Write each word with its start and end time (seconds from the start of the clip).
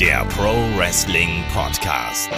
der 0.00 0.26
Pro 0.26 0.52
Wrestling 0.76 1.42
Podcast. 1.54 2.28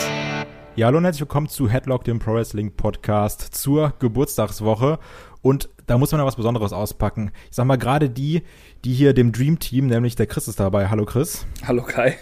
Ja, 0.76 0.86
hallo 0.86 0.98
und 0.98 1.04
herzlich 1.04 1.22
willkommen 1.22 1.48
zu 1.48 1.68
Headlock, 1.68 2.04
dem 2.04 2.20
Pro 2.20 2.34
Wrestling 2.34 2.70
Podcast 2.76 3.52
zur 3.52 3.94
Geburtstagswoche. 3.98 5.00
Und 5.42 5.68
da 5.88 5.98
muss 5.98 6.12
man 6.12 6.20
ja 6.20 6.26
was 6.26 6.36
Besonderes 6.36 6.72
auspacken. 6.72 7.32
Ich 7.50 7.56
sag 7.56 7.64
mal, 7.64 7.76
gerade 7.76 8.10
die, 8.10 8.42
die 8.84 8.92
hier 8.92 9.12
dem 9.12 9.32
Dream 9.32 9.58
Team, 9.58 9.88
nämlich 9.88 10.14
der 10.14 10.26
Chris 10.26 10.46
ist 10.46 10.60
dabei. 10.60 10.88
Hallo 10.88 11.04
Chris. 11.04 11.46
Hallo 11.66 11.82
Kai. 11.82 12.16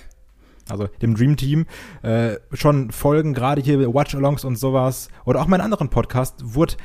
Also 0.71 0.89
dem 1.03 1.15
Dream 1.15 1.37
Team, 1.37 1.67
äh, 2.03 2.37
schon 2.55 2.91
Folgen, 2.91 3.35
gerade 3.35 3.61
hier 3.61 3.93
Watch-Alongs 3.93 4.43
und 4.43 4.57
sowas. 4.57 5.09
Oder 5.27 5.43
auch 5.43 5.49
meinen 5.49 5.61
anderen 5.61 5.91
Podcast, 5.91 6.55
wurde 6.55 6.77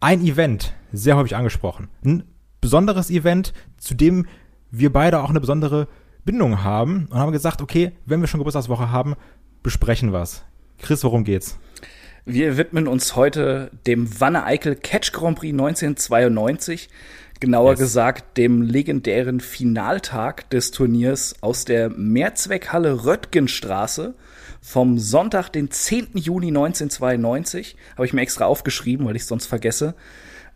ein 0.00 0.20
Event 0.20 0.74
sehr 0.92 1.16
häufig 1.16 1.36
angesprochen. 1.36 1.88
Ein 2.04 2.24
besonderes 2.60 3.08
Event, 3.08 3.54
zu 3.78 3.94
dem 3.94 4.26
wir 4.70 4.92
beide 4.92 5.22
auch 5.22 5.30
eine 5.30 5.40
besondere 5.40 5.88
Bindung 6.24 6.62
haben 6.62 7.08
und 7.10 7.18
haben 7.18 7.32
gesagt, 7.32 7.60
okay, 7.60 7.92
wenn 8.06 8.20
wir 8.20 8.28
schon 8.28 8.40
Geburtstagswoche 8.40 8.90
haben, 8.90 9.14
besprechen 9.62 10.12
was. 10.12 10.44
Chris, 10.78 11.04
worum 11.04 11.24
geht's? 11.24 11.58
Wir 12.26 12.56
widmen 12.56 12.88
uns 12.88 13.16
heute 13.16 13.70
dem 13.86 14.20
Wanne 14.20 14.44
Eickel 14.44 14.76
Catch 14.76 15.12
Grand 15.12 15.38
Prix 15.38 15.52
1992. 15.52 16.88
Genauer 17.40 17.72
yes. 17.72 17.80
gesagt 17.80 18.38
dem 18.38 18.62
legendären 18.62 19.40
Finaltag 19.40 20.48
des 20.48 20.70
Turniers 20.70 21.34
aus 21.42 21.66
der 21.66 21.90
Mehrzweckhalle 21.90 23.04
Röttgenstraße 23.04 24.14
vom 24.62 24.98
Sonntag, 24.98 25.50
den 25.50 25.70
10. 25.70 26.12
Juni 26.14 26.48
1992. 26.48 27.76
Habe 27.96 28.06
ich 28.06 28.14
mir 28.14 28.22
extra 28.22 28.46
aufgeschrieben, 28.46 29.06
weil 29.06 29.16
ich 29.16 29.22
es 29.22 29.28
sonst 29.28 29.46
vergesse. 29.46 29.94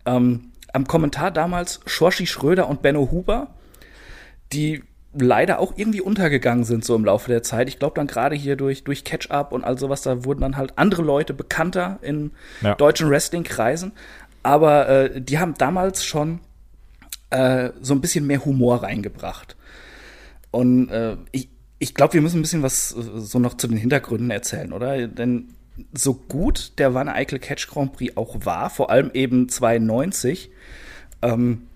Ähm, 0.06 0.52
am 0.72 0.86
Kommentar 0.86 1.30
damals 1.30 1.80
Schorschi 1.84 2.26
Schröder 2.26 2.68
und 2.68 2.80
Benno 2.80 3.10
Huber, 3.10 3.54
die 4.52 4.82
leider 5.12 5.58
auch 5.58 5.72
irgendwie 5.76 6.00
untergegangen 6.00 6.64
sind 6.64 6.84
so 6.84 6.94
im 6.94 7.04
Laufe 7.04 7.30
der 7.30 7.42
Zeit. 7.42 7.68
Ich 7.68 7.78
glaube 7.78 7.94
dann 7.96 8.06
gerade 8.06 8.36
hier 8.36 8.56
durch, 8.56 8.84
durch 8.84 9.04
Catch-Up 9.04 9.52
und 9.52 9.64
all 9.64 9.78
sowas, 9.78 10.02
da 10.02 10.24
wurden 10.24 10.40
dann 10.40 10.56
halt 10.56 10.74
andere 10.76 11.02
Leute 11.02 11.34
bekannter 11.34 11.98
in 12.02 12.32
ja. 12.60 12.74
deutschen 12.74 13.08
Wrestling-Kreisen. 13.08 13.92
Aber 14.42 14.88
äh, 14.88 15.20
die 15.20 15.38
haben 15.38 15.54
damals 15.56 16.04
schon 16.04 16.40
äh, 17.30 17.70
so 17.80 17.94
ein 17.94 18.00
bisschen 18.00 18.26
mehr 18.26 18.44
Humor 18.44 18.82
reingebracht. 18.82 19.56
Und 20.50 20.90
äh, 20.90 21.16
ich, 21.32 21.48
ich 21.78 21.94
glaube, 21.94 22.14
wir 22.14 22.20
müssen 22.20 22.38
ein 22.38 22.42
bisschen 22.42 22.62
was 22.62 22.92
äh, 22.92 23.20
so 23.20 23.38
noch 23.38 23.54
zu 23.54 23.66
den 23.66 23.76
Hintergründen 23.78 24.30
erzählen, 24.30 24.72
oder? 24.72 25.08
Denn 25.08 25.54
so 25.92 26.14
gut 26.14 26.78
der 26.78 26.94
Wanne 26.94 27.14
Eickel 27.14 27.38
Catch 27.38 27.68
Grand 27.68 27.92
Prix 27.92 28.16
auch 28.16 28.44
war, 28.44 28.70
vor 28.70 28.90
allem 28.90 29.10
eben 29.14 29.48
92, 29.48 30.50
ähm, 31.22 31.68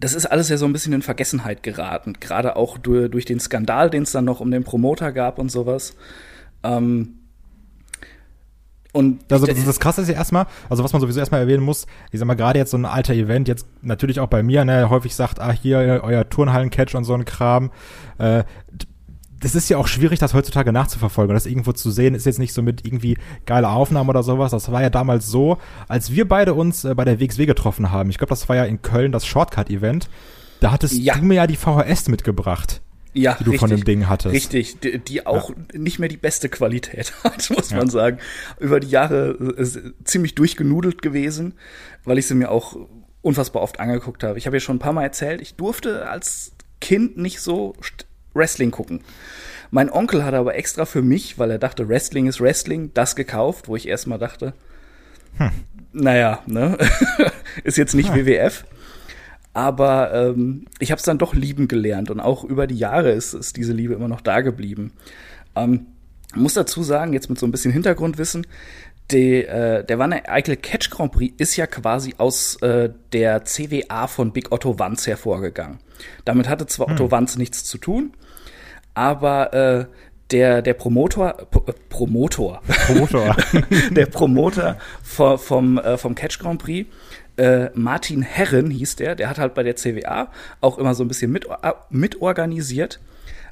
das 0.00 0.14
ist 0.14 0.26
alles 0.26 0.48
ja 0.48 0.56
so 0.56 0.64
ein 0.64 0.72
bisschen 0.72 0.92
in 0.94 1.02
Vergessenheit 1.02 1.62
geraten. 1.62 2.14
Gerade 2.18 2.56
auch 2.56 2.78
durch, 2.78 3.10
durch 3.10 3.24
den 3.26 3.38
Skandal, 3.38 3.90
den 3.90 4.02
es 4.04 4.12
dann 4.12 4.24
noch 4.24 4.40
um 4.40 4.50
den 4.50 4.64
Promoter 4.64 5.12
gab 5.12 5.38
und 5.38 5.50
sowas. 5.50 5.94
Ähm, 6.62 7.16
und 8.92 9.30
also 9.30 9.46
das, 9.46 9.64
das 9.64 9.78
Krasse 9.78 10.02
ist 10.02 10.08
ja 10.08 10.14
erstmal, 10.14 10.46
also 10.68 10.82
was 10.82 10.92
man 10.92 11.00
sowieso 11.00 11.20
erstmal 11.20 11.42
erwähnen 11.42 11.62
muss, 11.62 11.86
ich 12.10 12.18
sag 12.18 12.26
mal, 12.26 12.34
gerade 12.34 12.58
jetzt 12.58 12.72
so 12.72 12.76
ein 12.76 12.86
alter 12.86 13.14
Event, 13.14 13.46
jetzt 13.46 13.66
natürlich 13.82 14.18
auch 14.18 14.26
bei 14.26 14.42
mir, 14.42 14.64
ne, 14.64 14.90
häufig 14.90 15.14
sagt, 15.14 15.38
ah, 15.38 15.52
hier 15.52 16.00
euer 16.02 16.28
Turnhallen-Catch 16.28 16.96
und 16.96 17.04
so 17.04 17.14
ein 17.14 17.24
Kram. 17.24 17.70
Äh, 18.18 18.44
das 19.40 19.54
ist 19.54 19.70
ja 19.70 19.78
auch 19.78 19.88
schwierig, 19.88 20.18
das 20.18 20.34
heutzutage 20.34 20.72
nachzuverfolgen. 20.72 21.34
Das 21.34 21.46
irgendwo 21.46 21.72
zu 21.72 21.90
sehen, 21.90 22.14
ist 22.14 22.26
jetzt 22.26 22.38
nicht 22.38 22.52
so 22.52 22.62
mit 22.62 22.84
irgendwie 22.86 23.16
geiler 23.46 23.72
Aufnahme 23.72 24.10
oder 24.10 24.22
sowas. 24.22 24.50
Das 24.50 24.70
war 24.70 24.82
ja 24.82 24.90
damals 24.90 25.26
so, 25.26 25.58
als 25.88 26.12
wir 26.12 26.28
beide 26.28 26.54
uns 26.54 26.84
äh, 26.84 26.94
bei 26.94 27.04
der 27.04 27.20
WXW 27.20 27.46
getroffen 27.46 27.90
haben. 27.90 28.10
Ich 28.10 28.18
glaube, 28.18 28.30
das 28.30 28.48
war 28.48 28.56
ja 28.56 28.64
in 28.64 28.82
Köln 28.82 29.12
das 29.12 29.26
Shortcut-Event. 29.26 30.10
Da 30.60 30.72
hattest 30.72 30.94
ja. 30.94 31.16
du 31.16 31.24
mir 31.24 31.34
ja 31.34 31.46
die 31.46 31.56
VHS 31.56 32.08
mitgebracht. 32.08 32.82
Ja, 33.12 33.34
die 33.34 33.44
du 33.44 33.50
richtig, 33.50 33.60
von 33.60 33.70
dem 33.70 33.84
Ding 33.84 34.08
hattest. 34.08 34.34
Richtig, 34.34 34.78
die, 34.80 34.98
die 34.98 35.26
auch 35.26 35.50
ja. 35.50 35.56
nicht 35.72 35.98
mehr 35.98 36.08
die 36.08 36.18
beste 36.18 36.48
Qualität 36.48 37.12
hat, 37.24 37.50
muss 37.50 37.70
ja. 37.70 37.78
man 37.78 37.88
sagen. 37.88 38.18
Über 38.60 38.78
die 38.78 38.88
Jahre 38.88 39.30
äh, 39.30 39.92
ziemlich 40.04 40.34
durchgenudelt 40.34 41.00
gewesen, 41.00 41.54
weil 42.04 42.18
ich 42.18 42.26
sie 42.26 42.34
mir 42.34 42.50
auch 42.50 42.76
unfassbar 43.22 43.62
oft 43.62 43.80
angeguckt 43.80 44.22
habe. 44.22 44.38
Ich 44.38 44.46
habe 44.46 44.56
ja 44.56 44.60
schon 44.60 44.76
ein 44.76 44.80
paar 44.80 44.92
Mal 44.92 45.02
erzählt, 45.02 45.40
ich 45.40 45.54
durfte 45.54 46.08
als 46.08 46.52
Kind 46.80 47.16
nicht 47.16 47.40
so 47.40 47.74
Wrestling 48.34 48.70
gucken. 48.70 49.00
Mein 49.70 49.90
Onkel 49.90 50.24
hat 50.24 50.34
aber 50.34 50.56
extra 50.56 50.84
für 50.84 51.02
mich, 51.02 51.38
weil 51.38 51.50
er 51.50 51.58
dachte, 51.58 51.88
Wrestling 51.88 52.26
ist 52.26 52.40
Wrestling, 52.40 52.90
das 52.94 53.14
gekauft, 53.14 53.68
wo 53.68 53.76
ich 53.76 53.86
erstmal 53.86 54.18
dachte, 54.18 54.52
hm. 55.36 55.50
naja, 55.92 56.40
ne? 56.46 56.76
ist 57.64 57.78
jetzt 57.78 57.94
nicht 57.94 58.12
hm. 58.12 58.26
WWF. 58.26 58.64
Aber 59.52 60.12
ähm, 60.12 60.66
ich 60.78 60.90
habe 60.92 60.98
es 60.98 61.04
dann 61.04 61.18
doch 61.18 61.34
lieben 61.34 61.66
gelernt 61.66 62.10
und 62.10 62.20
auch 62.20 62.44
über 62.44 62.66
die 62.66 62.78
Jahre 62.78 63.10
ist, 63.10 63.34
ist 63.34 63.56
diese 63.56 63.72
Liebe 63.72 63.94
immer 63.94 64.08
noch 64.08 64.20
da 64.20 64.42
geblieben. 64.42 64.92
Ähm, 65.56 65.86
muss 66.34 66.54
dazu 66.54 66.84
sagen, 66.84 67.12
jetzt 67.12 67.28
mit 67.28 67.38
so 67.38 67.46
ein 67.46 67.50
bisschen 67.50 67.72
Hintergrundwissen, 67.72 68.46
die, 69.10 69.44
äh, 69.44 69.84
der 69.84 69.98
Wanne 69.98 70.28
Eickel 70.28 70.56
Catch 70.56 70.90
Grand 70.90 71.12
Prix 71.12 71.34
ist 71.38 71.56
ja 71.56 71.66
quasi 71.66 72.14
aus 72.18 72.56
äh, 72.62 72.90
der 73.12 73.44
CWA 73.44 74.06
von 74.06 74.32
Big 74.32 74.52
Otto 74.52 74.78
Wanz 74.78 75.06
hervorgegangen. 75.06 75.78
Damit 76.24 76.48
hatte 76.48 76.66
zwar 76.66 76.88
hm. 76.88 76.94
Otto 76.94 77.10
Wanz 77.10 77.36
nichts 77.36 77.64
zu 77.64 77.78
tun, 77.78 78.12
aber 78.94 79.52
äh, 79.52 79.84
der, 80.30 80.62
der 80.62 80.74
Promotor, 80.74 81.32
P 81.50 81.72
Promotor, 81.88 82.62
Promotor. 82.86 83.36
der 83.90 84.06
Promoter 84.06 84.78
vom, 85.02 85.38
vom, 85.38 85.78
äh, 85.78 85.98
vom 85.98 86.14
Catch 86.14 86.38
Grand 86.38 86.62
Prix, 86.62 86.88
äh, 87.36 87.70
Martin 87.74 88.22
Herren 88.22 88.70
hieß 88.70 88.96
der, 88.96 89.14
der 89.14 89.28
hat 89.28 89.38
halt 89.38 89.54
bei 89.54 89.62
der 89.62 89.76
CWA 89.76 90.28
auch 90.60 90.78
immer 90.78 90.94
so 90.94 91.04
ein 91.04 91.08
bisschen 91.08 91.32
mit, 91.32 91.46
äh, 91.46 91.72
mitorganisiert, 91.90 93.00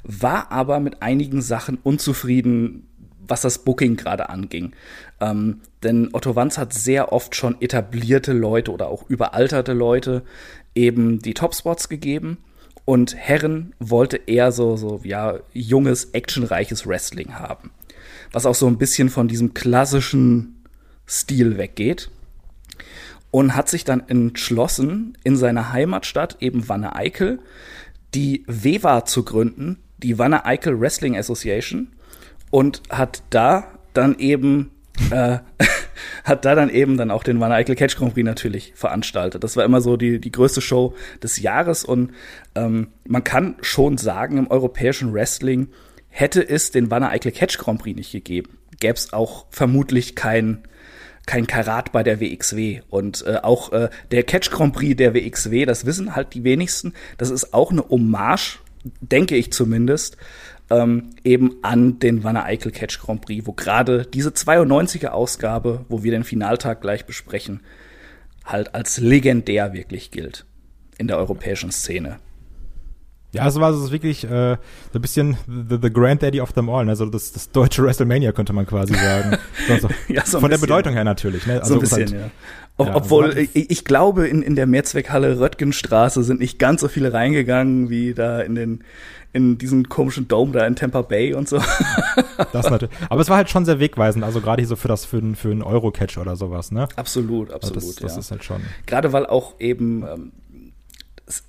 war 0.03 0.51
aber 0.51 0.79
mit 0.79 1.01
einigen 1.01 1.41
Sachen 1.41 1.77
unzufrieden, 1.83 2.88
was 3.29 3.41
das 3.41 3.59
Booking 3.59 3.95
gerade 3.95 4.29
anging. 4.29 4.73
Ähm, 5.19 5.61
denn 5.83 6.09
Otto 6.13 6.35
Wanz 6.35 6.57
hat 6.57 6.73
sehr 6.73 7.13
oft 7.13 7.35
schon 7.35 7.61
etablierte 7.61 8.33
Leute 8.33 8.71
oder 8.71 8.89
auch 8.89 9.09
überalterte 9.09 9.73
Leute 9.73 10.23
eben 10.75 11.19
die 11.19 11.33
Topspots 11.33 11.89
gegeben. 11.89 12.37
Und 12.85 13.15
Herren 13.15 13.73
wollte 13.79 14.17
eher 14.17 14.51
so, 14.51 14.75
so, 14.75 15.01
ja, 15.03 15.39
junges, 15.53 16.05
actionreiches 16.05 16.87
Wrestling 16.87 17.35
haben. 17.35 17.71
Was 18.31 18.45
auch 18.45 18.55
so 18.55 18.67
ein 18.67 18.77
bisschen 18.77 19.09
von 19.09 19.27
diesem 19.27 19.53
klassischen 19.53 20.63
Stil 21.07 21.57
weggeht. 21.57 22.09
Und 23.31 23.55
hat 23.55 23.69
sich 23.69 23.83
dann 23.83 24.09
entschlossen, 24.09 25.15
in 25.23 25.35
seiner 25.35 25.71
Heimatstadt, 25.71 26.37
eben 26.39 26.67
Wanne 26.67 26.95
Eickel, 26.95 27.39
die 28.15 28.43
WEWA 28.47 29.05
zu 29.05 29.23
gründen, 29.23 29.77
die 29.99 30.17
Wanne 30.17 30.45
Eickel 30.45 30.79
Wrestling 30.79 31.15
Association 31.15 31.89
und 32.49 32.81
hat 32.89 33.23
da 33.29 33.67
dann 33.93 34.17
eben 34.17 34.71
äh, 35.11 35.39
hat 36.23 36.45
da 36.45 36.55
dann 36.55 36.69
eben 36.69 36.97
dann 36.97 37.11
auch 37.11 37.23
den 37.23 37.39
Van 37.39 37.51
Eichel 37.51 37.75
Catch 37.75 37.97
Grand 37.97 38.13
Prix 38.13 38.25
natürlich 38.25 38.73
veranstaltet. 38.75 39.43
Das 39.43 39.55
war 39.55 39.65
immer 39.65 39.81
so 39.81 39.97
die, 39.97 40.19
die 40.19 40.31
größte 40.31 40.61
Show 40.61 40.93
des 41.23 41.39
Jahres 41.39 41.83
und 41.83 42.11
ähm, 42.55 42.89
man 43.05 43.23
kann 43.23 43.55
schon 43.61 43.97
sagen, 43.97 44.37
im 44.37 44.47
europäischen 44.47 45.13
Wrestling 45.13 45.69
hätte 46.09 46.47
es 46.47 46.71
den 46.71 46.91
Van 46.91 47.03
Eichel 47.03 47.31
Catch 47.31 47.57
Grand 47.57 47.81
Prix 47.81 47.95
nicht 47.95 48.11
gegeben, 48.11 48.57
gäbe 48.79 48.95
es 48.95 49.13
auch 49.13 49.45
vermutlich 49.49 50.15
kein 50.15 50.63
kein 51.25 51.45
Karat 51.45 51.91
bei 51.91 52.01
der 52.01 52.19
WXW 52.19 52.81
und 52.89 53.23
äh, 53.27 53.37
auch 53.43 53.71
äh, 53.71 53.89
der 54.09 54.23
Catch 54.23 54.49
Grand 54.49 54.73
Prix 54.73 54.97
der 54.97 55.13
WXW, 55.13 55.65
das 55.65 55.85
wissen 55.85 56.15
halt 56.15 56.33
die 56.33 56.43
wenigsten, 56.43 56.93
das 57.19 57.29
ist 57.29 57.53
auch 57.53 57.69
eine 57.71 57.87
Hommage, 57.87 58.57
denke 59.01 59.35
ich 59.35 59.53
zumindest, 59.53 60.17
ähm, 60.69 61.11
eben 61.23 61.57
an 61.61 61.99
den 61.99 62.23
Wanne 62.23 62.43
Eickel 62.43 62.71
Catch 62.71 62.99
Grand 62.99 63.21
Prix, 63.21 63.45
wo 63.47 63.53
gerade 63.53 64.05
diese 64.05 64.29
92er 64.29 65.07
Ausgabe, 65.07 65.85
wo 65.89 66.03
wir 66.03 66.11
den 66.11 66.23
Finaltag 66.23 66.81
gleich 66.81 67.05
besprechen, 67.05 67.61
halt 68.45 68.75
als 68.75 68.99
legendär 68.99 69.73
wirklich 69.73 70.11
gilt 70.11 70.45
in 70.97 71.07
der 71.07 71.17
europäischen 71.17 71.71
Szene. 71.71 72.19
Ja, 73.31 73.43
also 73.43 73.61
war 73.61 73.71
es 73.71 73.91
wirklich 73.91 74.23
äh, 74.23 74.57
so 74.91 74.97
ein 74.97 75.01
bisschen 75.01 75.37
the, 75.47 75.77
the 75.79 75.93
Granddaddy 75.93 76.41
of 76.41 76.53
them 76.53 76.67
all, 76.67 76.85
ne? 76.85 76.91
also 76.91 77.05
das, 77.05 77.31
das 77.31 77.51
deutsche 77.51 77.83
WrestleMania 77.83 78.31
könnte 78.31 78.53
man 78.53 78.65
quasi 78.65 78.95
sagen. 78.95 79.37
so, 79.79 79.89
ja, 80.13 80.25
so 80.25 80.39
Von 80.39 80.49
der 80.49 80.57
Bedeutung 80.57 80.93
her 80.93 81.03
natürlich. 81.03 81.45
Ne? 81.45 81.59
Also 81.59 81.75
so 81.75 81.75
ein 81.75 81.81
bisschen, 81.81 81.99
halt, 81.99 82.11
ja. 82.11 82.31
Ob, 82.79 82.95
obwohl 82.95 83.37
ich, 83.37 83.69
ich, 83.69 83.83
glaube, 83.83 84.27
in, 84.27 84.41
in 84.41 84.55
der 84.55 84.65
Mehrzweckhalle 84.65 85.39
Röttgenstraße 85.39 86.23
sind 86.23 86.39
nicht 86.39 86.59
ganz 86.59 86.81
so 86.81 86.87
viele 86.87 87.13
reingegangen 87.13 87.89
wie 87.89 88.13
da 88.13 88.39
in 88.39 88.55
den 88.55 88.83
in 89.31 89.59
diesen 89.59 89.89
komischen 89.89 90.27
Dome 90.27 90.53
da 90.53 90.65
in 90.65 90.75
Tampa 90.75 91.03
Bay 91.03 91.33
und 91.33 91.47
so. 91.47 91.61
Das 92.53 92.69
natürlich. 92.69 92.95
Aber 93.09 93.21
es 93.21 93.29
war 93.29 93.35
halt 93.35 93.49
schon 93.49 93.65
sehr 93.65 93.79
wegweisend, 93.79 94.23
also 94.23 94.39
gerade 94.39 94.61
hier 94.61 94.67
so 94.67 94.77
für 94.77 94.87
das 94.87 95.03
für, 95.03 95.21
für 95.35 95.51
einen 95.51 95.61
Euro-Catch 95.61 96.17
oder 96.17 96.37
sowas, 96.37 96.71
ne? 96.71 96.87
Absolut, 96.95 97.51
absolut. 97.51 97.77
Also 97.77 97.91
das, 97.91 97.95
das 97.97 98.13
ja. 98.13 98.19
ist 98.19 98.31
halt 98.31 98.43
schon. 98.45 98.61
Gerade 98.85 99.11
weil 99.11 99.25
auch 99.25 99.59
eben 99.59 100.03
ähm, 100.03 100.31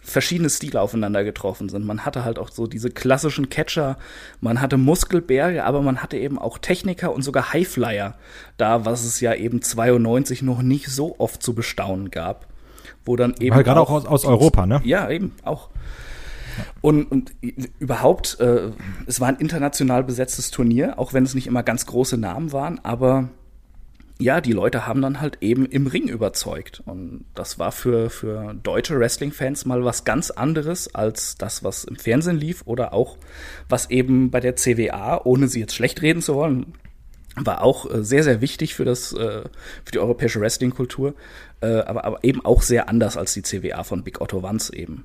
verschiedene 0.02 0.50
Stile 0.50 0.80
aufeinander 0.80 1.24
getroffen 1.24 1.68
sind. 1.68 1.86
Man 1.86 2.04
hatte 2.04 2.24
halt 2.24 2.38
auch 2.38 2.50
so 2.50 2.66
diese 2.66 2.90
klassischen 2.90 3.48
Catcher, 3.48 3.96
man 4.40 4.60
hatte 4.60 4.76
Muskelberge, 4.76 5.64
aber 5.64 5.80
man 5.80 6.02
hatte 6.02 6.18
eben 6.18 6.38
auch 6.38 6.58
Techniker 6.58 7.12
und 7.12 7.22
sogar 7.22 7.52
Highflyer 7.52 8.14
da, 8.56 8.84
was 8.84 9.04
es 9.04 9.20
ja 9.20 9.34
eben 9.34 9.62
92 9.62 10.42
noch 10.42 10.62
nicht 10.62 10.88
so 10.88 11.16
oft 11.18 11.42
zu 11.42 11.54
bestaunen 11.54 12.10
gab. 12.10 12.46
Wo 13.04 13.16
dann 13.16 13.34
eben. 13.40 13.56
Weil 13.56 13.64
gerade 13.64 13.80
auch, 13.80 13.90
auch 13.90 14.04
aus, 14.04 14.06
aus 14.06 14.24
Europa, 14.26 14.66
ne? 14.66 14.80
Ja, 14.84 15.08
eben, 15.08 15.34
auch. 15.42 15.70
Und, 16.82 17.10
und 17.10 17.32
überhaupt, 17.78 18.38
äh, 18.40 18.70
es 19.06 19.20
war 19.20 19.28
ein 19.28 19.36
international 19.36 20.04
besetztes 20.04 20.50
Turnier, 20.50 20.98
auch 20.98 21.14
wenn 21.14 21.24
es 21.24 21.34
nicht 21.34 21.46
immer 21.46 21.62
ganz 21.62 21.86
große 21.86 22.18
Namen 22.18 22.52
waren, 22.52 22.80
aber 22.82 23.30
ja, 24.20 24.40
die 24.40 24.52
Leute 24.52 24.86
haben 24.86 25.02
dann 25.02 25.20
halt 25.20 25.38
eben 25.40 25.66
im 25.66 25.86
Ring 25.86 26.08
überzeugt. 26.08 26.82
Und 26.84 27.24
das 27.34 27.58
war 27.58 27.72
für, 27.72 28.10
für 28.10 28.54
deutsche 28.54 28.98
Wrestling-Fans 28.98 29.64
mal 29.64 29.84
was 29.84 30.04
ganz 30.04 30.30
anderes 30.30 30.94
als 30.94 31.36
das, 31.36 31.64
was 31.64 31.84
im 31.84 31.96
Fernsehen 31.96 32.36
lief 32.36 32.62
oder 32.66 32.92
auch 32.92 33.16
was 33.68 33.90
eben 33.90 34.30
bei 34.30 34.40
der 34.40 34.56
CWA, 34.56 35.20
ohne 35.24 35.48
sie 35.48 35.60
jetzt 35.60 35.74
schlecht 35.74 36.02
reden 36.02 36.22
zu 36.22 36.34
wollen, 36.34 36.74
war 37.36 37.62
auch 37.62 37.90
äh, 37.90 38.04
sehr, 38.04 38.22
sehr 38.22 38.40
wichtig 38.40 38.74
für 38.74 38.84
das, 38.84 39.12
äh, 39.12 39.42
für 39.84 39.92
die 39.92 39.98
europäische 39.98 40.40
Wrestling-Kultur, 40.40 41.14
äh, 41.60 41.66
aber, 41.66 42.04
aber 42.04 42.22
eben 42.22 42.44
auch 42.44 42.62
sehr 42.62 42.88
anders 42.88 43.16
als 43.16 43.32
die 43.32 43.42
CWA 43.42 43.84
von 43.84 44.04
Big 44.04 44.20
Otto 44.20 44.42
Wanz 44.42 44.70
eben. 44.70 45.04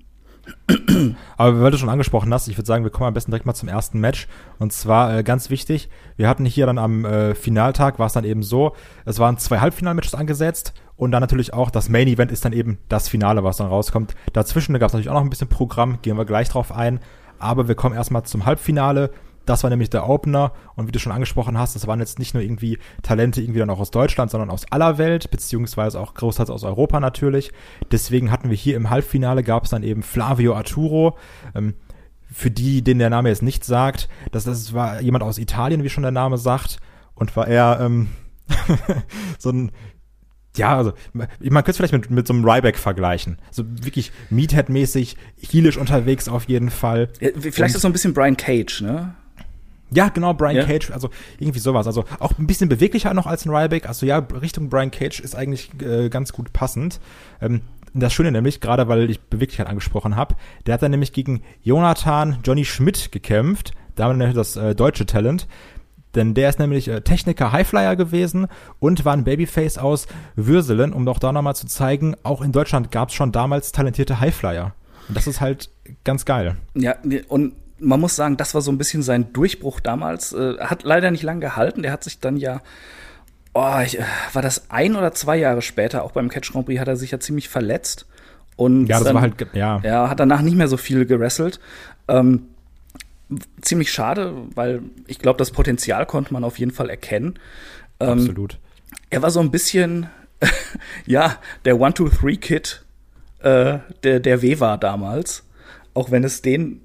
Aber 1.38 1.62
weil 1.62 1.72
du 1.72 1.78
schon 1.78 1.90
angesprochen 1.90 2.34
hast, 2.34 2.48
ich 2.48 2.58
würde 2.58 2.68
sagen, 2.68 2.84
wir 2.84 2.92
kommen 2.92 3.08
am 3.08 3.14
besten 3.14 3.32
direkt 3.32 3.46
mal 3.46 3.54
zum 3.54 3.70
ersten 3.70 4.00
Match. 4.00 4.28
Und 4.60 4.74
zwar 4.74 5.18
äh, 5.18 5.24
ganz 5.24 5.50
wichtig, 5.50 5.90
wir 6.18 6.28
hatten 6.28 6.46
hier 6.46 6.66
dann 6.66 6.78
am 6.78 7.06
äh, 7.06 7.36
Finaltag, 7.36 8.00
war 8.00 8.08
es 8.08 8.14
dann 8.14 8.24
eben 8.24 8.44
so, 8.44 8.76
es 9.06 9.20
waren 9.20 9.38
zwei 9.38 9.60
Halbfinalmatches 9.60 10.16
angesetzt 10.16 10.74
und 10.98 11.12
dann 11.12 11.22
natürlich 11.22 11.54
auch 11.54 11.70
das 11.70 11.90
Main 11.90 12.08
Event 12.08 12.32
ist 12.32 12.46
dann 12.46 12.54
eben 12.54 12.78
das 12.90 13.10
Finale, 13.10 13.44
was 13.44 13.58
dann 13.58 13.68
rauskommt. 13.68 14.16
Dazwischen 14.34 14.78
gab 14.80 14.88
es 14.88 14.94
natürlich 14.94 15.10
auch 15.10 15.16
noch 15.16 15.22
ein 15.22 15.30
bisschen 15.30 15.50
Programm, 15.50 16.00
gehen 16.02 16.18
wir 16.18 16.26
gleich 16.26 16.50
drauf 16.50 16.72
ein. 16.72 17.00
Aber 17.38 17.68
wir 17.68 17.76
kommen 17.76 17.96
erstmal 17.96 18.24
zum 18.24 18.46
Halbfinale. 18.46 19.12
Das 19.46 19.64
war 19.64 19.70
nämlich 19.70 19.90
der 19.90 20.10
Opener 20.10 20.54
und 20.76 20.88
wie 20.88 20.92
du 20.92 21.00
schon 21.00 21.12
angesprochen 21.12 21.58
hast, 21.58 21.76
das 21.76 21.88
waren 21.88 22.00
jetzt 22.00 22.20
nicht 22.20 22.34
nur 22.34 22.44
irgendwie 22.44 22.80
Talente 23.04 23.42
irgendwie 23.42 23.60
dann 23.60 23.70
auch 23.70 23.80
aus 23.80 23.92
Deutschland, 23.92 24.32
sondern 24.32 24.50
aus 24.50 24.66
aller 24.72 24.98
Welt, 24.98 25.32
beziehungsweise 25.32 26.00
auch 26.00 26.14
großteils 26.14 26.50
aus 26.50 26.64
Europa 26.64 27.00
natürlich. 27.00 27.52
Deswegen 27.92 28.32
hatten 28.32 28.50
wir 28.50 28.58
hier 28.58 28.76
im 28.76 28.90
Halbfinale 28.90 29.44
gab 29.44 29.66
es 29.66 29.70
dann 29.70 29.84
eben 29.84 30.04
Flavio 30.04 30.56
Arturo. 30.56 31.18
Ähm, 31.54 31.76
für 32.32 32.52
die, 32.52 32.84
denen 32.84 33.00
der 33.00 33.10
Name 33.10 33.30
jetzt 33.30 33.44
nicht 33.44 33.64
sagt, 33.64 34.10
das, 34.32 34.44
das 34.44 34.74
war 34.74 35.00
jemand 35.00 35.24
aus 35.24 35.38
Italien, 35.38 35.84
wie 35.84 35.90
schon 35.90 36.04
der 36.04 36.12
Name 36.12 36.38
sagt, 36.38 36.80
und 37.14 37.36
war 37.38 37.48
eher 37.48 37.78
ähm, 37.80 38.10
so 39.40 39.52
ein 39.52 39.72
ja, 40.58 40.78
also 40.78 40.94
man 41.14 41.28
könnte 41.40 41.72
es 41.72 41.78
vielleicht 41.78 41.94
mit, 41.94 42.10
mit 42.10 42.28
so 42.28 42.34
einem 42.34 42.48
Ryback 42.48 42.78
vergleichen. 42.78 43.38
So 43.52 43.66
wirklich 43.84 44.12
Meathead-mäßig, 44.30 45.18
heelisch 45.42 45.78
unterwegs 45.78 46.30
auf 46.30 46.46
jeden 46.46 46.70
Fall. 46.70 47.10
Ja, 47.20 47.30
vielleicht 47.34 47.60
und, 47.60 47.76
ist 47.76 47.82
so 47.82 47.90
ein 47.90 47.92
bisschen 47.92 48.14
Brian 48.14 48.38
Cage, 48.38 48.82
ne? 48.82 49.16
Ja, 49.96 50.10
genau, 50.10 50.34
Brian 50.34 50.56
ja. 50.56 50.66
Cage, 50.66 50.92
also 50.92 51.10
irgendwie 51.40 51.60
sowas. 51.60 51.88
Also 51.88 52.06
auch 52.20 52.38
ein 52.38 52.48
bisschen 52.48 52.70
beweglicher 52.70 53.14
noch 53.14 53.26
als 53.26 53.46
ein 53.46 53.56
Ryback. 53.56 53.88
Also 53.88 54.06
ja, 54.06 54.18
Richtung 54.18 54.70
Brian 54.70 54.92
Cage 54.92 55.20
ist 55.20 55.36
eigentlich 55.36 55.70
äh, 55.82 56.10
ganz 56.10 56.34
gut 56.34 56.54
passend. 56.54 57.00
Ähm, 57.42 57.62
das 57.94 58.14
Schöne 58.14 58.32
nämlich, 58.32 58.60
gerade 58.60 58.88
weil 58.90 59.10
ich 59.10 59.22
Beweglichkeit 59.22 59.68
angesprochen 59.68 60.18
habe, 60.18 60.36
der 60.66 60.74
hat 60.74 60.82
dann 60.82 60.92
nämlich 60.92 61.14
gegen 61.14 61.42
Jonathan 61.64 62.40
Johnny 62.44 62.66
Schmidt 62.66 63.12
gekämpft, 63.12 63.72
damit 63.96 64.36
das 64.36 64.58
äh, 64.58 64.76
deutsche 64.76 65.06
Talent. 65.06 65.48
Denn 66.14 66.34
der 66.34 66.50
ist 66.50 66.60
nämlich 66.60 66.88
äh, 66.88 67.02
Techniker 67.02 67.52
Highflyer 67.52 67.96
gewesen 67.96 68.48
und 68.80 69.06
war 69.06 69.14
ein 69.14 69.24
Babyface 69.24 69.78
aus 69.78 70.08
Würselen, 70.36 70.94
um 70.94 71.06
doch 71.06 71.20
da 71.20 71.32
nochmal 71.32 71.56
zu 71.56 71.68
zeigen, 71.68 72.16
auch 72.24 72.42
in 72.42 72.52
Deutschland 72.52 72.92
gab 72.92 73.10
es 73.10 73.16
schon 73.16 73.32
damals 73.32 73.72
talentierte 73.72 74.20
Highflyer. 74.20 74.74
Und 75.08 75.18
das 75.18 75.28
ist 75.28 75.42
halt 75.42 75.70
ganz 76.04 76.26
geil. 76.26 76.58
Ja, 76.74 76.96
und 77.28 77.54
man 77.80 78.00
muss 78.00 78.16
sagen, 78.16 78.38
das 78.38 78.54
war 78.54 78.62
so 78.62 78.72
ein 78.72 78.78
bisschen 78.78 79.04
sein 79.04 79.34
Durchbruch 79.34 79.80
damals. 79.80 80.34
Äh, 80.34 80.58
hat 80.60 80.84
leider 80.84 81.12
nicht 81.12 81.24
lange 81.24 81.42
gehalten. 81.42 81.82
Der 81.84 81.92
hat 81.92 82.04
sich 82.04 82.20
dann 82.20 82.38
ja, 82.38 82.62
oh, 83.54 83.80
ich, 83.84 83.98
war 84.34 84.42
das 84.42 84.70
ein 84.70 84.96
oder 84.96 85.14
zwei 85.14 85.38
Jahre 85.38 85.62
später, 85.62 86.04
auch 86.04 86.12
beim 86.12 86.30
Catch 86.30 86.52
Grand 86.52 86.66
Prix, 86.66 86.80
hat 86.80 86.88
er 86.88 86.98
sich 86.98 87.12
ja 87.12 87.20
ziemlich 87.20 87.50
verletzt. 87.50 88.06
Und 88.56 88.88
ja, 88.88 88.98
das 88.98 89.06
dann, 89.06 89.16
war 89.16 89.22
halt, 89.22 89.36
ja. 89.54 89.82
Ja, 89.84 90.10
hat 90.10 90.20
danach 90.20 90.42
nicht 90.42 90.56
mehr 90.56 90.68
so 90.68 90.78
viel 90.78 91.06
gerasselt. 91.06 91.60
Ähm, 92.08 92.44
ziemlich 93.62 93.92
schade, 93.92 94.34
weil 94.54 94.82
ich 95.08 95.20
glaube, 95.20 95.38
das 95.38 95.52
Potenzial 95.52 96.06
konnte 96.06 96.34
man 96.34 96.44
auf 96.44 96.60
jeden 96.60 96.72
Fall 96.72 96.90
erkennen. 96.90 97.40
Ähm, 98.00 98.20
Absolut. 98.20 98.60
Er 99.10 99.22
war 99.22 99.32
so 99.32 99.40
ein 99.40 99.52
bisschen, 99.52 100.08
ja, 101.06 101.38
der 101.66 101.80
One-Two-Three-Kid 101.80 102.86
äh, 103.40 103.80
der, 104.04 104.20
der 104.20 104.42
W 104.42 104.60
war 104.60 104.78
damals. 104.78 105.44
Auch 105.94 106.12
wenn 106.12 106.24
es 106.24 106.42
den 106.42 106.82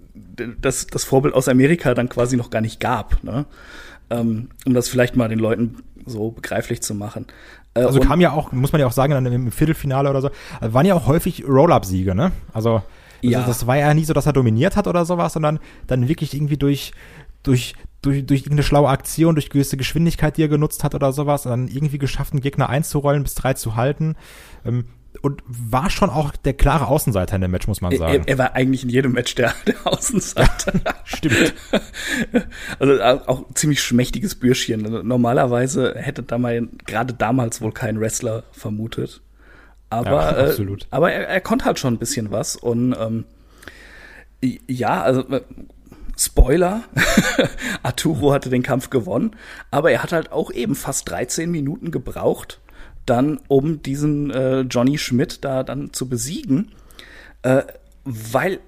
das, 0.60 0.87
das 0.87 1.04
Vorbild 1.04 1.34
aus 1.34 1.48
Amerika 1.48 1.94
dann 1.94 2.08
quasi 2.08 2.37
noch 2.37 2.50
gar 2.50 2.60
nicht 2.60 2.81
gab, 2.81 3.22
ne? 3.25 3.46
ähm, 4.10 4.48
um 4.66 4.75
das 4.75 4.88
vielleicht 4.88 5.16
mal 5.16 5.28
den 5.28 5.38
Leuten 5.38 5.76
so 6.06 6.31
begreiflich 6.31 6.82
zu 6.82 6.94
machen. 6.94 7.26
Äh, 7.75 7.82
also 7.82 8.00
kam 8.00 8.20
ja 8.20 8.32
auch, 8.32 8.52
muss 8.52 8.72
man 8.72 8.81
ja 8.81 8.87
auch 8.87 8.92
sagen, 8.92 9.12
dann 9.12 9.26
im 9.26 9.52
Viertelfinale 9.52 10.10
oder 10.10 10.20
so, 10.20 10.31
waren 10.60 10.87
ja 10.87 10.94
auch 10.94 11.06
häufig 11.06 11.44
Roll-Up-Siege, 11.46 12.14
ne? 12.14 12.32
Also 12.52 12.82
ja. 13.22 13.38
Also 13.38 13.50
das 13.50 13.66
war 13.66 13.76
ja 13.76 13.92
nie 13.94 14.04
so, 14.04 14.12
dass 14.12 14.26
er 14.26 14.32
dominiert 14.32 14.76
hat 14.76 14.87
oder 14.87 15.04
sowas, 15.04 15.34
sondern 15.34 15.58
dann 15.87 16.08
wirklich 16.08 16.34
irgendwie 16.34 16.56
durch, 16.56 16.92
durch, 17.42 17.75
durch, 18.02 18.25
durch 18.25 18.40
irgendeine 18.40 18.62
schlaue 18.62 18.88
Aktion, 18.88 19.34
durch 19.34 19.50
gewisse 19.50 19.76
Geschwindigkeit, 19.76 20.37
die 20.37 20.42
er 20.42 20.48
genutzt 20.48 20.84
hat 20.84 20.94
oder 20.94 21.12
sowas, 21.12 21.42
dann 21.42 21.69
irgendwie 21.69 21.98
geschafft, 21.98 22.32
einen 22.32 22.40
Gegner 22.40 22.69
einzurollen, 22.69 23.22
bis 23.22 23.34
drei 23.34 23.54
zu 23.54 23.76
halten. 23.76 24.16
Ähm, 24.64 24.87
und 25.23 25.43
war 25.47 25.91
schon 25.91 26.09
auch 26.09 26.35
der 26.37 26.55
klare 26.55 26.87
Außenseiter 26.87 27.37
in 27.37 27.43
dem 27.43 27.51
Match, 27.51 27.67
muss 27.67 27.81
man 27.81 27.95
sagen. 27.97 28.23
Er, 28.27 28.29
er 28.29 28.39
war 28.39 28.55
eigentlich 28.55 28.85
in 28.85 28.91
jedem 28.91 29.12
Match 29.12 29.35
der, 29.35 29.55
der 29.67 29.75
Außenseiter. 29.85 30.73
Stimmt. 31.05 31.55
Also 32.79 33.03
auch 33.03 33.45
ziemlich 33.55 33.83
schmächtiges 33.83 34.35
Bürschchen. 34.35 34.85
Also 34.85 35.03
normalerweise 35.03 35.95
hätte 35.97 36.23
da 36.23 36.39
mal 36.39 36.69
gerade 36.87 37.12
damals 37.12 37.61
wohl 37.61 37.73
kein 37.73 38.01
Wrestler 38.01 38.45
vermutet. 38.53 39.21
Aber, 39.91 40.11
ja, 40.11 40.47
äh, 40.47 40.77
aber 40.91 41.12
er, 41.12 41.29
er 41.29 41.41
konnte 41.41 41.65
halt 41.65 41.79
schon 41.79 41.95
ein 41.95 41.99
bisschen 41.99 42.31
was. 42.31 42.57
Und 42.57 42.95
ähm, 42.99 43.25
ja, 44.69 45.03
also 45.03 45.29
äh, 45.29 45.43
Spoiler, 46.17 46.83
Arturo 47.83 48.33
hatte 48.33 48.51
den 48.51 48.62
Kampf 48.62 48.91
gewonnen, 48.91 49.37
aber 49.71 49.91
er 49.91 50.03
hat 50.03 50.12
halt 50.12 50.33
auch 50.33 50.51
eben 50.53 50.75
fast 50.75 51.09
13 51.09 51.51
Minuten 51.51 51.91
gebraucht, 51.91 52.61
dann, 53.06 53.41
um 53.49 53.82
diesen 53.82 54.31
äh, 54.31 54.61
Johnny 54.61 54.99
Schmidt 54.99 55.44
da 55.44 55.62
dann 55.62 55.93
zu 55.93 56.08
besiegen, 56.08 56.73
äh, 57.43 57.62
weil 58.05 58.61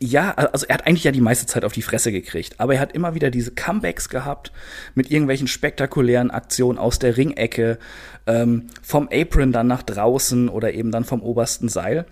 ja, 0.00 0.32
also 0.32 0.66
er 0.66 0.74
hat 0.74 0.86
eigentlich 0.86 1.04
ja 1.04 1.12
die 1.12 1.20
meiste 1.20 1.46
Zeit 1.46 1.64
auf 1.64 1.72
die 1.72 1.82
Fresse 1.82 2.10
gekriegt, 2.10 2.58
aber 2.58 2.74
er 2.74 2.80
hat 2.80 2.92
immer 2.92 3.14
wieder 3.14 3.30
diese 3.30 3.52
Comebacks 3.52 4.08
gehabt 4.08 4.50
mit 4.96 5.10
irgendwelchen 5.10 5.46
spektakulären 5.46 6.32
Aktionen 6.32 6.78
aus 6.78 6.98
der 6.98 7.16
Ringecke, 7.16 7.78
ähm, 8.26 8.66
vom 8.82 9.08
Apron 9.12 9.52
dann 9.52 9.68
nach 9.68 9.82
draußen 9.82 10.48
oder 10.48 10.74
eben 10.74 10.90
dann 10.90 11.04
vom 11.04 11.22
obersten 11.22 11.68
Seil, 11.68 12.06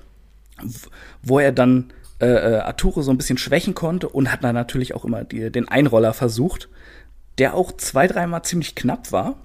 wo 1.23 1.41
er 1.41 1.51
dann 1.51 1.93
äh, 2.21 2.27
äh, 2.27 2.59
Arturo 2.59 3.03
so 3.03 3.11
ein 3.11 3.17
bisschen 3.17 3.39
schwächen 3.39 3.75
konnte 3.75 4.09
und 4.09 4.31
hat 4.31 4.45
dann 4.45 4.55
natürlich 4.55 4.95
auch 4.95 5.05
immer 5.05 5.25
die, 5.25 5.51
den 5.51 5.67
Einroller 5.67 6.13
versucht, 6.13 6.69
der 7.39 7.55
auch 7.55 7.73
zwei, 7.73 8.07
dreimal 8.07 8.43
ziemlich 8.43 8.75
knapp 8.75 9.11
war. 9.11 9.37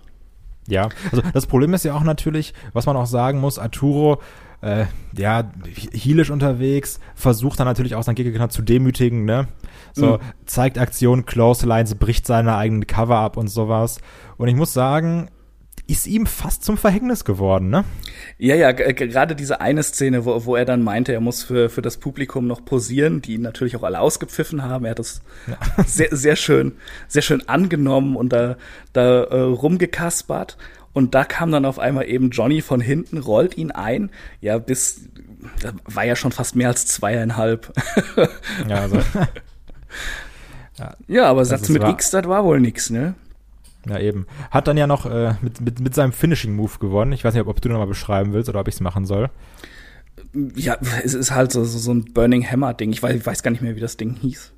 Ja, 0.68 0.90
also 1.12 1.22
das 1.34 1.46
Problem 1.46 1.74
ist 1.74 1.86
ja 1.86 1.94
auch 1.94 2.04
natürlich, 2.04 2.54
was 2.74 2.86
man 2.86 2.98
auch 2.98 3.06
sagen 3.06 3.40
muss, 3.40 3.60
Arturo, 3.60 4.20
äh, 4.62 4.86
ja, 5.16 5.52
heelisch 5.94 6.32
unterwegs, 6.32 7.00
versucht 7.14 7.60
dann 7.60 7.68
natürlich 7.68 7.94
auch 7.94 8.04
seinen 8.04 8.16
Gegner 8.16 8.50
zu 8.50 8.64
demütigen, 8.64 9.26
ne? 9.26 9.48
So, 9.94 10.14
mhm. 10.14 10.20
zeigt 10.46 10.78
Aktion, 10.78 11.26
Close 11.26 11.66
Lines, 11.66 11.96
bricht 11.96 12.26
seine 12.26 12.56
eigenen 12.56 12.88
Cover 12.88 13.18
ab 13.18 13.38
und 13.38 13.48
sowas. 13.48 14.00
Und 14.38 14.48
ich 14.48 14.56
muss 14.56 14.74
sagen, 14.74 15.30
ist 15.88 16.08
ihm 16.08 16.25
fast 16.25 16.63
zum 16.63 16.77
Verhängnis 16.77 17.25
geworden, 17.25 17.70
ne? 17.70 17.84
Ja, 18.38 18.56
ja, 18.56 18.72
gerade 18.72 19.36
diese 19.36 19.62
eine 19.62 19.84
Szene, 19.84 20.25
wo, 20.25 20.46
wo 20.46 20.56
er 20.56 20.65
dann 20.65 20.84
meinte, 20.84 21.13
er 21.13 21.22
muss 21.22 21.44
für, 21.44 21.70
für 21.70 21.82
das 21.82 21.98
Publikum 21.98 22.48
noch 22.48 22.65
posieren, 22.65 23.22
die 23.22 23.36
ihn 23.36 23.42
natürlich 23.42 23.75
auch 23.75 23.84
alle 23.84 24.00
ausgepfiffen 24.00 24.63
haben. 24.63 24.86
Er 24.86 24.92
hat 24.92 25.00
das 25.00 25.22
ja. 25.48 25.58
sehr, 25.86 26.10
sehr 26.12 26.36
schön, 26.36 26.74
sehr 27.08 27.22
schön 27.22 27.48
angenommen 27.48 28.15
und 28.15 28.34
da, 28.34 28.58
da 28.94 29.24
äh, 29.24 29.39
rumgekaspert. 29.42 30.58
Und 30.94 31.13
da 31.13 31.25
kam 31.25 31.51
dann 31.51 31.65
auf 31.65 31.77
einmal 31.77 32.08
eben 32.08 32.30
Johnny 32.30 32.62
von 32.62 32.80
hinten, 32.80 33.18
rollt 33.18 33.58
ihn 33.58 33.72
ein. 33.72 34.12
Ja, 34.39 34.58
bis, 34.58 35.10
da 35.62 35.74
war 35.84 36.06
ja 36.06 36.15
schon 36.15 36.32
fast 36.32 36.56
mehr 36.56 36.70
als 36.70 36.86
zweieinhalb. 36.86 37.74
ja, 38.68 38.80
also. 38.80 39.01
ja, 40.77 40.96
ja, 41.08 41.25
aber 41.25 41.44
Satz 41.44 41.68
mit 41.68 41.84
X, 41.84 42.12
das 42.12 42.27
war 42.27 42.46
wohl 42.46 42.62
nix, 42.62 42.89
ne? 42.89 43.15
Ja, 43.88 44.00
eben. 44.00 44.25
Hat 44.51 44.68
dann 44.68 44.77
ja 44.77 44.88
noch 44.88 45.06
äh, 45.06 45.36
mit, 45.42 45.62
mit, 45.62 45.80
mit 45.80 45.96
seinem 45.96 46.12
Finishing-Move 46.12 46.80
gewonnen. 46.80 47.12
Ich 47.12 47.24
weiß 47.24 47.34
nicht, 47.34 47.42
ob, 47.42 47.48
ob 47.48 47.62
du 47.62 47.70
nochmal 47.70 47.88
beschreiben 47.88 48.34
willst 48.34 48.50
oder 48.50 48.60
ob 48.60 48.68
ich 48.68 48.75
es 48.75 48.82
machen 48.82 49.06
soll. 49.06 49.30
Ja, 50.56 50.77
es 51.04 51.13
ist 51.13 51.32
halt 51.32 51.51
so, 51.51 51.63
so 51.63 51.94
ein 51.94 52.06
Burning 52.13 52.46
Hammer-Ding. 52.50 52.92
Ich 52.92 53.04
weiß, 53.04 53.15
ich 53.15 53.25
weiß 53.25 53.44
gar 53.44 53.51
nicht 53.51 53.62
mehr, 53.62 53.75
wie 53.75 53.82
das 53.82 53.98
Ding 53.98 54.15
hieß. 54.15 54.54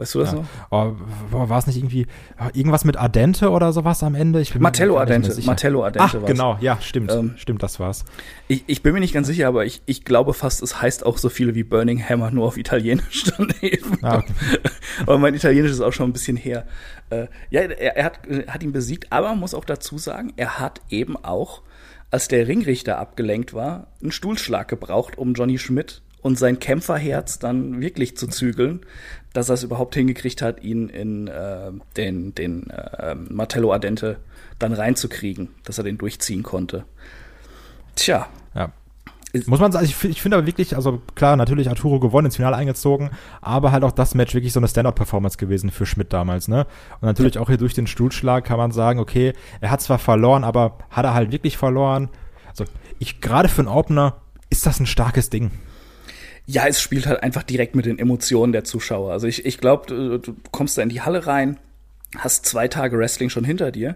Weißt 0.00 0.14
du 0.14 0.20
das 0.20 0.32
ja. 0.32 0.38
noch? 0.38 0.46
Oh, 0.70 0.94
war 1.30 1.58
es 1.58 1.66
nicht 1.66 1.76
irgendwie 1.76 2.06
irgendwas 2.54 2.86
mit 2.86 2.96
Ardente 2.96 3.50
oder 3.50 3.70
sowas 3.74 4.02
am 4.02 4.14
Ende? 4.14 4.40
Ich 4.40 4.54
bin 4.54 4.62
Martello 4.62 4.98
Ardente. 4.98 5.38
Martello 5.42 5.84
Ardente 5.84 6.22
Ach, 6.22 6.26
genau, 6.26 6.56
ja, 6.62 6.80
stimmt. 6.80 7.12
Ähm, 7.12 7.34
stimmt, 7.36 7.62
das 7.62 7.78
war's. 7.78 8.06
Ich, 8.48 8.64
ich 8.66 8.82
bin 8.82 8.94
mir 8.94 9.00
nicht 9.00 9.12
ganz 9.12 9.26
sicher, 9.26 9.46
aber 9.46 9.66
ich, 9.66 9.82
ich 9.84 10.06
glaube 10.06 10.32
fast, 10.32 10.62
es 10.62 10.80
heißt 10.80 11.04
auch 11.04 11.18
so 11.18 11.28
viele 11.28 11.54
wie 11.54 11.64
Burning 11.64 12.02
Hammer, 12.02 12.30
nur 12.30 12.46
auf 12.46 12.56
Italienisch 12.56 13.24
daneben. 13.36 13.98
Ah, 14.00 14.20
okay. 14.20 14.32
aber 15.02 15.18
mein 15.18 15.34
Italienisch 15.34 15.72
ist 15.72 15.82
auch 15.82 15.92
schon 15.92 16.08
ein 16.08 16.14
bisschen 16.14 16.38
her. 16.38 16.66
Äh, 17.10 17.26
ja, 17.50 17.60
er, 17.60 17.96
er 17.98 18.04
hat, 18.06 18.20
hat 18.46 18.62
ihn 18.62 18.72
besiegt, 18.72 19.12
aber 19.12 19.28
man 19.28 19.40
muss 19.40 19.52
auch 19.52 19.66
dazu 19.66 19.98
sagen, 19.98 20.32
er 20.38 20.58
hat 20.58 20.80
eben 20.88 21.22
auch, 21.22 21.60
als 22.10 22.26
der 22.28 22.48
Ringrichter 22.48 22.98
abgelenkt 22.98 23.52
war, 23.52 23.88
einen 24.00 24.12
Stuhlschlag 24.12 24.66
gebraucht, 24.66 25.18
um 25.18 25.34
Johnny 25.34 25.58
Schmidt 25.58 26.00
und 26.22 26.38
sein 26.38 26.58
Kämpferherz 26.58 27.38
dann 27.38 27.80
wirklich 27.80 28.16
zu 28.16 28.26
zügeln, 28.26 28.80
dass 29.32 29.48
er 29.48 29.54
es 29.54 29.62
überhaupt 29.62 29.94
hingekriegt 29.94 30.42
hat, 30.42 30.62
ihn 30.62 30.88
in 30.88 31.28
äh, 31.28 31.70
den, 31.96 32.34
den 32.34 32.70
äh, 32.70 33.14
Martello 33.14 33.72
Ardente 33.72 34.18
dann 34.58 34.72
reinzukriegen, 34.72 35.48
dass 35.64 35.78
er 35.78 35.84
den 35.84 35.98
durchziehen 35.98 36.42
konnte. 36.42 36.84
Tja. 37.94 38.28
Ja. 38.54 38.72
Muss 39.46 39.60
man 39.60 39.70
sagen, 39.70 39.84
ich, 39.84 40.02
ich 40.04 40.20
finde 40.20 40.38
aber 40.38 40.46
wirklich, 40.46 40.74
also 40.74 41.00
klar, 41.14 41.36
natürlich 41.36 41.68
Arturo 41.68 42.00
gewonnen, 42.00 42.26
ins 42.26 42.36
Finale 42.36 42.56
eingezogen, 42.56 43.10
aber 43.40 43.70
halt 43.70 43.84
auch 43.84 43.92
das 43.92 44.16
Match 44.16 44.34
wirklich 44.34 44.52
so 44.52 44.58
eine 44.58 44.66
Standard-Performance 44.66 45.38
gewesen 45.38 45.70
für 45.70 45.86
Schmidt 45.86 46.12
damals, 46.12 46.48
ne? 46.48 46.66
Und 47.00 47.06
natürlich 47.06 47.38
auch 47.38 47.46
hier 47.46 47.56
durch 47.56 47.74
den 47.74 47.86
Stuhlschlag 47.86 48.44
kann 48.44 48.58
man 48.58 48.72
sagen, 48.72 48.98
okay, 48.98 49.32
er 49.60 49.70
hat 49.70 49.82
zwar 49.82 49.98
verloren, 49.98 50.42
aber 50.42 50.78
hat 50.90 51.04
er 51.04 51.14
halt 51.14 51.30
wirklich 51.30 51.56
verloren? 51.56 52.08
Also, 52.48 52.64
ich, 52.98 53.20
gerade 53.20 53.48
für 53.48 53.60
einen 53.60 53.68
Opener 53.68 54.16
ist 54.50 54.66
das 54.66 54.80
ein 54.80 54.86
starkes 54.86 55.30
Ding. 55.30 55.52
Ja, 56.50 56.66
es 56.66 56.80
spielt 56.80 57.06
halt 57.06 57.22
einfach 57.22 57.44
direkt 57.44 57.76
mit 57.76 57.86
den 57.86 57.98
Emotionen 57.98 58.52
der 58.52 58.64
Zuschauer. 58.64 59.12
Also 59.12 59.28
ich, 59.28 59.46
ich 59.46 59.58
glaube, 59.58 60.18
du, 60.18 60.34
kommst 60.50 60.76
da 60.76 60.82
in 60.82 60.88
die 60.88 61.00
Halle 61.00 61.28
rein, 61.28 61.60
hast 62.16 62.44
zwei 62.44 62.66
Tage 62.66 62.98
Wrestling 62.98 63.30
schon 63.30 63.44
hinter 63.44 63.70
dir 63.70 63.94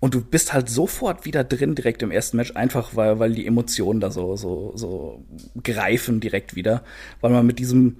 und 0.00 0.14
du 0.14 0.20
bist 0.20 0.52
halt 0.52 0.68
sofort 0.68 1.24
wieder 1.24 1.42
drin 1.42 1.74
direkt 1.74 2.02
im 2.02 2.12
ersten 2.12 2.36
Match, 2.36 2.54
einfach 2.54 2.94
weil, 2.94 3.18
weil 3.18 3.32
die 3.32 3.44
Emotionen 3.44 3.98
da 3.98 4.12
so, 4.12 4.36
so, 4.36 4.72
so 4.76 5.24
greifen 5.64 6.20
direkt 6.20 6.54
wieder, 6.54 6.84
weil 7.20 7.32
man 7.32 7.44
mit 7.44 7.58
diesem 7.58 7.96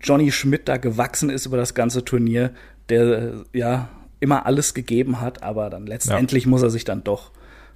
Johnny 0.00 0.30
Schmidt 0.30 0.68
da 0.68 0.76
gewachsen 0.76 1.28
ist 1.28 1.46
über 1.46 1.56
das 1.56 1.74
ganze 1.74 2.04
Turnier, 2.04 2.52
der 2.88 3.44
ja 3.52 3.88
immer 4.20 4.46
alles 4.46 4.74
gegeben 4.74 5.20
hat, 5.20 5.42
aber 5.42 5.70
dann 5.70 5.86
letztendlich 5.86 6.44
ja. 6.44 6.50
muss 6.50 6.62
er 6.62 6.70
sich 6.70 6.84
dann 6.84 7.02
doch 7.02 7.32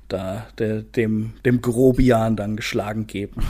da 0.07 0.47
der, 0.59 0.83
dem, 0.83 1.33
dem 1.45 1.61
Grobian 1.61 2.37
dann 2.37 2.55
geschlagen 2.55 3.09
geben. 3.09 3.43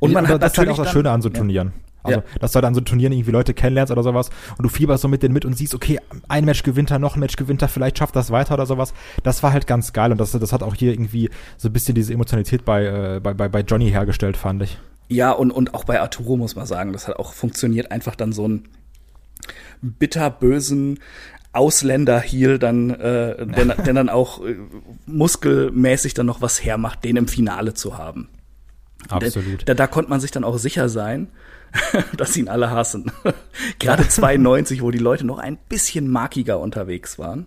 Und 0.00 0.12
man 0.12 0.28
hat 0.28 0.42
das 0.42 0.52
ist 0.52 0.58
halt 0.58 0.68
auch 0.68 0.76
das 0.76 0.90
Schöne 0.90 1.10
an 1.10 1.22
so 1.22 1.28
Turnieren. 1.28 1.72
Also, 2.04 2.20
ja. 2.20 2.38
dass 2.40 2.52
du 2.52 2.56
halt 2.56 2.64
an 2.64 2.74
so 2.74 2.80
Turnieren 2.80 3.12
irgendwie 3.12 3.32
Leute 3.32 3.54
kennenlernst 3.54 3.90
oder 3.90 4.02
sowas 4.02 4.30
und 4.56 4.62
du 4.62 4.68
fieberst 4.68 5.02
so 5.02 5.08
mit 5.08 5.22
denen 5.22 5.34
mit 5.34 5.44
und 5.44 5.56
siehst, 5.56 5.74
okay, 5.74 5.98
ein 6.28 6.44
Match 6.44 6.62
gewinnt 6.62 6.90
er, 6.90 6.98
noch 6.98 7.16
ein 7.16 7.20
Match 7.20 7.36
gewinnt 7.36 7.60
er, 7.60 7.68
vielleicht 7.68 7.98
schafft 7.98 8.14
das 8.16 8.30
weiter 8.30 8.54
oder 8.54 8.66
sowas. 8.66 8.94
Das 9.24 9.42
war 9.42 9.52
halt 9.52 9.66
ganz 9.66 9.92
geil 9.92 10.12
und 10.12 10.18
das, 10.18 10.32
das 10.32 10.52
hat 10.52 10.62
auch 10.62 10.74
hier 10.74 10.92
irgendwie 10.92 11.30
so 11.56 11.68
ein 11.68 11.72
bisschen 11.72 11.94
diese 11.94 12.12
Emotionalität 12.12 12.64
bei, 12.64 12.84
äh, 12.84 13.20
bei, 13.20 13.34
bei, 13.34 13.48
bei 13.48 13.60
Johnny 13.60 13.90
hergestellt, 13.90 14.36
fand 14.36 14.62
ich. 14.62 14.78
Ja, 15.08 15.32
und, 15.32 15.50
und 15.50 15.74
auch 15.74 15.84
bei 15.84 16.00
Arturo 16.00 16.36
muss 16.36 16.54
man 16.54 16.66
sagen, 16.66 16.92
das 16.92 17.08
hat 17.08 17.16
auch 17.16 17.32
funktioniert, 17.32 17.90
einfach 17.90 18.14
dann 18.14 18.32
so 18.32 18.46
ein 18.46 18.68
bitterbösen 19.80 21.00
Ausländer-Heel 21.52 22.58
dann, 22.58 22.90
äh, 22.90 23.46
der, 23.46 23.64
der 23.74 23.94
dann 23.94 24.08
auch 24.08 24.44
äh, 24.44 24.56
muskelmäßig 25.06 26.14
dann 26.14 26.26
noch 26.26 26.42
was 26.42 26.62
hermacht, 26.64 27.04
den 27.04 27.16
im 27.16 27.26
Finale 27.26 27.74
zu 27.74 27.96
haben. 27.98 28.28
Absolut. 29.08 29.68
Da, 29.68 29.74
da 29.74 29.86
konnte 29.86 30.10
man 30.10 30.20
sich 30.20 30.30
dann 30.30 30.44
auch 30.44 30.58
sicher 30.58 30.88
sein, 30.88 31.28
dass 32.16 32.36
ihn 32.36 32.48
alle 32.48 32.70
hassen. 32.70 33.12
Gerade 33.78 34.08
92, 34.08 34.82
wo 34.82 34.90
die 34.90 34.98
Leute 34.98 35.26
noch 35.26 35.38
ein 35.38 35.58
bisschen 35.68 36.08
markiger 36.08 36.60
unterwegs 36.60 37.18
waren. 37.18 37.46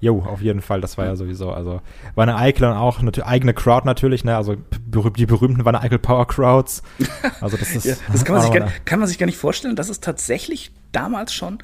Jo, 0.00 0.22
auf 0.22 0.40
jeden 0.42 0.60
Fall, 0.60 0.80
das 0.80 0.98
war 0.98 1.06
ja 1.06 1.16
sowieso, 1.16 1.50
also 1.52 1.80
war 2.14 2.22
eine 2.22 2.36
Eichel 2.36 2.66
und 2.66 2.76
auch 2.76 3.00
eine 3.00 3.12
eigene 3.24 3.54
Crowd 3.54 3.86
natürlich, 3.86 4.24
ne, 4.24 4.36
also 4.36 4.56
die 4.56 5.26
berühmten 5.26 5.64
waren 5.64 5.76
Eichel 5.76 5.98
Power 5.98 6.26
Crowds. 6.26 6.82
Also 7.40 7.56
das 7.56 7.74
ist 7.74 7.84
ja, 7.84 7.94
das 8.10 8.24
kann 8.24 8.36
man, 8.36 8.42
sich 8.42 8.52
gar, 8.52 8.68
kann 8.84 8.98
man 8.98 9.08
sich 9.08 9.18
gar 9.18 9.26
nicht 9.26 9.36
vorstellen, 9.36 9.76
dass 9.76 9.88
es 9.88 10.00
tatsächlich 10.00 10.72
damals 10.92 11.34
schon 11.34 11.58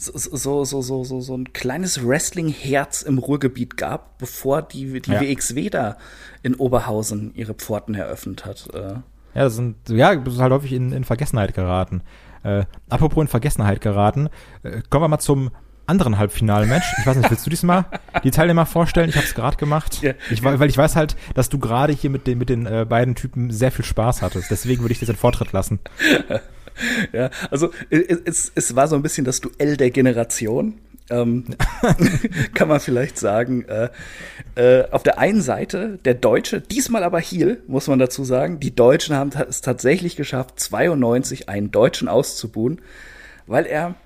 so, 0.00 0.12
so, 0.16 0.64
so, 0.64 0.82
so, 0.82 1.04
so, 1.04 1.20
so 1.20 1.36
ein 1.36 1.52
kleines 1.52 2.06
Wrestling-Herz 2.06 3.02
im 3.02 3.18
Ruhrgebiet 3.18 3.76
gab, 3.76 4.18
bevor 4.18 4.62
die, 4.62 5.00
die 5.00 5.10
ja. 5.10 5.20
WXW 5.20 5.68
da 5.68 5.96
in 6.42 6.54
Oberhausen 6.54 7.34
ihre 7.34 7.54
Pforten 7.54 7.94
eröffnet 7.94 8.46
hat. 8.46 8.68
Äh. 8.72 8.94
Ja, 9.34 9.44
das 9.44 9.56
sind, 9.56 9.76
ja, 9.88 10.16
das 10.16 10.34
ist 10.34 10.40
halt 10.40 10.52
häufig 10.52 10.72
in, 10.72 10.92
in 10.92 11.04
Vergessenheit 11.04 11.54
geraten. 11.54 12.02
Äh, 12.42 12.64
apropos 12.88 13.20
in 13.22 13.28
Vergessenheit 13.28 13.80
geraten, 13.82 14.30
äh, 14.62 14.80
kommen 14.88 15.04
wir 15.04 15.08
mal 15.08 15.18
zum 15.18 15.50
anderen 15.90 16.18
Halbfinalmatch. 16.18 16.86
Ich 16.98 17.06
weiß 17.06 17.16
nicht, 17.16 17.30
willst 17.30 17.44
du 17.44 17.50
diesmal 17.50 17.84
die 18.24 18.30
Teilnehmer 18.30 18.64
vorstellen? 18.64 19.10
Ich 19.10 19.16
habe 19.16 19.26
es 19.26 19.34
gerade 19.34 19.56
gemacht. 19.56 20.00
Ja. 20.02 20.14
Ich, 20.30 20.42
weil 20.42 20.70
ich 20.70 20.78
weiß 20.78 20.96
halt, 20.96 21.16
dass 21.34 21.48
du 21.48 21.58
gerade 21.58 21.92
hier 21.92 22.08
mit 22.08 22.26
den, 22.26 22.38
mit 22.38 22.48
den 22.48 22.64
äh, 22.66 22.86
beiden 22.88 23.14
Typen 23.14 23.50
sehr 23.50 23.72
viel 23.72 23.84
Spaß 23.84 24.22
hattest. 24.22 24.50
Deswegen 24.50 24.82
würde 24.82 24.92
ich 24.92 25.00
dir 25.00 25.06
den 25.06 25.16
Vortritt 25.16 25.52
lassen. 25.52 25.80
ja, 27.12 27.30
also 27.50 27.70
es, 27.90 28.52
es 28.54 28.76
war 28.76 28.88
so 28.88 28.96
ein 28.96 29.02
bisschen 29.02 29.24
das 29.24 29.40
Duell 29.40 29.76
der 29.76 29.90
Generation. 29.90 30.78
Ähm, 31.10 31.44
kann 32.54 32.68
man 32.68 32.78
vielleicht 32.78 33.18
sagen. 33.18 33.64
Äh, 33.64 33.88
äh, 34.54 34.88
auf 34.90 35.02
der 35.02 35.18
einen 35.18 35.42
Seite 35.42 35.98
der 36.04 36.14
Deutsche, 36.14 36.60
diesmal 36.60 37.02
aber 37.02 37.20
Heel, 37.20 37.62
muss 37.66 37.88
man 37.88 37.98
dazu 37.98 38.24
sagen. 38.24 38.60
Die 38.60 38.74
Deutschen 38.74 39.16
haben 39.16 39.30
es 39.48 39.60
tatsächlich 39.60 40.16
geschafft, 40.16 40.60
92 40.60 41.48
einen 41.48 41.72
Deutschen 41.72 42.08
auszubuhen, 42.08 42.80
weil 43.46 43.66
er 43.66 43.96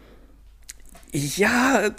ja 1.14 1.90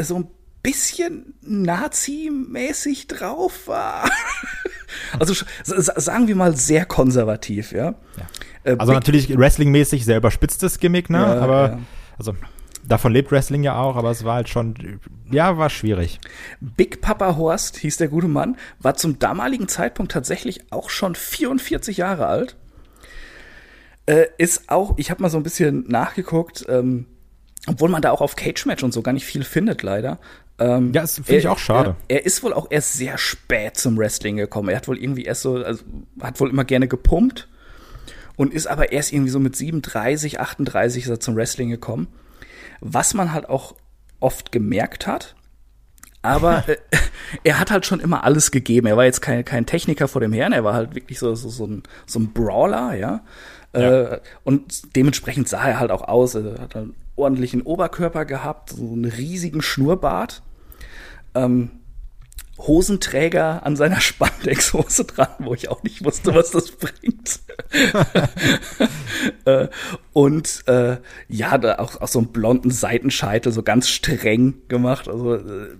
so 0.00 0.16
ein 0.16 0.28
bisschen 0.62 1.34
Nazi-mäßig 1.42 3.06
drauf 3.06 3.68
war. 3.68 4.10
also 5.18 5.34
sagen 5.64 6.28
wir 6.28 6.36
mal 6.36 6.56
sehr 6.56 6.84
konservativ, 6.84 7.72
ja. 7.72 7.94
ja. 8.16 8.26
Äh, 8.64 8.76
also 8.78 8.92
natürlich 8.92 9.36
Wrestling-mäßig 9.36 10.04
sehr 10.04 10.16
überspitztes 10.16 10.78
Gimmick, 10.78 11.10
ne? 11.10 11.18
Ja, 11.18 11.40
aber 11.40 11.68
ja. 11.68 11.78
also 12.18 12.34
davon 12.86 13.12
lebt 13.12 13.30
Wrestling 13.30 13.62
ja 13.62 13.78
auch, 13.78 13.96
aber 13.96 14.10
es 14.10 14.24
war 14.24 14.36
halt 14.36 14.48
schon, 14.48 15.00
ja, 15.30 15.58
war 15.58 15.70
schwierig. 15.70 16.20
Big 16.60 17.00
Papa 17.00 17.36
Horst 17.36 17.76
hieß 17.76 17.98
der 17.98 18.08
gute 18.08 18.28
Mann, 18.28 18.56
war 18.80 18.94
zum 18.94 19.18
damaligen 19.18 19.68
Zeitpunkt 19.68 20.12
tatsächlich 20.12 20.72
auch 20.72 20.90
schon 20.90 21.14
44 21.14 21.98
Jahre 21.98 22.26
alt. 22.26 22.56
Äh, 24.06 24.26
ist 24.38 24.70
auch, 24.70 24.94
ich 24.96 25.10
habe 25.10 25.22
mal 25.22 25.28
so 25.28 25.36
ein 25.36 25.42
bisschen 25.42 25.84
nachgeguckt, 25.86 26.64
ähm, 26.68 27.06
obwohl 27.68 27.88
man 27.88 28.02
da 28.02 28.10
auch 28.10 28.20
auf 28.20 28.36
Cage 28.36 28.66
Match 28.66 28.82
und 28.82 28.92
so 28.92 29.02
gar 29.02 29.12
nicht 29.12 29.26
viel 29.26 29.44
findet, 29.44 29.82
leider. 29.82 30.18
Ähm, 30.58 30.92
ja, 30.92 31.02
das 31.02 31.14
finde 31.14 31.36
ich 31.36 31.48
auch 31.48 31.58
schade. 31.58 31.94
Er, 32.08 32.18
er, 32.18 32.26
ist 32.26 32.42
wohl 32.42 32.52
auch 32.52 32.66
erst 32.70 32.94
sehr 32.94 33.16
spät 33.16 33.76
zum 33.76 33.96
Wrestling 33.96 34.36
gekommen. 34.36 34.70
Er 34.70 34.76
hat 34.76 34.88
wohl 34.88 34.98
irgendwie 34.98 35.24
erst 35.24 35.42
so, 35.42 35.56
also 35.56 35.84
hat 36.20 36.40
wohl 36.40 36.50
immer 36.50 36.64
gerne 36.64 36.88
gepumpt 36.88 37.48
und 38.36 38.52
ist 38.52 38.66
aber 38.66 38.92
erst 38.92 39.12
irgendwie 39.12 39.30
so 39.30 39.38
mit 39.38 39.54
37, 39.54 40.40
38 40.40 41.04
ist 41.04 41.08
er 41.08 41.20
zum 41.20 41.36
Wrestling 41.36 41.70
gekommen. 41.70 42.08
Was 42.80 43.14
man 43.14 43.32
halt 43.32 43.48
auch 43.48 43.74
oft 44.20 44.50
gemerkt 44.50 45.06
hat, 45.06 45.36
aber 46.22 46.64
äh, 46.68 46.76
er 47.44 47.60
hat 47.60 47.70
halt 47.70 47.86
schon 47.86 48.00
immer 48.00 48.24
alles 48.24 48.50
gegeben. 48.50 48.86
Er 48.88 48.96
war 48.96 49.04
jetzt 49.04 49.20
kein, 49.20 49.44
kein 49.44 49.66
Techniker 49.66 50.08
vor 50.08 50.20
dem 50.20 50.32
Herrn, 50.32 50.52
er 50.52 50.64
war 50.64 50.74
halt 50.74 50.94
wirklich 50.94 51.18
so, 51.18 51.34
so, 51.34 51.48
so, 51.48 51.66
ein, 51.66 51.82
so 52.06 52.18
ein 52.18 52.32
Brawler, 52.32 52.94
ja. 52.94 53.20
ja. 53.74 54.02
Äh, 54.14 54.20
und 54.44 54.96
dementsprechend 54.96 55.48
sah 55.48 55.68
er 55.68 55.78
halt 55.78 55.90
auch 55.90 56.02
aus. 56.02 56.34
Er 56.34 56.60
hat 56.60 56.74
ordentlichen 57.18 57.62
Oberkörper 57.62 58.24
gehabt, 58.24 58.70
so 58.70 58.92
einen 58.92 59.04
riesigen 59.04 59.62
Schnurrbart. 59.62 60.42
Ähm, 61.34 61.70
Hosenträger 62.58 63.64
an 63.64 63.76
seiner 63.76 64.00
Spandexhose 64.00 65.04
dran, 65.04 65.28
wo 65.38 65.54
ich 65.54 65.68
auch 65.68 65.82
nicht 65.84 66.04
wusste, 66.04 66.34
was 66.34 66.50
das 66.50 66.72
bringt. 66.72 67.40
äh, 69.44 69.68
und 70.12 70.64
äh, 70.66 70.96
ja, 71.28 71.56
da 71.58 71.78
auch, 71.78 72.00
auch 72.00 72.08
so 72.08 72.18
einen 72.18 72.32
blonden 72.32 72.70
Seitenscheitel, 72.70 73.52
so 73.52 73.62
ganz 73.62 73.88
streng 73.88 74.54
gemacht. 74.66 75.08
Also 75.08 75.36
äh, 75.36 75.76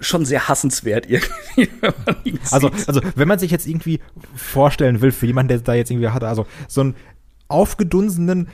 schon 0.00 0.26
sehr 0.26 0.46
hassenswert 0.48 1.08
irgendwie. 1.08 1.70
Wenn 1.80 1.94
man 2.04 2.16
ihn 2.24 2.38
also, 2.50 2.70
also 2.86 3.00
wenn 3.16 3.28
man 3.28 3.38
sich 3.38 3.50
jetzt 3.50 3.66
irgendwie 3.66 4.00
vorstellen 4.34 5.00
will, 5.00 5.12
für 5.12 5.26
jemanden, 5.26 5.48
der 5.48 5.58
da 5.60 5.74
jetzt 5.74 5.90
irgendwie 5.90 6.08
hatte, 6.08 6.28
also 6.28 6.46
so 6.68 6.82
einen 6.82 6.96
aufgedunsenen, 7.48 8.48